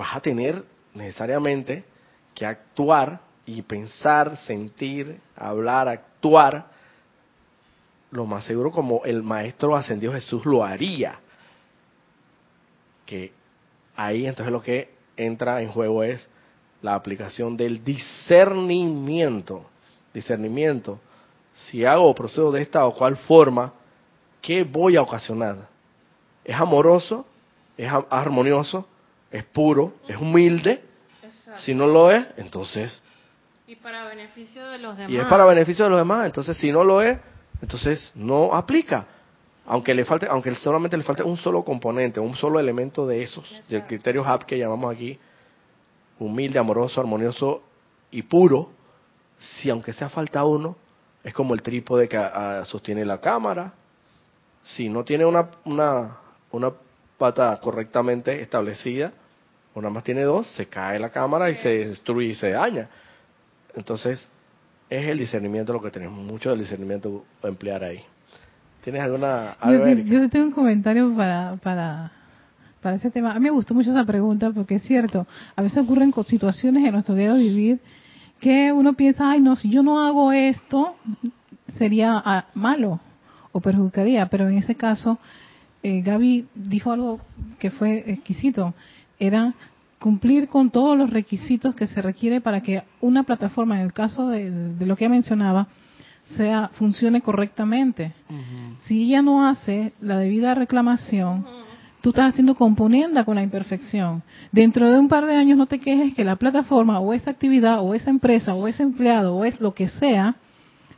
Vas 0.02 0.16
a 0.16 0.20
tener 0.20 0.64
necesariamente 0.96 1.84
que 2.34 2.44
actuar 2.44 3.20
y 3.46 3.62
pensar, 3.62 4.36
sentir, 4.36 5.22
hablar, 5.36 5.88
actuar, 5.88 6.66
lo 8.10 8.26
más 8.26 8.44
seguro 8.46 8.72
como 8.72 9.06
el 9.06 9.22
Maestro 9.22 9.76
Ascendido 9.76 10.12
Jesús 10.12 10.44
lo 10.44 10.64
haría. 10.64 11.20
Que 13.06 13.32
ahí 13.96 14.26
entonces 14.26 14.52
lo 14.52 14.64
que 14.64 14.90
entra 15.16 15.62
en 15.62 15.72
juego 15.72 16.04
es 16.04 16.28
la 16.82 16.96
aplicación 16.96 17.56
del 17.56 17.84
discernimiento. 17.84 19.68
Discernimiento. 20.16 21.00
Si 21.54 21.86
hago 21.86 22.10
o 22.10 22.16
procedo 22.16 22.52
de 22.52 22.64
esta 22.64 22.88
o 22.88 22.96
cual 22.96 23.18
forma, 23.18 23.72
¿qué 24.42 24.64
voy 24.64 24.98
a 24.98 25.04
ocasionar? 25.04 25.70
¿Es 26.44 26.56
amoroso? 26.60 27.28
¿Es 27.78 27.92
armonioso? 28.10 28.88
¿Es 29.32 29.44
puro? 29.46 29.94
¿Es 30.08 30.18
humilde? 30.18 30.84
Si 31.58 31.74
no 31.74 31.88
lo 31.88 32.12
es, 32.12 32.26
entonces 32.38 33.02
Y 33.68 33.76
para 33.76 34.06
beneficio 34.06 34.68
de 34.70 34.78
los 34.78 34.96
demás. 34.98 35.12
y 35.12 35.18
es 35.18 35.26
para 35.26 35.46
beneficio 35.46 35.86
de 35.86 35.92
los 35.92 36.00
demás. 36.00 36.26
Entonces, 36.26 36.58
si 36.58 36.72
no 36.72 36.84
lo 36.84 37.02
es, 37.02 37.20
entonces 37.62 38.12
no 38.16 38.54
aplica. 38.54 39.08
Aunque 39.66 39.94
le 39.94 40.06
falte, 40.06 40.28
aunque 40.28 40.54
solamente 40.56 40.98
le 40.98 41.04
falte 41.04 41.24
un 41.24 41.38
solo 41.38 41.64
componente, 41.64 42.20
un 42.20 42.36
solo 42.36 42.60
elemento 42.60 43.06
de 43.06 43.22
esos, 43.24 43.46
del 43.70 43.86
criterio 43.86 44.26
HAP 44.26 44.44
que 44.44 44.58
llamamos 44.58 44.94
aquí, 44.94 45.18
humilde, 46.20 46.60
amoroso, 46.60 47.00
armonioso 47.00 47.64
y 48.12 48.24
puro, 48.24 48.72
si 49.38 49.70
aunque 49.70 49.94
sea 49.94 50.10
falta 50.10 50.44
uno, 50.44 50.76
es 51.24 51.34
como 51.34 51.54
el 51.54 51.62
trípode 51.62 52.08
que 52.08 52.18
ah, 52.18 52.64
sostiene 52.66 53.06
la 53.06 53.22
cámara. 53.22 53.74
Si 54.64 54.90
no 54.90 55.04
tiene 55.04 55.26
una, 55.26 55.50
una, 55.66 56.18
una 56.52 56.72
pata 57.18 57.60
correctamente 57.62 58.42
establecida, 58.42 59.14
o 59.74 59.82
nada 59.82 59.94
más 59.94 60.04
tiene 60.04 60.24
dos, 60.24 60.48
se 60.56 60.68
cae 60.68 61.00
la 61.00 61.10
cámara 61.10 61.50
y 61.50 61.56
se 61.56 61.70
destruye 61.88 62.30
y 62.30 62.36
se 62.36 62.52
daña. 62.52 62.90
Entonces, 63.76 64.28
es 64.90 65.08
el 65.08 65.18
discernimiento 65.18 65.72
lo 65.72 65.82
que 65.82 65.90
tenemos, 65.90 66.20
mucho 66.20 66.50
del 66.50 66.60
discernimiento 66.60 67.24
a 67.42 67.48
emplear 67.48 67.84
ahí. 67.84 68.02
¿Tienes 68.84 69.02
alguna 69.02 69.56
Yo, 69.64 69.70
algo, 69.70 70.30
tengo 70.30 70.48
un 70.48 70.52
comentario 70.52 71.16
para, 71.16 71.56
para, 71.58 72.12
para 72.82 72.96
ese 72.96 73.12
tema. 73.12 73.32
A 73.32 73.36
mí 73.36 73.42
me 73.42 73.52
gustó 73.52 73.74
mucho 73.74 73.92
esa 73.92 74.04
pregunta 74.04 74.52
porque 74.52 74.76
es 74.76 74.84
cierto, 74.84 75.26
a 75.56 75.62
veces 75.62 75.78
ocurren 75.78 76.14
situaciones 76.26 76.84
en 76.84 76.92
nuestro 76.92 77.16
día 77.16 77.34
de 77.34 77.40
vivir 77.40 77.80
que 78.40 78.74
uno 78.74 78.94
piensa, 78.94 79.32
ay 79.32 79.40
no, 79.40 79.56
si 79.56 79.70
yo 79.70 79.84
no 79.84 80.04
hago 80.04 80.32
esto, 80.32 80.96
sería 81.78 82.22
ah, 82.26 82.46
malo 82.56 83.00
o 83.52 83.62
perjudicaría, 83.62 84.26
pero 84.28 84.50
en 84.50 84.58
ese 84.58 84.76
caso, 84.76 85.20
eh, 85.84 86.02
Gaby 86.02 86.48
dijo 86.56 86.92
algo 86.92 87.22
que 87.60 87.70
fue 87.70 88.04
exquisito, 88.08 88.74
era 89.22 89.54
cumplir 90.00 90.50
con 90.50 90.72
todos 90.72 90.98
los 90.98 91.12
requisitos 91.12 91.76
que 91.76 91.88
se 91.88 92.02
requiere 92.02 92.42
para 92.42 92.62
que 92.62 92.84
una 93.00 93.24
plataforma, 93.24 93.76
en 93.76 93.86
el 93.86 93.94
caso 93.94 94.28
de, 94.28 94.50
de 94.50 94.86
lo 94.86 94.96
que 94.96 95.08
mencionaba, 95.08 95.68
sea 96.36 96.70
funcione 96.74 97.22
correctamente. 97.22 98.14
Si 98.82 99.04
ella 99.04 99.22
no 99.22 99.48
hace 99.48 99.94
la 100.02 100.18
debida 100.18 100.56
reclamación, 100.56 101.46
tú 102.02 102.10
estás 102.10 102.30
haciendo 102.30 102.56
componienda 102.56 103.26
con 103.26 103.36
la 103.36 103.44
imperfección. 103.44 104.24
Dentro 104.52 104.90
de 104.90 105.00
un 105.00 105.08
par 105.08 105.26
de 105.26 105.36
años 105.36 105.58
no 105.58 105.68
te 105.68 105.80
quejes 105.80 106.14
que 106.14 106.24
la 106.24 106.36
plataforma 106.36 107.00
o 107.00 107.14
esa 107.14 107.32
actividad 107.32 107.82
o 107.82 107.94
esa 107.94 108.10
empresa 108.10 108.56
o 108.56 108.68
ese 108.68 108.84
empleado 108.84 109.36
o 109.36 109.46
es 109.46 109.60
lo 109.60 109.74
que 109.74 109.88
sea 109.88 110.36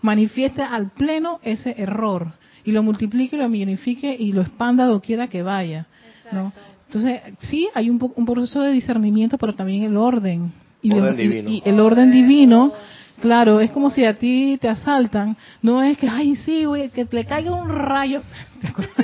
manifieste 0.01 0.61
al 0.61 0.91
pleno 0.91 1.39
ese 1.43 1.75
error 1.77 2.33
y 2.63 2.71
lo 2.71 2.83
multiplique, 2.83 3.37
lo 3.37 3.49
magnifique 3.49 4.15
y 4.17 4.31
lo 4.31 4.41
expanda 4.41 4.85
doquiera 4.85 5.27
que 5.27 5.43
vaya. 5.43 5.87
¿no? 6.31 6.53
Entonces, 6.93 7.21
sí, 7.39 7.69
hay 7.73 7.89
un, 7.89 7.97
po- 7.97 8.13
un 8.15 8.25
proceso 8.25 8.61
de 8.61 8.71
discernimiento, 8.71 9.37
pero 9.39 9.53
también 9.55 9.83
el 9.83 9.97
orden. 9.97 10.51
Y, 10.81 10.91
Orden 10.93 11.15
divino. 11.17 11.49
y 11.49 11.61
el 11.65 11.79
orden 11.79 12.11
divino, 12.11 12.71
claro, 13.21 13.61
es 13.61 13.71
como 13.71 13.89
si 13.89 14.03
a 14.05 14.13
ti 14.19 14.57
te 14.61 14.67
asaltan. 14.69 15.35
No 15.61 15.81
es 15.81 15.97
que, 15.97 16.07
ay, 16.07 16.35
sí, 16.35 16.65
güey, 16.65 16.89
que 16.89 17.07
le 17.09 17.25
caiga 17.25 17.51
un 17.53 17.69
rayo. 17.69 18.21
¿Te 18.61 18.67
acuerdas? 18.67 18.95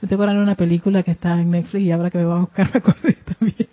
Me 0.00 0.06
estoy 0.06 0.14
acordando 0.16 0.40
de 0.40 0.44
una 0.46 0.54
película 0.56 1.02
que 1.04 1.12
está 1.12 1.40
en 1.40 1.50
Netflix 1.52 1.84
y 1.84 1.92
ahora 1.92 2.10
que 2.10 2.18
me 2.18 2.24
va 2.24 2.36
a 2.38 2.40
buscar 2.40 2.68
me 2.72 2.78
acordé 2.78 3.12
también. 3.38 3.68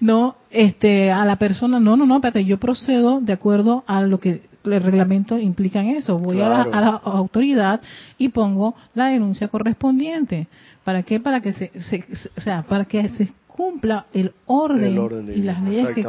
No, 0.00 0.36
este, 0.50 1.12
a 1.12 1.24
la 1.24 1.36
persona, 1.36 1.78
no, 1.78 1.96
no, 1.96 2.06
no, 2.06 2.16
espérate, 2.16 2.44
yo 2.44 2.58
procedo 2.58 3.20
de 3.20 3.32
acuerdo 3.34 3.84
a 3.86 4.02
lo 4.02 4.18
que 4.18 4.42
el 4.64 4.82
reglamento 4.82 5.38
implica 5.38 5.80
en 5.80 5.90
eso. 5.90 6.18
Voy 6.18 6.40
a, 6.40 6.48
la, 6.48 6.62
a 6.62 6.80
la 6.80 6.88
autoridad 7.04 7.80
y 8.18 8.30
pongo 8.30 8.74
la 8.94 9.06
denuncia 9.06 9.48
correspondiente. 9.48 10.48
¿Para 10.88 11.02
qué? 11.02 11.20
Para 11.20 11.42
que 11.42 11.52
se, 11.52 11.70
se- 11.82 12.02
se- 12.16 12.30
o 12.34 12.40
sea, 12.40 12.62
para 12.62 12.86
que 12.86 13.06
se 13.10 13.28
cumpla 13.46 14.06
el 14.14 14.32
orden, 14.46 14.84
El 14.84 14.98
orden 14.98 15.28
y 15.36 15.42
las 15.42 15.62
leyes 15.62 15.88
que 15.94 16.00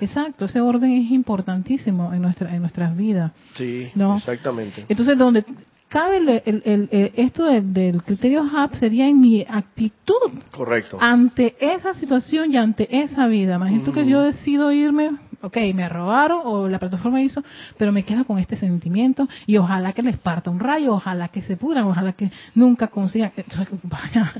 exacto 0.00 0.46
ese 0.46 0.58
orden 0.62 0.90
es 0.92 1.10
importantísimo 1.10 2.14
en 2.14 2.22
nuestra 2.22 2.54
en 2.54 2.62
nuestras 2.62 2.96
vidas 2.96 3.32
Sí, 3.52 3.88
No. 3.94 4.16
exactamente. 4.16 4.86
entonces 4.88 5.18
donde 5.18 5.44
cabe 5.88 6.16
el, 6.16 6.28
el- 6.46 6.62
el- 6.64 6.88
el- 6.90 7.12
esto 7.16 7.44
del, 7.44 7.74
del 7.74 8.02
criterio 8.02 8.42
HAP 8.50 8.72
sería 8.76 9.06
en 9.06 9.20
mi 9.20 9.42
actitud 9.46 10.30
Correcto. 10.50 10.96
ante 10.98 11.54
esa 11.60 11.92
situación 11.92 12.54
y 12.54 12.56
ante 12.56 12.88
esa 13.02 13.26
vida. 13.26 13.56
Imagínate 13.56 13.92
que 13.92 14.06
yo 14.06 14.22
decido 14.22 14.72
irme, 14.72 15.10
ok, 15.42 15.56
me 15.74 15.88
robaron 15.88 16.40
o 16.44 16.68
la 16.68 16.78
plataforma 16.78 17.20
hizo, 17.20 17.42
pero 17.76 17.92
me 17.92 18.04
quedo 18.04 18.24
con 18.24 18.38
este 18.38 18.56
sentimiento 18.56 19.28
y 19.46 19.56
ojalá 19.56 19.92
que 19.92 20.02
les 20.02 20.16
parta 20.16 20.50
un 20.50 20.60
rayo, 20.60 20.94
ojalá 20.94 21.28
que 21.28 21.42
se 21.42 21.56
pudran, 21.56 21.84
ojalá 21.84 22.12
que 22.12 22.30
nunca 22.54 22.88
consigan. 22.88 23.32
Entonces, 23.36 23.68
vaya, 23.82 24.32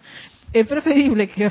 es 0.52 0.66
preferible 0.66 1.28
que 1.28 1.50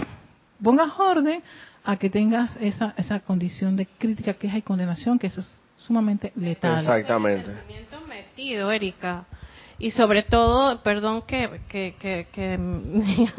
pongas 0.61 0.97
orden 0.97 1.41
a 1.83 1.97
que 1.97 2.09
tengas 2.09 2.55
esa, 2.59 2.93
esa 2.97 3.19
condición 3.19 3.75
de 3.75 3.85
crítica, 3.85 4.33
queja 4.33 4.57
y 4.57 4.61
condenación, 4.61 5.19
que 5.19 5.27
eso 5.27 5.41
es 5.41 5.61
sumamente 5.77 6.31
letal. 6.35 6.79
Exactamente. 6.79 7.53
Sentimiento 7.53 8.01
metido, 8.07 8.71
Erika. 8.71 9.25
Y 9.79 9.91
sobre 9.91 10.23
todo, 10.23 10.81
perdón 10.83 11.23
que, 11.23 11.61
que, 11.67 11.95
que, 11.99 12.27
que 12.31 12.59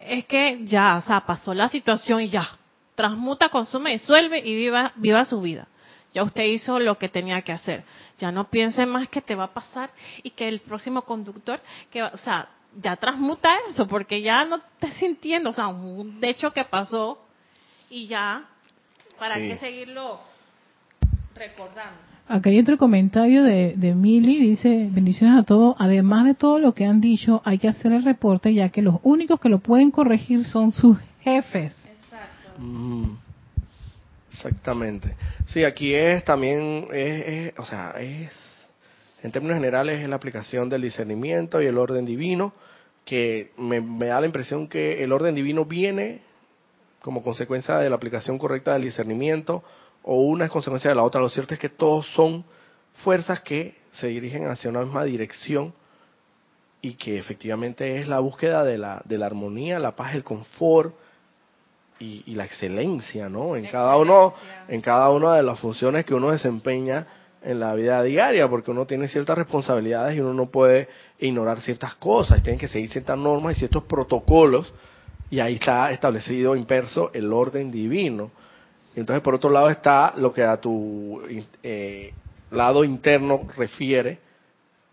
es 0.00 0.24
que 0.24 0.64
ya, 0.64 0.96
o 0.96 1.02
sea, 1.02 1.20
pasó 1.20 1.52
la 1.52 1.68
situación 1.68 2.22
y 2.22 2.30
ya. 2.30 2.48
Transmuta, 2.94 3.48
consume, 3.48 3.92
disuelve 3.92 4.38
y 4.40 4.54
viva, 4.54 4.92
viva 4.96 5.24
su 5.24 5.40
vida. 5.40 5.66
Ya 6.14 6.22
usted 6.24 6.44
hizo 6.44 6.78
lo 6.78 6.98
que 6.98 7.08
tenía 7.08 7.40
que 7.42 7.52
hacer. 7.52 7.84
Ya 8.18 8.30
no 8.30 8.48
piense 8.50 8.84
más 8.84 9.08
que 9.08 9.22
te 9.22 9.34
va 9.34 9.44
a 9.44 9.54
pasar 9.54 9.90
y 10.22 10.30
que 10.30 10.46
el 10.46 10.60
próximo 10.60 11.02
conductor, 11.02 11.60
que 11.90 12.02
va- 12.02 12.10
o 12.12 12.18
sea, 12.18 12.48
ya 12.80 12.96
transmuta 12.96 13.54
eso, 13.70 13.86
porque 13.86 14.20
ya 14.20 14.44
no 14.44 14.60
te 14.78 14.90
sintiendo, 14.92 15.50
o 15.50 15.52
sea, 15.52 15.68
un 15.68 16.18
hecho 16.22 16.52
que 16.52 16.64
pasó 16.64 17.18
y 17.88 18.06
ya, 18.06 18.44
¿para 19.18 19.36
Sí. 19.36 19.48
qué 19.48 19.56
seguirlo 19.56 20.20
recordando? 21.34 21.96
Acá 22.28 22.50
hay 22.50 22.60
otro 22.60 22.78
comentario 22.78 23.42
de, 23.42 23.74
de 23.76 23.94
Mili, 23.94 24.38
dice, 24.38 24.88
bendiciones 24.90 25.38
a 25.40 25.42
todos. 25.42 25.74
Además 25.78 26.24
de 26.24 26.34
todo 26.34 26.58
lo 26.58 26.72
que 26.72 26.86
han 26.86 27.00
dicho, 27.00 27.42
hay 27.44 27.58
que 27.58 27.68
hacer 27.68 27.92
el 27.92 28.04
reporte 28.04 28.54
ya 28.54 28.68
que 28.68 28.80
los 28.80 28.96
únicos 29.02 29.40
que 29.40 29.48
lo 29.48 29.58
pueden 29.58 29.90
corregir 29.90 30.44
son 30.44 30.72
sus 30.72 30.98
jefes. 31.22 31.76
Mm, 32.58 33.14
Exactamente. 34.32 35.14
Sí, 35.48 35.62
aquí 35.62 35.94
es 35.94 36.24
también, 36.24 36.88
es, 36.92 37.52
o 37.58 37.66
sea, 37.66 37.90
es, 37.98 38.30
en 39.22 39.30
términos 39.30 39.56
generales, 39.56 40.00
es 40.00 40.08
la 40.08 40.16
aplicación 40.16 40.70
del 40.70 40.82
discernimiento 40.82 41.60
y 41.60 41.66
el 41.66 41.76
orden 41.76 42.06
divino, 42.06 42.54
que 43.04 43.52
me, 43.58 43.80
me 43.80 44.06
da 44.06 44.20
la 44.20 44.26
impresión 44.26 44.68
que 44.68 45.04
el 45.04 45.12
orden 45.12 45.34
divino 45.34 45.66
viene 45.66 46.22
como 47.02 47.22
consecuencia 47.22 47.76
de 47.78 47.90
la 47.90 47.96
aplicación 47.96 48.38
correcta 48.38 48.72
del 48.72 48.82
discernimiento 48.82 49.62
o 50.02 50.22
una 50.22 50.46
es 50.46 50.50
consecuencia 50.50 50.88
de 50.90 50.96
la 50.96 51.02
otra. 51.02 51.20
Lo 51.20 51.28
cierto 51.28 51.52
es 51.52 51.60
que 51.60 51.68
todos 51.68 52.06
son 52.14 52.44
fuerzas 53.04 53.40
que 53.40 53.76
se 53.90 54.06
dirigen 54.06 54.46
hacia 54.46 54.70
una 54.70 54.82
misma 54.82 55.04
dirección 55.04 55.74
y 56.80 56.94
que 56.94 57.18
efectivamente 57.18 58.00
es 58.00 58.08
la 58.08 58.20
búsqueda 58.20 58.64
de 58.64 58.78
la, 58.78 59.02
de 59.04 59.18
la 59.18 59.26
armonía, 59.26 59.78
la 59.78 59.94
paz, 59.94 60.14
el 60.14 60.24
confort 60.24 60.94
y, 62.02 62.22
y 62.26 62.34
la 62.34 62.44
excelencia, 62.44 63.28
¿no? 63.28 63.56
En 63.56 63.66
cada 63.66 63.96
uno, 63.96 64.34
en 64.68 64.80
cada 64.80 65.10
una 65.10 65.36
de 65.36 65.42
las 65.42 65.60
funciones 65.60 66.04
que 66.04 66.14
uno 66.14 66.30
desempeña 66.30 67.06
en 67.44 67.60
la 67.60 67.74
vida 67.74 68.02
diaria, 68.02 68.48
porque 68.48 68.70
uno 68.70 68.86
tiene 68.86 69.08
ciertas 69.08 69.36
responsabilidades 69.36 70.16
y 70.16 70.20
uno 70.20 70.34
no 70.34 70.46
puede 70.46 70.88
ignorar 71.18 71.60
ciertas 71.60 71.94
cosas, 71.96 72.38
y 72.38 72.42
tiene 72.42 72.58
que 72.58 72.68
seguir 72.68 72.90
ciertas 72.90 73.18
normas 73.18 73.56
y 73.56 73.60
ciertos 73.60 73.84
protocolos, 73.84 74.72
y 75.30 75.40
ahí 75.40 75.54
está 75.54 75.90
establecido 75.92 76.54
imperso 76.54 77.10
el 77.14 77.32
orden 77.32 77.70
divino. 77.70 78.30
Y 78.94 79.00
entonces, 79.00 79.22
por 79.22 79.34
otro 79.34 79.50
lado, 79.50 79.70
está 79.70 80.14
lo 80.16 80.32
que 80.32 80.42
a 80.42 80.58
tu 80.58 81.22
eh, 81.62 82.12
lado 82.50 82.84
interno 82.84 83.48
refiere, 83.56 84.18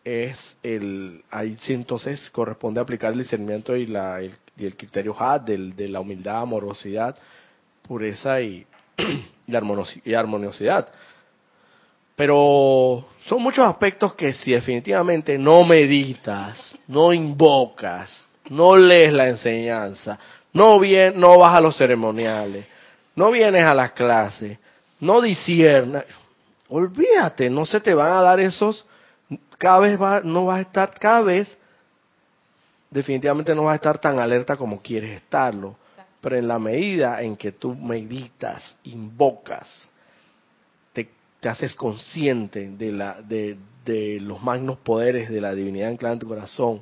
es 0.03 0.57
el 0.63 1.23
ahí 1.29 1.57
sí 1.61 1.73
entonces 1.73 2.29
corresponde 2.31 2.79
aplicar 2.79 3.11
el 3.11 3.19
discernimiento 3.19 3.75
y 3.75 3.85
la 3.85 4.21
el, 4.21 4.31
y 4.59 4.65
el 4.65 4.75
criterio 4.75 5.15
HAT 5.17 5.45
del, 5.45 5.75
de 5.75 5.87
la 5.87 5.99
humildad, 5.99 6.41
amorosidad, 6.41 7.15
pureza 7.81 8.41
y, 8.41 8.65
y, 10.05 10.13
armoniosidad. 10.13 10.89
Pero 12.15 13.05
son 13.25 13.41
muchos 13.41 13.65
aspectos 13.65 14.13
que 14.15 14.33
si 14.33 14.51
definitivamente 14.51 15.37
no 15.37 15.63
meditas, 15.63 16.75
no 16.87 17.13
invocas, 17.13 18.25
no 18.49 18.75
lees 18.75 19.13
la 19.13 19.29
enseñanza, 19.29 20.19
no, 20.51 20.81
no 21.15 21.37
vas 21.37 21.57
a 21.57 21.61
los 21.61 21.77
ceremoniales, 21.77 22.65
no 23.15 23.31
vienes 23.31 23.65
a 23.65 23.73
las 23.73 23.93
clases, 23.93 24.57
no 24.99 25.21
disiernas, 25.21 26.03
olvídate, 26.67 27.49
no 27.49 27.65
se 27.65 27.79
te 27.79 27.93
van 27.93 28.11
a 28.11 28.21
dar 28.21 28.39
esos, 28.39 28.85
cada 29.57 29.79
vez 29.79 30.01
va, 30.01 30.21
no 30.21 30.45
vas 30.45 30.59
a 30.59 30.61
estar, 30.61 30.93
cada 30.99 31.21
vez 31.21 31.58
definitivamente 32.89 33.53
no 33.55 33.63
vas 33.63 33.73
a 33.73 33.75
estar 33.75 33.99
tan 33.99 34.19
alerta 34.19 34.57
como 34.57 34.81
quieres 34.81 35.21
estarlo, 35.21 35.75
pero 36.21 36.37
en 36.37 36.47
la 36.47 36.59
medida 36.59 37.21
en 37.21 37.35
que 37.35 37.53
tú 37.53 37.75
meditas, 37.75 38.75
invocas, 38.83 39.89
te 41.39 41.47
haces 41.47 41.73
consciente 41.73 42.69
de, 42.69 42.91
la, 42.91 43.21
de, 43.21 43.57
de 43.85 44.19
los 44.19 44.41
magnos 44.43 44.77
poderes 44.79 45.29
de 45.29 45.39
la 45.39 45.55
divinidad 45.55 45.89
anclada 45.89 46.13
en 46.13 46.19
tu 46.19 46.27
corazón, 46.27 46.81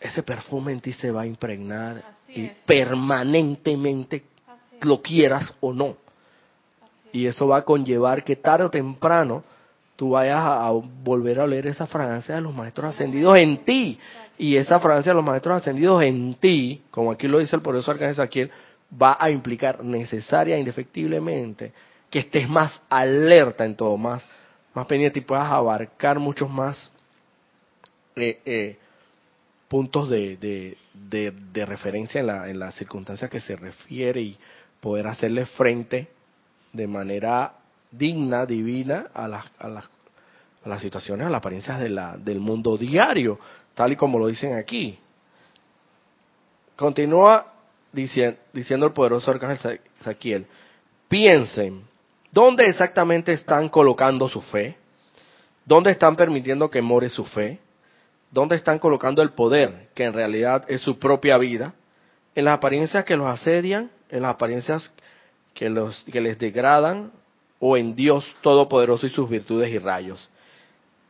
ese 0.00 0.22
perfume 0.22 0.72
en 0.72 0.80
ti 0.80 0.92
se 0.92 1.10
va 1.10 1.22
a 1.22 1.26
impregnar 1.26 2.04
y 2.28 2.50
permanentemente 2.66 4.24
lo 4.82 5.00
quieras 5.00 5.52
o 5.60 5.72
no. 5.72 5.96
Y 7.12 7.26
eso 7.26 7.48
va 7.48 7.58
a 7.58 7.64
conllevar 7.64 8.22
que 8.22 8.36
tarde 8.36 8.64
o 8.64 8.70
temprano 8.70 9.44
tú 9.96 10.10
vayas 10.10 10.40
a, 10.40 10.70
volver 10.70 11.40
a 11.40 11.44
oler 11.44 11.66
esa 11.66 11.86
fragancia 11.86 12.34
de 12.34 12.40
los 12.40 12.54
maestros 12.54 12.94
ascendidos 12.94 13.36
en 13.36 13.64
ti. 13.64 13.98
Y 14.36 14.56
esa 14.56 14.80
fragancia 14.80 15.12
de 15.12 15.16
los 15.16 15.24
maestros 15.24 15.56
ascendidos 15.56 16.02
en 16.02 16.34
ti, 16.34 16.82
como 16.90 17.12
aquí 17.12 17.28
lo 17.28 17.38
dice 17.38 17.54
el 17.54 17.62
poderoso 17.62 17.92
arcángel 17.92 18.16
Saquiel, 18.16 18.50
va 19.00 19.16
a 19.18 19.30
implicar 19.30 19.84
necesaria 19.84 20.58
indefectiblemente 20.58 21.72
que 22.10 22.20
estés 22.20 22.48
más 22.48 22.82
alerta 22.88 23.64
en 23.64 23.76
todo, 23.76 23.96
más, 23.96 24.24
más 24.74 24.86
pendiente 24.86 25.20
y 25.20 25.22
puedas 25.22 25.50
abarcar 25.50 26.18
muchos 26.18 26.50
más 26.50 26.90
eh, 28.16 28.40
eh, 28.44 28.78
puntos 29.68 30.08
de, 30.08 30.76
de, 30.92 31.66
referencia 31.66 32.20
en, 32.20 32.28
la, 32.28 32.48
en 32.48 32.58
las 32.58 32.74
circunstancias 32.74 33.30
que 33.30 33.40
se 33.40 33.56
refiere 33.56 34.20
y 34.20 34.38
poder 34.80 35.08
hacerle 35.08 35.46
frente 35.46 36.08
de 36.72 36.86
manera 36.86 37.54
digna, 37.96 38.46
divina 38.46 39.08
a 39.14 39.28
las, 39.28 39.46
a 39.58 39.68
las, 39.68 39.84
a 40.64 40.68
las 40.68 40.80
situaciones, 40.82 41.26
a 41.26 41.30
las 41.30 41.38
apariencias 41.38 41.80
de 41.80 41.88
la, 41.88 42.16
del 42.16 42.40
mundo 42.40 42.76
diario, 42.76 43.38
tal 43.74 43.92
y 43.92 43.96
como 43.96 44.18
lo 44.18 44.26
dicen 44.26 44.54
aquí. 44.54 44.98
Continúa 46.76 47.52
diciendo, 47.92 48.38
diciendo 48.52 48.86
el 48.86 48.92
poderoso 48.92 49.30
arcángel 49.30 49.80
Saquiel, 50.00 50.46
piensen 51.08 51.84
¿Dónde 52.34 52.66
exactamente 52.66 53.32
están 53.32 53.68
colocando 53.68 54.28
su 54.28 54.40
fe? 54.40 54.76
¿Dónde 55.64 55.92
están 55.92 56.16
permitiendo 56.16 56.68
que 56.68 56.82
more 56.82 57.08
su 57.08 57.24
fe? 57.24 57.60
¿Dónde 58.32 58.56
están 58.56 58.80
colocando 58.80 59.22
el 59.22 59.34
poder, 59.34 59.90
que 59.94 60.02
en 60.02 60.12
realidad 60.12 60.64
es 60.66 60.80
su 60.80 60.98
propia 60.98 61.38
vida? 61.38 61.74
¿En 62.34 62.46
las 62.46 62.54
apariencias 62.54 63.04
que 63.04 63.16
los 63.16 63.28
asedian? 63.28 63.88
¿En 64.08 64.22
las 64.22 64.32
apariencias 64.32 64.90
que, 65.54 65.70
los, 65.70 66.02
que 66.10 66.20
les 66.20 66.36
degradan? 66.36 67.12
¿O 67.58 67.76
en 67.76 67.94
Dios 67.94 68.24
Todopoderoso 68.42 69.06
y 69.06 69.10
sus 69.10 69.28
virtudes 69.28 69.70
y 69.70 69.78
rayos? 69.78 70.28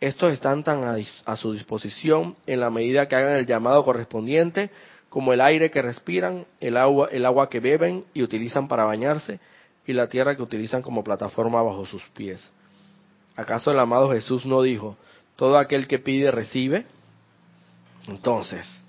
Estos 0.01 0.33
están 0.33 0.63
tan 0.63 0.85
a, 1.25 1.37
su 1.37 1.53
disposición 1.53 2.37
en 2.47 2.61
la 2.61 2.71
medida 2.71 3.09
que 3.09 3.17
hagan 3.17 3.37
el 3.37 3.47
llamado 3.47 3.85
correspondiente, 3.85 4.71
como 5.09 5.33
el 5.33 5.41
aire 5.41 5.71
que 5.71 5.81
respiran, 5.81 6.45
el 6.61 6.77
agua, 6.77 7.09
el 7.11 7.25
agua 7.25 7.49
que 7.49 7.61
beben 7.61 8.05
y 8.13 8.23
utilizan 8.23 8.69
para 8.69 8.85
bañarse, 8.85 9.41
y 9.87 9.93
la 9.93 10.09
tierra 10.09 10.37
que 10.37 10.43
utilizan 10.43 10.83
como 10.83 11.05
plataforma 11.05 11.63
bajo 11.63 11.87
sus 11.87 12.03
pies. 12.11 12.53
¿Acaso 13.37 13.71
el 13.71 13.79
amado 13.79 14.11
Jesús 14.11 14.45
no 14.45 14.61
dijo, 14.61 14.97
todo 15.37 15.57
aquel 15.57 15.87
que 15.87 15.99
pide 15.99 16.31
recibe? 16.31 16.85
Entonces, 18.07 18.83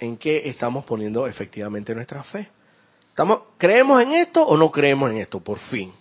¿en 0.00 0.16
qué 0.16 0.48
estamos 0.48 0.84
poniendo 0.84 1.26
efectivamente 1.26 1.94
nuestra 1.94 2.22
fe? 2.24 2.48
¿Estamos, 3.10 3.42
¿Creemos 3.58 4.02
en 4.02 4.12
esto 4.12 4.44
o 4.44 4.56
no 4.56 4.70
creemos 4.70 5.10
en 5.10 5.18
esto? 5.18 5.40
Por 5.40 5.58
fin 5.58 5.92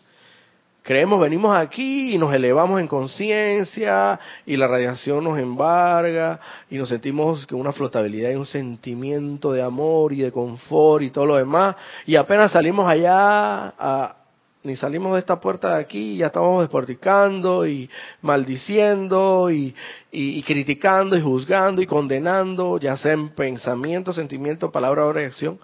creemos, 0.87 1.19
venimos 1.19 1.53
aquí 1.53 2.13
y 2.13 2.17
nos 2.17 2.33
elevamos 2.33 2.79
en 2.79 2.87
conciencia 2.87 4.17
y 4.45 4.55
la 4.55 4.69
radiación 4.69 5.21
nos 5.21 5.37
embarga 5.37 6.39
y 6.69 6.77
nos 6.77 6.87
sentimos 6.87 7.45
con 7.45 7.59
una 7.59 7.73
flotabilidad 7.73 8.31
y 8.31 8.35
un 8.35 8.45
sentimiento 8.45 9.51
de 9.51 9.61
amor 9.61 10.13
y 10.13 10.21
de 10.21 10.31
confort 10.31 11.03
y 11.03 11.09
todo 11.09 11.25
lo 11.25 11.35
demás. 11.35 11.75
Y 12.05 12.15
apenas 12.15 12.53
salimos 12.53 12.87
allá 12.89 14.15
ni 14.63 14.77
salimos 14.77 15.11
de 15.11 15.19
esta 15.19 15.41
puerta 15.41 15.75
de 15.75 15.81
aquí 15.81 16.15
ya 16.15 16.27
estamos 16.27 16.61
desporticando 16.61 17.67
y 17.67 17.89
maldiciendo 18.21 19.51
y, 19.51 19.75
y, 20.09 20.41
criticando 20.43 21.17
y 21.17 21.21
juzgando 21.21 21.81
y 21.81 21.85
condenando, 21.85 22.79
ya 22.79 22.95
sea 22.95 23.11
en 23.11 23.27
pensamiento, 23.35 24.13
sentimiento, 24.13 24.71
palabra 24.71 25.05
o 25.05 25.11
reacción, 25.11 25.59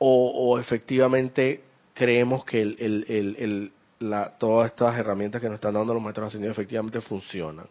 o 0.00 0.58
efectivamente 0.58 1.67
creemos 1.98 2.44
que 2.44 2.60
el, 2.60 2.76
el, 2.78 3.36
el, 3.38 3.72
la, 3.98 4.30
todas 4.38 4.70
estas 4.70 4.96
herramientas 4.96 5.42
que 5.42 5.48
nos 5.48 5.56
están 5.56 5.74
dando 5.74 5.92
los 5.92 6.02
maestros 6.02 6.28
ascendidos 6.28 6.56
efectivamente 6.56 7.00
funcionan. 7.00 7.66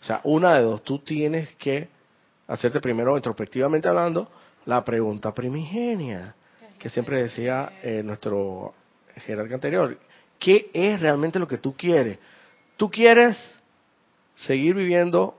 O 0.00 0.04
sea, 0.04 0.20
una 0.24 0.54
de 0.54 0.62
dos, 0.62 0.82
tú 0.82 0.98
tienes 0.98 1.54
que 1.54 1.88
hacerte 2.48 2.80
primero, 2.80 3.16
introspectivamente 3.16 3.86
hablando, 3.86 4.28
la 4.66 4.84
pregunta 4.84 5.32
primigenia, 5.32 6.34
que 6.76 6.88
siempre 6.88 7.22
decía 7.22 7.74
eh, 7.80 8.02
nuestro 8.04 8.74
jerarca 9.14 9.54
anterior. 9.54 9.96
¿Qué 10.40 10.70
es 10.72 11.00
realmente 11.00 11.38
lo 11.38 11.46
que 11.46 11.58
tú 11.58 11.76
quieres? 11.76 12.18
Tú 12.76 12.90
quieres 12.90 13.60
seguir 14.34 14.74
viviendo 14.74 15.36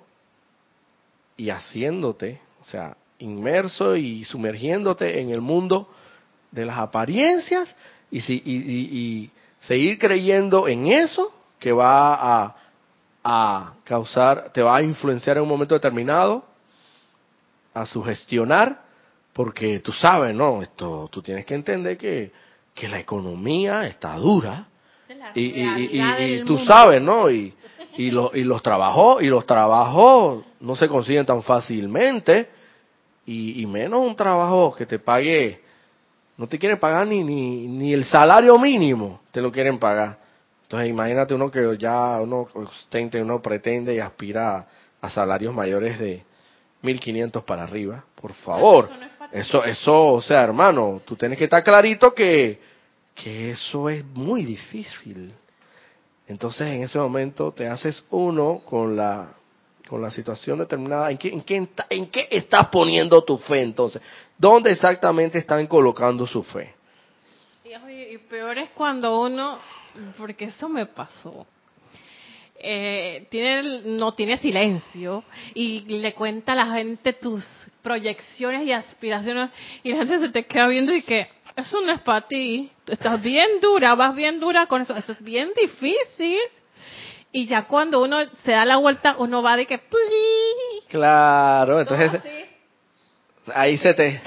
y 1.35 1.49
haciéndote, 1.49 2.39
o 2.61 2.65
sea, 2.65 2.95
inmerso 3.17 3.97
y 3.97 4.23
sumergiéndote 4.23 5.19
en 5.19 5.29
el 5.29 5.41
mundo 5.41 5.89
de 6.51 6.63
las 6.63 6.77
apariencias 6.77 7.75
y, 8.12 8.22
si, 8.22 8.41
y, 8.45 9.30
seguir 9.60 9.99
creyendo 9.99 10.68
en 10.68 10.88
eso 10.88 11.32
que 11.60 11.72
va 11.72 12.14
a, 12.43 12.55
a 13.24 13.74
causar, 13.84 14.51
te 14.53 14.62
va 14.62 14.78
a 14.78 14.82
influenciar 14.82 15.38
en 15.38 15.43
un 15.43 15.49
momento 15.49 15.76
determinado, 15.76 16.45
a 17.74 17.86
sugestionar, 17.86 18.82
porque 19.34 19.80
tú 19.80 19.91
sabes, 19.91 20.34
¿no? 20.34 20.62
Esto, 20.62 21.10
tú 21.12 21.22
tienes 21.22 21.45
que 21.45 21.55
entender 21.55 21.97
que, 21.97 22.32
que 22.74 22.88
la 22.88 22.99
economía 22.99 23.86
está 23.88 24.16
dura. 24.16 24.68
Y, 25.36 25.41
y, 25.41 26.01
y, 26.01 26.43
tú 26.45 26.57
sabes, 26.60 27.01
¿no? 27.01 27.30
Y, 27.30 27.53
y, 27.97 28.12
lo, 28.12 28.32
y 28.34 28.43
los 28.43 28.64
trabajos, 28.64 29.22
y 29.22 29.28
los 29.28 29.45
trabajos 29.45 30.43
no 30.60 30.76
se 30.76 30.88
consiguen 30.88 31.26
tan 31.26 31.43
fácilmente, 31.43 32.49
y, 33.26 33.62
y 33.62 33.66
menos 33.68 33.99
un 33.99 34.16
trabajo 34.16 34.74
que 34.74 34.86
te 34.86 34.97
pague 34.97 35.62
no 36.39 36.47
te 36.47 36.57
quieren 36.57 36.79
pagar 36.79 37.05
ni, 37.05 37.21
ni, 37.21 37.67
ni 37.67 37.93
el 37.93 38.05
salario 38.05 38.57
mínimo, 38.57 39.19
te 39.29 39.41
lo 39.41 39.51
quieren 39.51 39.77
pagar. 39.77 40.17
Entonces 40.63 40.89
imagínate 40.89 41.33
uno 41.33 41.51
que 41.51 41.77
ya 41.77 42.21
uno 42.21 42.47
ostente, 42.53 43.21
uno 43.21 43.41
pretende 43.41 43.93
y 43.93 43.99
aspira 43.99 44.65
a, 45.01 45.09
salarios 45.09 45.53
mayores 45.53 45.99
de 45.99 46.23
1500 46.81 47.43
para 47.43 47.63
arriba, 47.63 48.05
por 48.15 48.31
favor. 48.31 48.89
Eso, 49.33 49.65
eso, 49.65 50.13
o 50.13 50.21
sea, 50.21 50.41
hermano, 50.41 51.01
tú 51.03 51.17
tienes 51.17 51.37
que 51.37 51.43
estar 51.43 51.61
clarito 51.61 52.13
que, 52.13 52.57
que 53.13 53.51
eso 53.51 53.89
es 53.89 54.05
muy 54.05 54.45
difícil. 54.45 55.33
Entonces 56.25 56.67
en 56.67 56.83
ese 56.83 56.99
momento 56.99 57.51
te 57.51 57.67
haces 57.67 58.01
uno 58.11 58.61
con 58.63 58.95
la 58.95 59.27
con 59.89 60.01
la 60.03 60.11
situación 60.11 60.59
determinada, 60.59 61.09
¿en 61.09 61.17
qué, 61.17 61.29
en, 61.29 61.41
qué, 61.41 61.67
¿en 61.89 62.07
qué 62.11 62.27
estás 62.29 62.67
poniendo 62.67 63.23
tu 63.23 63.39
fe 63.39 63.61
entonces? 63.61 64.01
¿Dónde 64.37 64.71
exactamente 64.71 65.39
están 65.39 65.65
colocando 65.65 66.27
su 66.27 66.43
fe? 66.43 66.75
Y, 67.65 68.17
peor 68.29 68.59
es 68.59 68.69
cuando 68.69 69.19
uno, 69.19 69.59
porque 70.17 70.45
eso 70.45 70.69
me 70.69 70.85
pasó, 70.85 71.47
eh, 72.55 73.25
tiene, 73.31 73.81
no 73.85 74.13
tiene 74.13 74.37
silencio 74.37 75.23
y 75.55 75.79
le 75.81 76.13
cuenta 76.13 76.53
a 76.53 76.55
la 76.55 76.67
gente 76.67 77.13
tus 77.13 77.43
proyecciones 77.81 78.67
y 78.67 78.71
aspiraciones 78.71 79.49
y 79.81 79.91
la 79.91 79.97
gente 79.97 80.19
se 80.19 80.29
te 80.29 80.45
queda 80.45 80.67
viendo 80.67 80.93
y 80.93 81.01
que 81.01 81.27
eso 81.55 81.81
no 81.81 81.91
es 81.91 82.01
para 82.01 82.27
ti, 82.27 82.71
tú 82.85 82.91
estás 82.91 83.21
bien 83.21 83.59
dura, 83.59 83.95
vas 83.95 84.15
bien 84.15 84.39
dura 84.39 84.67
con 84.67 84.81
eso, 84.81 84.95
eso 84.95 85.13
es 85.13 85.23
bien 85.23 85.51
difícil 85.59 86.39
y 87.32 87.45
ya 87.45 87.65
cuando 87.65 88.01
uno 88.01 88.17
se 88.43 88.51
da 88.51 88.65
la 88.65 88.77
vuelta, 88.77 89.15
uno 89.17 89.43
va 89.43 89.55
de 89.55 89.65
que... 89.65 89.80
Claro, 90.89 91.80
entonces 91.80 92.21
ahí 93.53 93.77
se 93.77 93.93
te... 93.93 94.21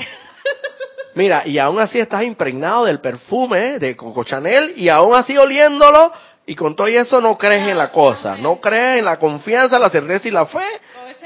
Mira, 1.15 1.47
y 1.47 1.59
aún 1.59 1.79
así 1.79 1.99
estás 1.99 2.23
impregnado 2.23 2.85
del 2.85 3.01
perfume 3.01 3.79
de 3.79 3.97
Coco 3.97 4.25
Chanel 4.25 4.75
y 4.77 4.89
aún 4.89 5.15
así 5.15 5.37
oliéndolo 5.37 6.13
y 6.47 6.55
con 6.55 6.75
todo 6.75 6.87
eso 6.87 7.21
no 7.21 7.37
crees 7.37 7.69
en 7.69 7.77
la 7.77 7.91
cosa, 7.91 8.37
no 8.37 8.61
crees 8.61 8.99
en 8.99 9.05
la 9.05 9.19
confianza, 9.19 9.79
la 9.79 9.91
certeza 9.91 10.29
y 10.29 10.31
la 10.31 10.47
fe 10.47 10.65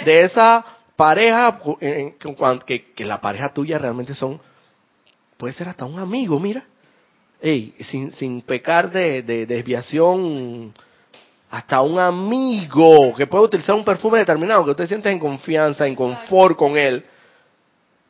de 0.05 0.25
esa 0.25 0.65
pareja, 0.97 1.61
que, 2.67 2.93
que 2.95 3.05
la 3.05 3.21
pareja 3.21 3.53
tuya 3.53 3.79
realmente 3.79 4.15
son, 4.15 4.41
puede 5.37 5.55
ser 5.55 5.69
hasta 5.69 5.85
un 5.85 5.99
amigo, 5.99 6.41
mira. 6.41 6.65
Ey, 7.41 7.75
sin, 7.81 8.11
sin 8.13 8.41
pecar 8.41 8.91
de, 8.91 9.23
de 9.23 9.47
desviación, 9.47 10.75
hasta 11.51 11.81
un 11.81 11.99
amigo 11.99 13.15
que 13.15 13.27
puede 13.27 13.45
utilizar 13.45 13.75
un 13.75 13.85
perfume 13.85 14.19
determinado, 14.19 14.65
que 14.65 14.73
usted 14.73 14.89
siente 14.89 15.11
en 15.11 15.19
confianza, 15.19 15.87
en 15.87 15.95
confort 15.95 16.57
con 16.57 16.77
él, 16.77 17.05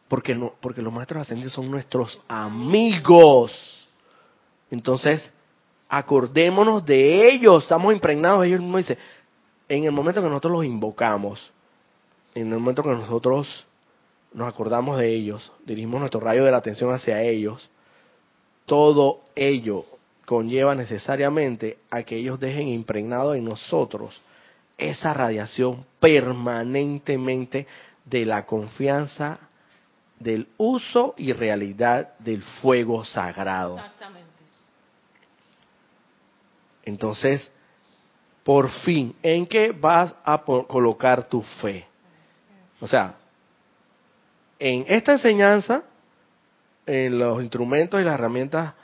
porque, 0.09 0.35
no, 0.35 0.55
porque 0.61 0.83
los 0.83 0.93
maestros 0.93 1.23
ascendidos 1.23 1.53
son 1.53 1.71
nuestros 1.71 2.21
amigos. 2.29 3.89
Entonces, 4.71 5.31
acordémonos 5.89 6.85
de 6.85 7.29
ellos, 7.31 7.65
estamos 7.65 7.93
impregnados, 7.93 8.47
ellos 8.47 8.61
mismos 8.61 8.81
dicen, 8.83 8.99
en 9.69 9.85
el 9.85 9.93
momento 9.93 10.23
que 10.23 10.29
nosotros 10.29 10.53
los 10.53 10.65
invocamos, 10.65 11.51
en 12.35 12.53
el 12.53 12.59
momento 12.59 12.83
que 12.83 12.91
nosotros 12.91 13.67
nos 14.33 14.49
acordamos 14.49 14.99
de 14.99 15.09
ellos, 15.15 15.53
dirigimos 15.65 16.01
nuestro 16.01 16.21
rayo 16.21 16.45
de 16.45 16.51
la 16.51 16.59
atención 16.59 16.93
hacia 16.93 17.23
ellos, 17.23 17.71
todo 18.65 19.21
ello 19.35 19.85
conlleva 20.27 20.75
necesariamente 20.75 21.79
a 21.91 22.03
que 22.03 22.17
ellos 22.17 22.39
dejen 22.39 22.69
impregnado 22.69 23.35
en 23.35 23.45
nosotros 23.45 24.21
esa 24.77 25.15
radiación 25.15 25.87
permanentemente 26.01 27.67
de 28.05 28.27
la 28.27 28.45
confianza 28.45 29.39
del 30.19 30.49
uso 30.59 31.15
y 31.17 31.33
realidad 31.33 32.19
del 32.19 32.43
fuego 32.43 33.05
sagrado. 33.05 33.77
Exactamente. 33.77 34.27
Entonces, 36.83 37.51
por 38.43 38.71
fin, 38.71 39.15
¿en 39.23 39.47
qué 39.47 39.73
vas 39.73 40.17
a 40.25 40.39
colocar 40.39 41.29
tu 41.29 41.43
fe? 41.43 41.87
O 42.81 42.87
sea, 42.87 43.15
en 44.59 44.85
esta 44.89 45.13
enseñanza, 45.13 45.85
en 46.85 47.19
los 47.19 47.41
instrumentos 47.43 48.01
y 48.01 48.05
las 48.05 48.15
herramientas 48.15 48.75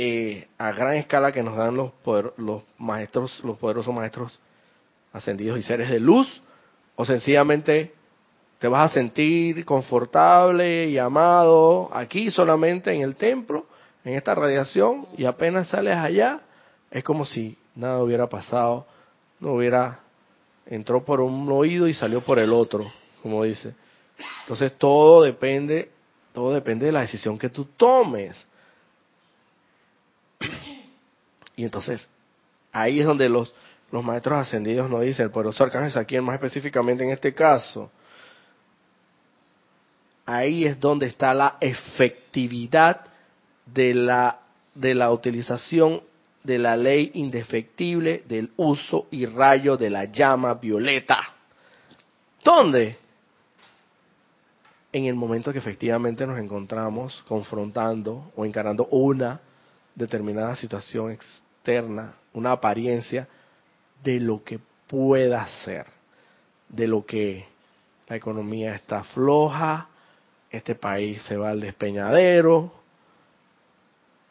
eh, 0.00 0.46
a 0.58 0.70
gran 0.70 0.94
escala 0.94 1.32
que 1.32 1.42
nos 1.42 1.56
dan 1.56 1.74
los, 1.74 1.90
los 2.36 2.62
maestros, 2.78 3.42
los 3.42 3.58
poderosos 3.58 3.92
maestros 3.92 4.38
ascendidos 5.12 5.58
y 5.58 5.64
seres 5.64 5.90
de 5.90 5.98
luz, 5.98 6.40
o 6.94 7.04
sencillamente 7.04 7.92
te 8.60 8.68
vas 8.68 8.92
a 8.92 8.94
sentir 8.94 9.64
confortable 9.64 10.86
y 10.86 10.98
amado 10.98 11.90
aquí 11.92 12.30
solamente 12.30 12.92
en 12.92 13.02
el 13.02 13.16
templo, 13.16 13.66
en 14.04 14.14
esta 14.14 14.36
radiación, 14.36 15.08
y 15.16 15.24
apenas 15.24 15.66
sales 15.66 15.96
allá, 15.96 16.42
es 16.92 17.02
como 17.02 17.24
si 17.24 17.58
nada 17.74 18.00
hubiera 18.00 18.28
pasado, 18.28 18.86
no 19.40 19.54
hubiera, 19.54 19.98
entró 20.66 21.04
por 21.04 21.20
un 21.20 21.50
oído 21.50 21.88
y 21.88 21.94
salió 21.94 22.22
por 22.22 22.38
el 22.38 22.52
otro, 22.52 22.88
como 23.20 23.42
dice. 23.42 23.74
Entonces 24.42 24.78
todo 24.78 25.22
depende, 25.22 25.90
todo 26.32 26.54
depende 26.54 26.86
de 26.86 26.92
la 26.92 27.00
decisión 27.00 27.36
que 27.36 27.48
tú 27.48 27.64
tomes. 27.76 28.46
Y 31.58 31.64
entonces, 31.64 32.06
ahí 32.70 33.00
es 33.00 33.06
donde 33.06 33.28
los, 33.28 33.52
los 33.90 34.04
maestros 34.04 34.38
ascendidos 34.38 34.88
nos 34.88 35.00
dicen, 35.00 35.24
el 35.24 35.32
poderoso 35.32 35.64
arcángel 35.64 35.98
aquí 35.98 36.20
más 36.20 36.36
específicamente 36.36 37.02
en 37.02 37.10
este 37.10 37.34
caso, 37.34 37.90
ahí 40.24 40.64
es 40.64 40.78
donde 40.78 41.06
está 41.06 41.34
la 41.34 41.56
efectividad 41.60 43.00
de 43.66 43.92
la, 43.92 44.38
de 44.72 44.94
la 44.94 45.10
utilización 45.10 46.00
de 46.44 46.58
la 46.58 46.76
ley 46.76 47.10
indefectible 47.14 48.22
del 48.28 48.52
uso 48.56 49.08
y 49.10 49.26
rayo 49.26 49.76
de 49.76 49.90
la 49.90 50.04
llama 50.04 50.54
violeta. 50.54 51.18
¿Dónde? 52.44 52.96
En 54.92 55.06
el 55.06 55.16
momento 55.16 55.52
que 55.52 55.58
efectivamente 55.58 56.24
nos 56.24 56.38
encontramos 56.38 57.20
confrontando 57.26 58.30
o 58.36 58.44
encarando 58.44 58.86
una 58.92 59.40
determinada 59.96 60.54
situación 60.54 61.18
una 62.32 62.52
apariencia 62.52 63.28
de 64.02 64.20
lo 64.20 64.42
que 64.44 64.58
pueda 64.86 65.46
ser, 65.64 65.86
de 66.68 66.86
lo 66.86 67.04
que 67.04 67.44
la 68.08 68.16
economía 68.16 68.74
está 68.74 69.04
floja, 69.04 69.88
este 70.50 70.74
país 70.74 71.20
se 71.22 71.36
va 71.36 71.50
al 71.50 71.60
despeñadero, 71.60 72.72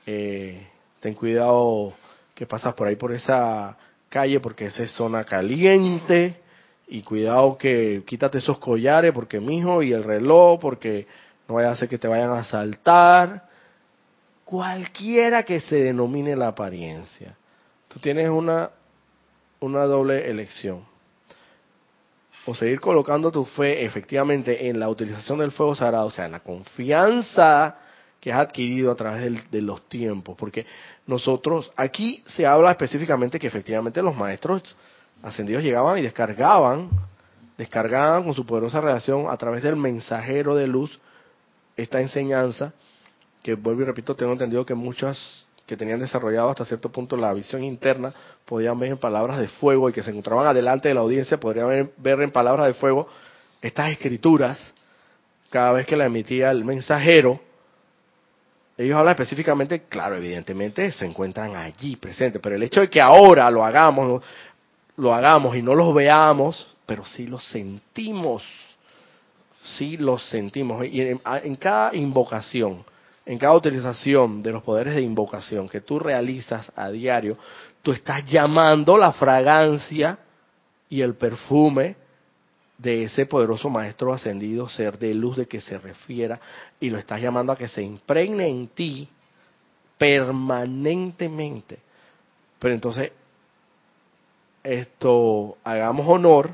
eh, 0.06 0.68
ten 1.00 1.14
cuidado 1.14 1.94
que 2.34 2.46
pasas 2.46 2.74
por 2.74 2.88
ahí 2.88 2.96
por 2.96 3.14
esa 3.14 3.78
calle 4.10 4.40
porque 4.40 4.66
esa 4.66 4.84
es 4.84 4.92
zona 4.92 5.24
caliente 5.24 6.42
y 6.88 7.02
cuidado 7.02 7.58
que 7.58 8.04
quítate 8.06 8.38
esos 8.38 8.58
collares 8.58 9.12
porque 9.12 9.40
mijo 9.40 9.84
y 9.84 9.92
el 9.92 10.04
reloj 10.04 10.60
porque 10.60 11.06
no 11.48 11.56
vaya 11.56 11.70
a 11.70 11.72
hacer 11.74 11.90
que 11.90 11.98
te 11.98 12.08
vayan 12.08 12.32
a 12.32 12.40
asaltar 12.40 13.47
cualquiera 14.48 15.44
que 15.44 15.60
se 15.60 15.76
denomine 15.76 16.36
la 16.36 16.48
apariencia. 16.48 17.36
Tú 17.88 18.00
tienes 18.00 18.30
una 18.30 18.72
una 19.60 19.84
doble 19.84 20.30
elección. 20.30 20.86
O 22.46 22.56
seguir 22.56 22.80
colocando 22.80 23.32
tu 23.32 23.44
fe 23.44 23.84
efectivamente 23.84 24.70
en 24.70 24.80
la 24.80 24.90
utilización 24.90 25.40
del 25.40 25.52
fuego 25.52 25.76
sagrado, 25.76 26.06
o 26.06 26.12
sea, 26.12 26.26
en 26.26 26.32
la 26.32 26.40
confianza 26.40 27.78
que 28.22 28.32
has 28.32 28.40
adquirido 28.40 28.92
a 28.92 28.96
través 28.96 29.52
de 29.52 29.62
los 29.62 29.88
tiempos, 29.90 30.36
porque 30.38 30.66
nosotros, 31.06 31.72
aquí 31.76 32.24
se 32.26 32.46
habla 32.46 32.72
específicamente 32.72 33.40
que 33.40 33.48
efectivamente 33.48 34.02
los 34.02 34.16
maestros 34.16 34.76
ascendidos 35.22 35.64
llegaban 35.64 36.00
y 36.00 36.02
descargaban, 36.02 36.90
descargaban 37.58 38.24
con 38.24 38.34
su 38.34 38.46
poderosa 38.46 38.82
relación 38.82 39.26
a 39.30 39.38
través 39.38 39.62
del 39.62 39.76
mensajero 39.76 40.56
de 40.56 40.68
luz 40.68 41.00
esta 41.76 42.02
enseñanza, 42.02 42.74
que 43.48 43.56
vuelvo 43.56 43.84
y 43.84 43.86
repito, 43.86 44.14
tengo 44.14 44.34
entendido 44.34 44.66
que 44.66 44.76
muchas 44.76 45.18
que 45.66 45.78
tenían 45.78 46.02
desarrollado 46.02 46.50
hasta 46.50 46.66
cierto 46.66 46.92
punto 46.92 47.16
la 47.16 47.32
visión 47.34 47.64
interna, 47.64 48.14
podían 48.44 48.78
ver 48.78 48.92
en 48.92 48.98
palabras 48.98 49.40
de 49.40 49.48
fuego 49.48 49.88
y 49.88 49.94
que 49.94 50.04
se 50.04 50.10
encontraban 50.10 50.48
adelante 50.48 50.90
de 50.90 50.94
la 50.94 51.00
audiencia, 51.00 51.40
podrían 51.40 51.90
ver 51.96 52.22
en 52.22 52.32
palabras 52.32 52.68
de 52.68 52.74
fuego 52.74 53.08
estas 53.62 53.90
escrituras, 53.92 54.74
cada 55.50 55.72
vez 55.72 55.86
que 55.86 55.96
la 55.96 56.08
emitía 56.08 56.52
el 56.52 56.66
mensajero, 56.66 57.40
ellos 58.78 58.98
hablan 58.98 59.14
específicamente, 59.14 59.84
claro, 59.84 60.18
evidentemente 60.18 60.92
se 60.92 61.06
encuentran 61.06 61.56
allí 61.56 61.96
presentes, 61.96 62.42
pero 62.42 62.58
el 62.58 62.64
hecho 62.64 62.82
de 62.82 62.90
que 62.90 63.00
ahora 63.00 63.50
lo 63.50 63.64
hagamos, 63.64 64.26
lo 64.98 65.14
hagamos 65.14 65.56
y 65.56 65.62
no 65.62 65.74
los 65.74 65.96
veamos, 65.96 66.76
pero 66.86 67.06
sí 67.06 67.28
los 67.28 67.46
sentimos, 67.46 68.44
sí 69.64 69.96
los 69.96 70.22
sentimos. 70.28 70.86
Y 70.86 71.00
en 71.02 71.56
cada 71.56 71.96
invocación, 71.96 72.84
en 73.28 73.38
cada 73.38 73.54
utilización 73.54 74.42
de 74.42 74.54
los 74.54 74.64
poderes 74.64 74.96
de 74.96 75.02
invocación 75.02 75.68
que 75.68 75.82
tú 75.82 76.00
realizas 76.00 76.72
a 76.78 76.90
diario, 76.90 77.38
tú 77.82 77.92
estás 77.92 78.24
llamando 78.26 78.98
la 78.98 79.12
fragancia 79.12 80.18
y 80.90 81.02
el 81.02 81.16
perfume 81.16 81.98
de 82.78 83.04
ese 83.04 83.26
poderoso 83.26 83.70
maestro 83.70 84.14
ascendido, 84.14 84.70
ser 84.70 84.98
de 84.98 85.14
luz 85.14 85.36
de 85.36 85.46
que 85.46 85.60
se 85.60 85.78
refiera, 85.78 86.40
y 86.80 86.90
lo 86.90 86.98
estás 86.98 87.22
llamando 87.22 87.52
a 87.52 87.58
que 87.58 87.68
se 87.68 87.82
impregne 87.82 88.48
en 88.48 88.70
ti 88.70 89.10
permanentemente. 89.98 91.80
Pero 92.60 92.74
entonces, 92.74 93.12
esto, 94.64 95.58
hagamos 95.66 96.08
honor, 96.08 96.52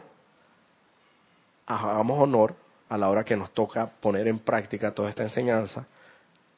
hagamos 1.67 2.19
honor 2.19 2.55
a 2.89 2.97
la 2.97 3.09
hora 3.09 3.23
que 3.23 3.37
nos 3.37 3.51
toca 3.51 3.85
poner 3.85 4.27
en 4.27 4.39
práctica 4.39 4.91
toda 4.91 5.09
esta 5.09 5.21
enseñanza, 5.21 5.85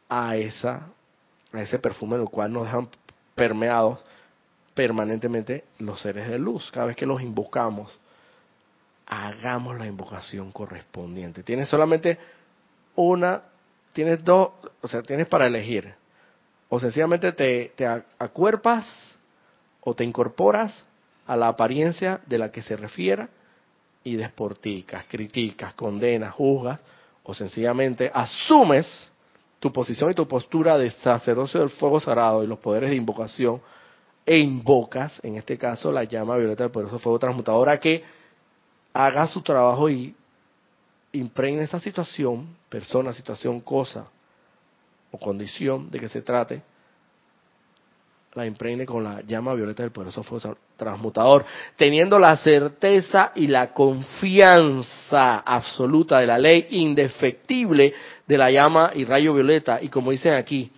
a, 0.10 0.36
esa, 0.36 0.88
a 1.52 1.62
ese 1.62 1.80
perfume 1.80 2.16
en 2.16 2.22
el 2.22 2.30
cual 2.30 2.52
nos 2.54 2.66
dejan 2.66 2.90
permeados 3.34 4.04
permanentemente 4.74 5.64
los 5.80 6.02
seres 6.02 6.28
de 6.28 6.38
luz. 6.38 6.70
Cada 6.72 6.88
vez 6.88 6.96
que 6.96 7.06
los 7.06 7.22
invocamos, 7.22 7.98
hagamos 9.08 9.78
la 9.78 9.86
invocación 9.86 10.52
correspondiente. 10.52 11.44
Tienes 11.44 11.70
solamente 11.70 12.18
una, 12.96 13.42
tienes 13.94 14.24
dos, 14.24 14.50
o 14.82 14.88
sea, 14.88 15.02
tienes 15.02 15.28
para 15.28 15.48
elegir. 15.48 15.94
O 16.70 16.80
sencillamente 16.80 17.32
te, 17.32 17.74
te 17.76 17.88
acuerpas 18.20 18.86
o 19.82 19.94
te 19.94 20.04
incorporas 20.04 20.84
a 21.28 21.36
la 21.36 21.48
apariencia 21.48 22.20
de 22.26 22.38
la 22.38 22.52
que 22.52 22.62
se 22.62 22.76
refiera 22.76 23.30
y 24.04 24.16
desporticas, 24.16 25.06
criticas, 25.10 25.74
condenas, 25.74 26.34
juzgas, 26.34 26.80
o 27.24 27.34
sencillamente 27.34 28.12
asumes 28.14 29.10
tu 29.60 29.72
posición 29.72 30.12
y 30.12 30.14
tu 30.14 30.28
postura 30.28 30.78
de 30.78 30.92
sacerdocio 30.92 31.60
del 31.60 31.70
fuego 31.70 32.00
sagrado 32.00 32.44
y 32.44 32.48
los 32.48 32.60
poderes 32.60 32.90
de 32.90 32.96
invocación 32.96 33.62
e 34.26 34.40
invocas, 34.40 35.20
en 35.24 35.36
este 35.36 35.58
caso, 35.58 35.92
la 35.92 36.04
llama 36.04 36.38
violeta 36.38 36.64
del 36.64 36.72
poderoso 36.72 37.00
fuego 37.00 37.20
transmutador 37.20 37.80
que 37.80 38.04
haga 38.94 39.28
su 39.28 39.42
trabajo 39.42 39.90
y 39.90 40.16
impregne 41.12 41.64
esa 41.64 41.80
situación, 41.80 42.56
persona, 42.70 43.14
situación, 43.14 43.60
cosa 43.62 44.08
o 45.12 45.20
condición 45.20 45.90
de 45.92 46.00
que 46.00 46.10
se 46.10 46.22
trate, 46.22 46.62
la 48.36 48.46
impregne 48.46 48.86
con 48.86 49.04
la 49.04 49.22
llama 49.22 49.54
violeta 49.54 49.82
del 49.82 49.94
poderoso 49.94 50.22
fuego 50.22 50.58
transmutador, 50.76 51.46
teniendo 51.78 52.20
la 52.20 52.36
certeza 52.36 53.32
y 53.34 53.48
la 53.48 53.74
confianza 53.74 55.40
absoluta 55.40 56.20
de 56.20 56.28
la 56.28 56.38
ley 56.38 56.68
indefectible 56.72 57.94
de 58.28 58.38
la 58.38 58.52
llama 58.52 58.92
y 58.94 59.06
rayo 59.06 59.34
violeta. 59.34 59.82
Y 59.82 59.88
como 59.88 60.12
dicen 60.12 60.34
aquí, 60.34 60.70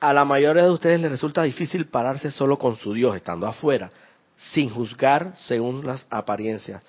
a 0.00 0.12
la 0.12 0.24
mayoría 0.24 0.64
de 0.64 0.70
ustedes 0.70 1.00
les 1.00 1.12
resulta 1.12 1.44
difícil 1.44 1.86
pararse 1.86 2.32
solo 2.32 2.58
con 2.58 2.76
su 2.76 2.92
Dios, 2.92 3.14
estando 3.14 3.46
afuera, 3.46 3.90
sin 4.36 4.70
juzgar 4.70 5.36
según 5.36 5.86
las 5.86 6.04
apariencias, 6.10 6.82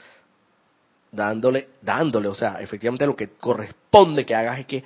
dándole, 1.12 1.70
dándole, 1.84 2.28
o 2.30 2.36
sea, 2.36 2.58
efectivamente 2.62 3.06
lo 3.06 3.16
que 3.16 3.28
corresponde 3.40 4.26
que 4.26 4.34
hagas 4.34 4.60
es 4.60 4.66
que 4.66 4.84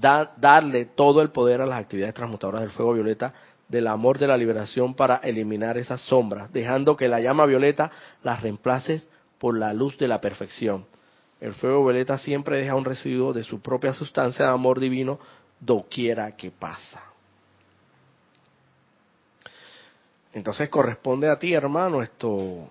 darle 0.00 0.86
todo 0.86 1.22
el 1.22 1.30
poder 1.30 1.60
a 1.60 1.66
las 1.66 1.78
actividades 1.78 2.14
transmutadoras 2.14 2.62
del 2.62 2.70
fuego 2.70 2.94
violeta, 2.94 3.32
del 3.68 3.86
amor 3.86 4.18
de 4.18 4.26
la 4.26 4.36
liberación 4.36 4.94
para 4.94 5.16
eliminar 5.16 5.78
esas 5.78 6.00
sombras, 6.02 6.52
dejando 6.52 6.96
que 6.96 7.08
la 7.08 7.20
llama 7.20 7.46
violeta 7.46 7.90
las 8.22 8.42
reemplace 8.42 9.02
por 9.38 9.56
la 9.56 9.72
luz 9.72 9.96
de 9.98 10.08
la 10.08 10.20
perfección. 10.20 10.86
El 11.40 11.54
fuego 11.54 11.84
violeta 11.84 12.18
siempre 12.18 12.58
deja 12.58 12.74
un 12.74 12.84
residuo 12.84 13.32
de 13.32 13.44
su 13.44 13.60
propia 13.60 13.92
sustancia 13.92 14.46
de 14.46 14.50
amor 14.50 14.80
divino 14.80 15.18
doquiera 15.60 16.36
que 16.36 16.50
pasa. 16.50 17.02
Entonces 20.32 20.68
corresponde 20.68 21.28
a 21.28 21.38
ti, 21.38 21.54
hermano, 21.54 22.02
esto 22.02 22.70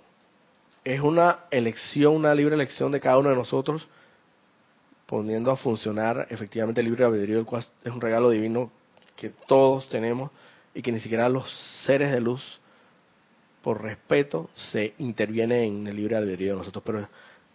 es 0.84 1.00
una 1.00 1.46
elección, 1.50 2.16
una 2.16 2.36
libre 2.36 2.56
elección 2.56 2.92
de 2.92 3.00
cada 3.00 3.18
uno 3.18 3.30
de 3.30 3.36
nosotros 3.36 3.88
poniendo 5.14 5.52
a 5.52 5.56
funcionar 5.56 6.26
efectivamente 6.32 6.82
el 6.82 6.88
libre 6.88 7.06
albedrío, 7.06 7.38
el 7.38 7.46
cual 7.46 7.64
es 7.84 7.92
un 7.92 8.02
regalo 8.02 8.32
divino 8.32 8.72
que 9.16 9.30
todos 9.46 9.88
tenemos 9.88 10.32
y 10.74 10.82
que 10.82 10.92
ni 10.92 11.00
siquiera 11.00 11.30
los 11.30 11.48
seres 11.86 12.12
de 12.12 12.20
luz, 12.20 12.42
por 13.62 13.84
respeto, 13.84 14.50
se 14.56 14.96
interviene 14.98 15.66
en 15.66 15.86
el 15.86 15.98
libre 15.98 16.18
albedrío 16.18 16.54
de 16.54 16.58
nosotros. 16.58 16.84
Pero 16.84 17.08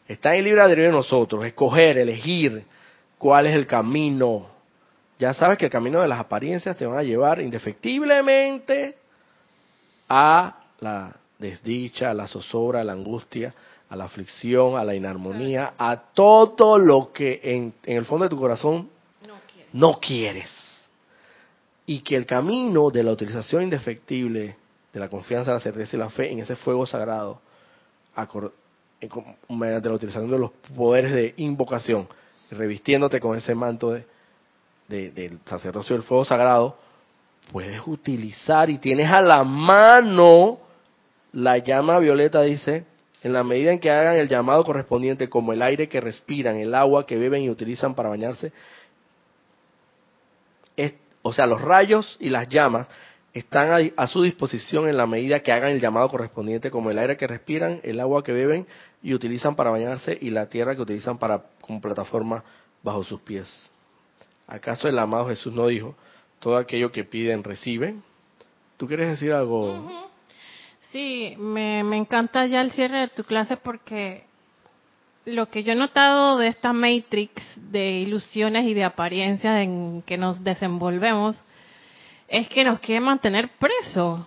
está 0.07 0.35
en 0.35 0.39
el 0.39 0.45
libre 0.45 0.61
albedrío 0.61 0.87
de 0.87 0.93
nosotros, 0.93 1.45
escoger, 1.45 1.99
elegir 1.99 2.63
cuál 3.19 3.47
es 3.49 3.57
el 3.57 3.67
camino. 3.67 4.47
Ya 5.19 5.35
sabes 5.35 5.59
que 5.59 5.65
el 5.65 5.73
camino 5.73 6.01
de 6.01 6.07
las 6.07 6.21
apariencias 6.21 6.77
te 6.77 6.87
van 6.87 6.99
a 6.99 7.03
llevar 7.03 7.41
indefectiblemente 7.41 8.99
a 10.09 10.61
la 10.79 11.13
desdicha, 11.41 12.13
a 12.13 12.15
la 12.15 12.29
zozobra, 12.29 12.83
a 12.83 12.85
la 12.85 12.93
angustia, 12.93 13.53
a 13.89 13.97
la 13.97 14.05
aflicción, 14.05 14.77
a 14.77 14.85
la 14.85 14.95
inarmonía, 14.95 15.75
a 15.79 15.97
todo 16.15 16.79
lo 16.79 17.13
que 17.13 17.41
en, 17.43 17.75
el 17.85 18.05
fondo 18.05 18.25
de 18.25 18.31
tu 18.31 18.39
corazón 18.39 18.91
no 19.73 19.99
quieres. 19.99 20.51
Y 21.87 22.01
que 22.01 22.17
el 22.17 22.27
camino 22.27 22.91
de 22.91 23.03
la 23.03 23.13
utilización 23.13 23.63
indefectible 23.63 24.57
de 24.93 25.01
la 25.01 25.09
confianza, 25.09 25.53
la 25.53 25.61
certeza 25.61 25.97
y 25.97 25.99
la 25.99 26.11
fe 26.11 26.31
en 26.31 26.41
ese 26.41 26.57
fuego 26.57 26.87
sagrado, 26.87 27.41
mediante 29.49 29.89
la 29.89 29.95
utilización 29.95 30.31
de 30.31 30.39
los 30.39 30.51
poderes 30.77 31.13
de 31.13 31.35
invocación, 31.39 32.09
revistiéndote 32.51 33.21
con 33.21 33.37
ese 33.37 33.55
manto 33.55 33.93
de, 33.93 34.05
del 34.89 35.39
sacerdocio 35.47 35.97
del 35.97 36.03
fuego 36.03 36.25
sagrado, 36.25 36.77
puedes 37.53 37.81
utilizar 37.87 38.69
y 38.69 38.79
tienes 38.79 39.11
a 39.11 39.23
la 39.23 39.45
mano 39.45 40.59
la 41.33 41.59
llama 41.59 41.99
violeta, 41.99 42.43
dice, 42.43 42.85
en 43.23 43.33
la 43.33 43.43
medida 43.45 43.73
en 43.73 43.81
que 43.81 43.91
hagan 43.91 44.17
el 44.17 44.29
llamado 44.29 44.65
correspondiente, 44.65 45.29
como 45.29 45.53
el 45.53 45.63
aire 45.63 45.89
que 45.89 46.01
respiran, 46.01 46.57
el 46.57 46.75
agua 46.75 47.07
que 47.07 47.17
beben 47.17 47.43
y 47.43 47.51
utilizan 47.51 47.95
para 47.95 48.09
bañarse, 48.09 48.53
o 51.23 51.33
sea, 51.33 51.47
los 51.47 51.61
rayos 51.61 52.17
y 52.21 52.31
las 52.31 52.49
llamas 52.49 52.89
están 53.35 53.93
a, 53.97 54.07
su 54.07 54.23
disposición 54.23 54.89
en 54.89 54.97
la 54.97 55.07
medida 55.07 55.41
que 55.41 55.53
hagan 55.53 55.73
el 55.73 55.81
llamado 55.81 56.09
correspondiente, 56.09 56.71
como 56.71 56.91
el 56.91 56.99
aire 56.99 57.17
que 57.17 57.27
respiran, 57.27 57.81
el 57.83 58.01
agua 58.01 58.25
que 58.25 58.33
beben 58.33 58.67
y 59.03 59.15
utilizan 59.15 59.55
para 59.55 59.71
bañarse 59.71 60.17
y 60.21 60.31
la 60.31 60.49
tierra 60.49 60.75
que 60.75 60.83
utilizan 60.83 61.19
para 61.19 61.45
como 61.61 61.81
plataforma 61.81 62.43
bajo 62.83 63.05
sus 63.05 63.21
pies. 63.21 63.71
¿Acaso 64.47 64.89
el 64.89 64.99
amado 64.99 65.29
Jesús 65.29 65.53
no 65.53 65.67
dijo, 65.67 65.95
todo 66.39 66.57
aquello 66.57 66.91
que 66.91 67.05
piden 67.05 67.45
reciben? 67.45 68.03
¿Tú 68.77 68.87
quieres 68.87 69.09
decir 69.09 69.33
algo? 69.33 70.08
Sí, 70.93 71.35
me, 71.39 71.85
me 71.85 71.97
encanta 71.97 72.47
ya 72.47 72.61
el 72.61 72.73
cierre 72.73 73.01
de 73.01 73.09
tu 73.09 73.25
clase 73.25 73.57
porque 73.57 74.25
lo 75.27 75.51
que 75.51 75.63
yo 75.63 75.73
he 75.73 75.77
notado 75.77 76.39
de 76.39 76.49
esta 76.49 76.73
matrix 76.73 77.43
de 77.71 78.01
ilusiones 78.01 78.65
y 78.65 78.75
de 78.75 78.85
apariencias 78.85 79.61
en 79.61 80.03
que 80.07 80.17
nos 80.17 80.43
desenvolvemos 80.43 81.37
es 82.29 82.49
que 82.49 82.65
nos 82.65 82.81
quiere 82.81 83.01
mantener 83.01 83.51
presos. 83.59 84.21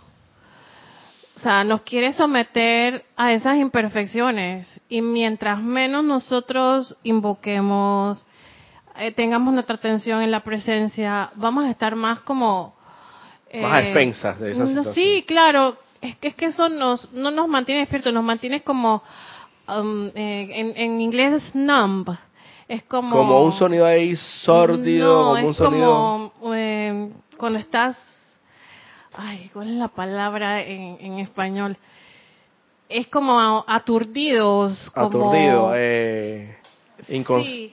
O 1.36 1.40
sea, 1.40 1.64
nos 1.64 1.82
quiere 1.82 2.14
someter 2.14 3.06
a 3.16 3.34
esas 3.34 3.58
imperfecciones 3.58 4.80
y 4.90 5.02
mientras 5.02 5.60
menos 5.60 6.04
nosotros 6.04 6.96
invoquemos, 7.02 8.24
eh, 8.98 9.12
tengamos 9.12 9.54
nuestra 9.54 9.78
atención 9.78 10.22
en 10.22 10.30
la 10.30 10.44
presencia, 10.44 11.32
vamos 11.36 11.66
a 11.66 11.72
estar 11.72 11.96
más 11.96 12.20
como... 12.20 12.76
más 13.60 13.80
a 13.80 13.82
eh, 13.82 13.86
expensas 13.86 14.40
de 14.40 14.52
esa 14.52 14.68
situación. 14.68 14.94
Sí, 14.94 15.24
claro, 15.28 15.78
es 16.02 16.16
que, 16.18 16.30
es 16.30 16.36
que 16.36 16.46
eso 16.46 16.68
nos, 16.68 17.12
no 17.14 17.30
nos 17.32 17.48
mantiene 17.48 17.82
despiertos, 17.82 18.12
nos 18.12 18.24
mantiene 18.24 18.62
como, 18.62 19.04
um, 19.68 20.08
eh, 20.16 20.50
en, 20.52 20.74
en, 20.76 21.02
inglés 21.02 21.44
numb. 21.54 22.10
Es 22.68 22.84
como... 22.84 23.16
Como 23.16 23.44
un 23.44 23.52
sonido 23.52 23.86
ahí 23.86 24.16
sordido, 24.16 25.34
como 25.34 25.48
un 25.48 25.54
sonido... 25.54 26.32
Como, 26.40 26.56
eh, 26.56 27.10
cuando 27.38 27.60
estás... 27.60 28.02
Ay, 29.14 29.50
¿cuál 29.54 29.68
es 29.68 29.76
la 29.76 29.90
palabra 29.90 30.62
en, 30.62 30.98
en 31.00 31.20
español? 31.20 31.78
Es 32.88 33.08
como 33.08 33.64
aturdidos. 33.68 34.90
Como... 34.96 35.08
Aturdido, 35.08 35.72
eh... 35.76 36.58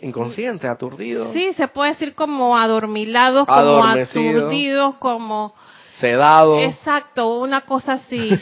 inconsciente, 0.03 0.67
aturdido. 0.67 1.33
Sí, 1.33 1.53
se 1.55 1.69
puede 1.69 1.93
decir 1.93 2.15
como 2.15 2.59
adormilados, 2.59 3.47
como 3.47 3.85
aturdidos, 3.85 4.97
como 4.97 5.55
sedado. 6.01 6.59
Exacto, 6.61 7.39
una 7.41 7.63
cosa 7.63 7.95
así. 7.95 8.31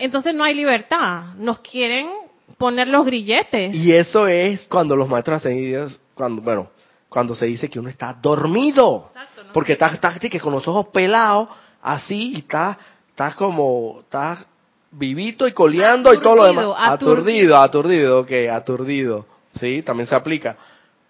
Entonces 0.00 0.34
no 0.34 0.44
hay 0.44 0.54
libertad. 0.54 1.34
Nos 1.36 1.60
quieren 1.60 2.08
poner 2.56 2.88
los 2.88 3.04
grilletes. 3.04 3.74
Y 3.74 3.92
eso 3.92 4.26
es 4.26 4.66
cuando 4.68 4.96
los 4.96 5.08
maestros 5.08 5.38
ascendidos, 5.38 6.00
cuando, 6.14 6.42
bueno, 6.42 6.70
cuando 7.08 7.34
se 7.34 7.46
dice 7.46 7.68
que 7.68 7.78
uno 7.78 7.88
está 7.88 8.12
dormido. 8.12 9.06
Exacto, 9.08 9.42
porque 9.52 9.72
estás, 9.72 9.94
estás 9.94 10.18
que 10.18 10.40
con 10.40 10.52
los 10.52 10.66
ojos 10.68 10.86
pelados, 10.88 11.48
así, 11.82 12.32
y 12.34 12.38
estás, 12.38 12.76
estás 13.10 13.34
como, 13.34 14.00
estás 14.00 14.46
vivito 14.90 15.46
y 15.46 15.52
coleando 15.52 16.12
y 16.14 16.20
todo 16.20 16.36
lo 16.36 16.44
demás. 16.44 16.66
Aturdido, 16.76 17.56
aturdido, 17.56 18.20
ok, 18.20 18.32
aturdido. 18.52 19.26
Sí, 19.58 19.82
también 19.82 20.06
se 20.06 20.14
aplica. 20.14 20.56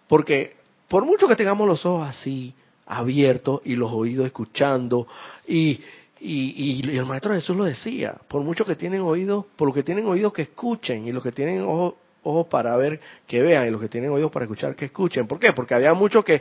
Porque 0.06 0.56
por 0.88 1.04
mucho 1.04 1.28
que 1.28 1.36
tengamos 1.36 1.66
los 1.68 1.84
ojos 1.84 2.08
así, 2.08 2.54
abiertos 2.88 3.60
y 3.64 3.76
los 3.76 3.92
oídos 3.92 4.26
escuchando. 4.26 5.06
Y, 5.46 5.80
y, 6.20 6.82
y, 6.90 6.96
el 6.96 7.04
Maestro 7.04 7.34
Jesús 7.34 7.56
lo 7.56 7.64
decía, 7.64 8.16
por 8.26 8.42
mucho 8.42 8.64
que 8.64 8.74
tienen 8.74 9.02
oídos, 9.02 9.44
por 9.56 9.68
lo 9.68 9.74
que 9.74 9.82
tienen 9.82 10.06
oídos 10.06 10.32
que 10.32 10.42
escuchen 10.42 11.06
y 11.06 11.12
los 11.12 11.22
que 11.22 11.30
tienen 11.30 11.62
ojos, 11.62 11.94
ojos 12.24 12.46
para 12.46 12.76
ver 12.76 13.00
que 13.26 13.42
vean 13.42 13.68
y 13.68 13.70
los 13.70 13.80
que 13.80 13.88
tienen 13.88 14.10
oídos 14.10 14.32
para 14.32 14.46
escuchar 14.46 14.74
que 14.74 14.86
escuchen. 14.86 15.26
¿Por 15.26 15.38
qué? 15.38 15.52
Porque 15.52 15.74
había 15.74 15.94
muchos 15.94 16.24
que 16.24 16.40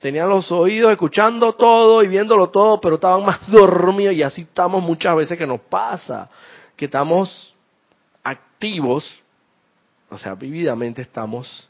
tenían 0.00 0.28
los 0.28 0.50
oídos 0.50 0.90
escuchando 0.90 1.52
todo 1.52 2.02
y 2.02 2.08
viéndolo 2.08 2.48
todo, 2.48 2.80
pero 2.80 2.96
estaban 2.96 3.24
más 3.24 3.46
dormidos 3.50 4.14
y 4.14 4.22
así 4.22 4.42
estamos 4.42 4.82
muchas 4.82 5.14
veces 5.14 5.38
que 5.38 5.46
nos 5.46 5.60
pasa, 5.60 6.28
que 6.74 6.86
estamos 6.86 7.54
activos, 8.22 9.22
o 10.10 10.18
sea, 10.18 10.34
vividamente 10.34 11.02
estamos 11.02 11.68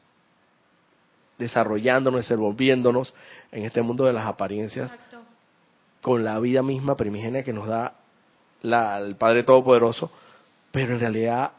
desarrollándonos, 1.44 2.22
desenvolviéndonos 2.22 3.14
en 3.52 3.64
este 3.64 3.82
mundo 3.82 4.04
de 4.04 4.12
las 4.12 4.26
apariencias 4.26 4.90
con 6.00 6.24
la 6.24 6.38
vida 6.40 6.62
misma 6.62 6.96
primigenia 6.96 7.44
que 7.44 7.52
nos 7.52 7.66
da 7.66 7.94
la, 8.62 8.98
el 8.98 9.16
Padre 9.16 9.42
Todopoderoso, 9.42 10.10
pero 10.72 10.94
en 10.94 11.00
realidad 11.00 11.52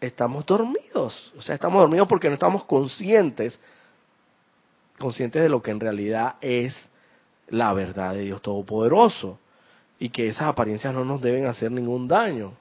estamos 0.00 0.44
dormidos, 0.44 1.32
o 1.38 1.42
sea, 1.42 1.54
estamos 1.54 1.80
dormidos 1.80 2.08
porque 2.08 2.28
no 2.28 2.34
estamos 2.34 2.64
conscientes, 2.64 3.58
conscientes 4.98 5.42
de 5.42 5.48
lo 5.48 5.62
que 5.62 5.70
en 5.70 5.80
realidad 5.80 6.36
es 6.40 6.76
la 7.48 7.72
verdad 7.72 8.14
de 8.14 8.22
Dios 8.22 8.42
Todopoderoso 8.42 9.38
y 10.00 10.08
que 10.08 10.26
esas 10.28 10.48
apariencias 10.48 10.92
no 10.92 11.04
nos 11.04 11.22
deben 11.22 11.46
hacer 11.46 11.70
ningún 11.70 12.08
daño 12.08 12.52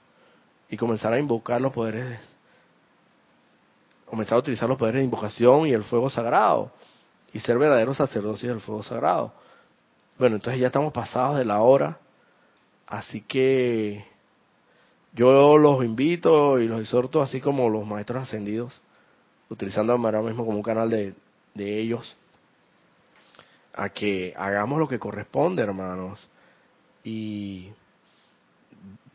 y 0.69 0.77
comenzar 0.77 1.13
a 1.13 1.19
invocar 1.19 1.59
los 1.59 1.73
poderes 1.73 2.19
comenzar 4.11 4.35
a 4.35 4.39
utilizar 4.39 4.67
los 4.67 4.77
poderes 4.77 4.99
de 4.99 5.05
invocación 5.05 5.67
y 5.67 5.71
el 5.71 5.85
fuego 5.85 6.09
sagrado 6.09 6.69
y 7.31 7.39
ser 7.39 7.57
verdaderos 7.57 7.95
sacerdotes 7.95 8.41
del 8.41 8.59
fuego 8.59 8.83
sagrado. 8.83 9.31
Bueno, 10.19 10.35
entonces 10.35 10.59
ya 10.59 10.67
estamos 10.67 10.91
pasados 10.91 11.37
de 11.37 11.45
la 11.45 11.61
hora, 11.61 11.97
así 12.87 13.21
que 13.21 14.03
yo 15.13 15.57
los 15.57 15.85
invito 15.85 16.59
y 16.59 16.67
los 16.67 16.81
exhorto, 16.81 17.21
así 17.21 17.39
como 17.39 17.69
los 17.69 17.87
maestros 17.87 18.23
ascendidos, 18.23 18.81
utilizando 19.49 19.93
ahora 19.93 20.21
mismo 20.21 20.45
como 20.45 20.57
un 20.57 20.63
canal 20.63 20.89
de, 20.89 21.13
de 21.53 21.79
ellos, 21.79 22.17
a 23.73 23.87
que 23.87 24.33
hagamos 24.35 24.77
lo 24.77 24.89
que 24.89 24.99
corresponde, 24.99 25.63
hermanos, 25.63 26.27
y 27.05 27.69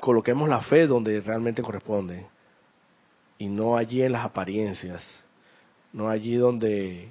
coloquemos 0.00 0.48
la 0.48 0.62
fe 0.62 0.86
donde 0.86 1.20
realmente 1.20 1.60
corresponde, 1.60 2.26
y 3.38 3.46
no 3.46 3.76
allí 3.76 4.02
en 4.02 4.12
las 4.12 4.24
apariencias, 4.24 5.04
no 5.92 6.08
allí 6.08 6.34
donde, 6.34 7.10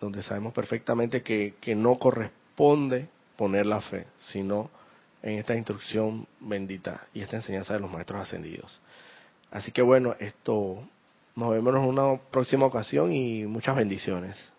donde 0.00 0.22
sabemos 0.22 0.52
perfectamente 0.52 1.22
que, 1.22 1.54
que 1.60 1.74
no 1.74 1.98
corresponde 1.98 3.08
poner 3.36 3.66
la 3.66 3.80
fe, 3.80 4.06
sino 4.18 4.70
en 5.22 5.38
esta 5.38 5.54
instrucción 5.54 6.26
bendita 6.40 7.06
y 7.14 7.22
esta 7.22 7.36
enseñanza 7.36 7.74
de 7.74 7.80
los 7.80 7.90
maestros 7.90 8.22
ascendidos. 8.22 8.80
Así 9.50 9.72
que 9.72 9.82
bueno, 9.82 10.14
esto 10.18 10.86
nos 11.36 11.50
vemos 11.50 11.74
en 11.74 11.80
una 11.80 12.16
próxima 12.30 12.66
ocasión 12.66 13.12
y 13.12 13.44
muchas 13.44 13.76
bendiciones. 13.76 14.52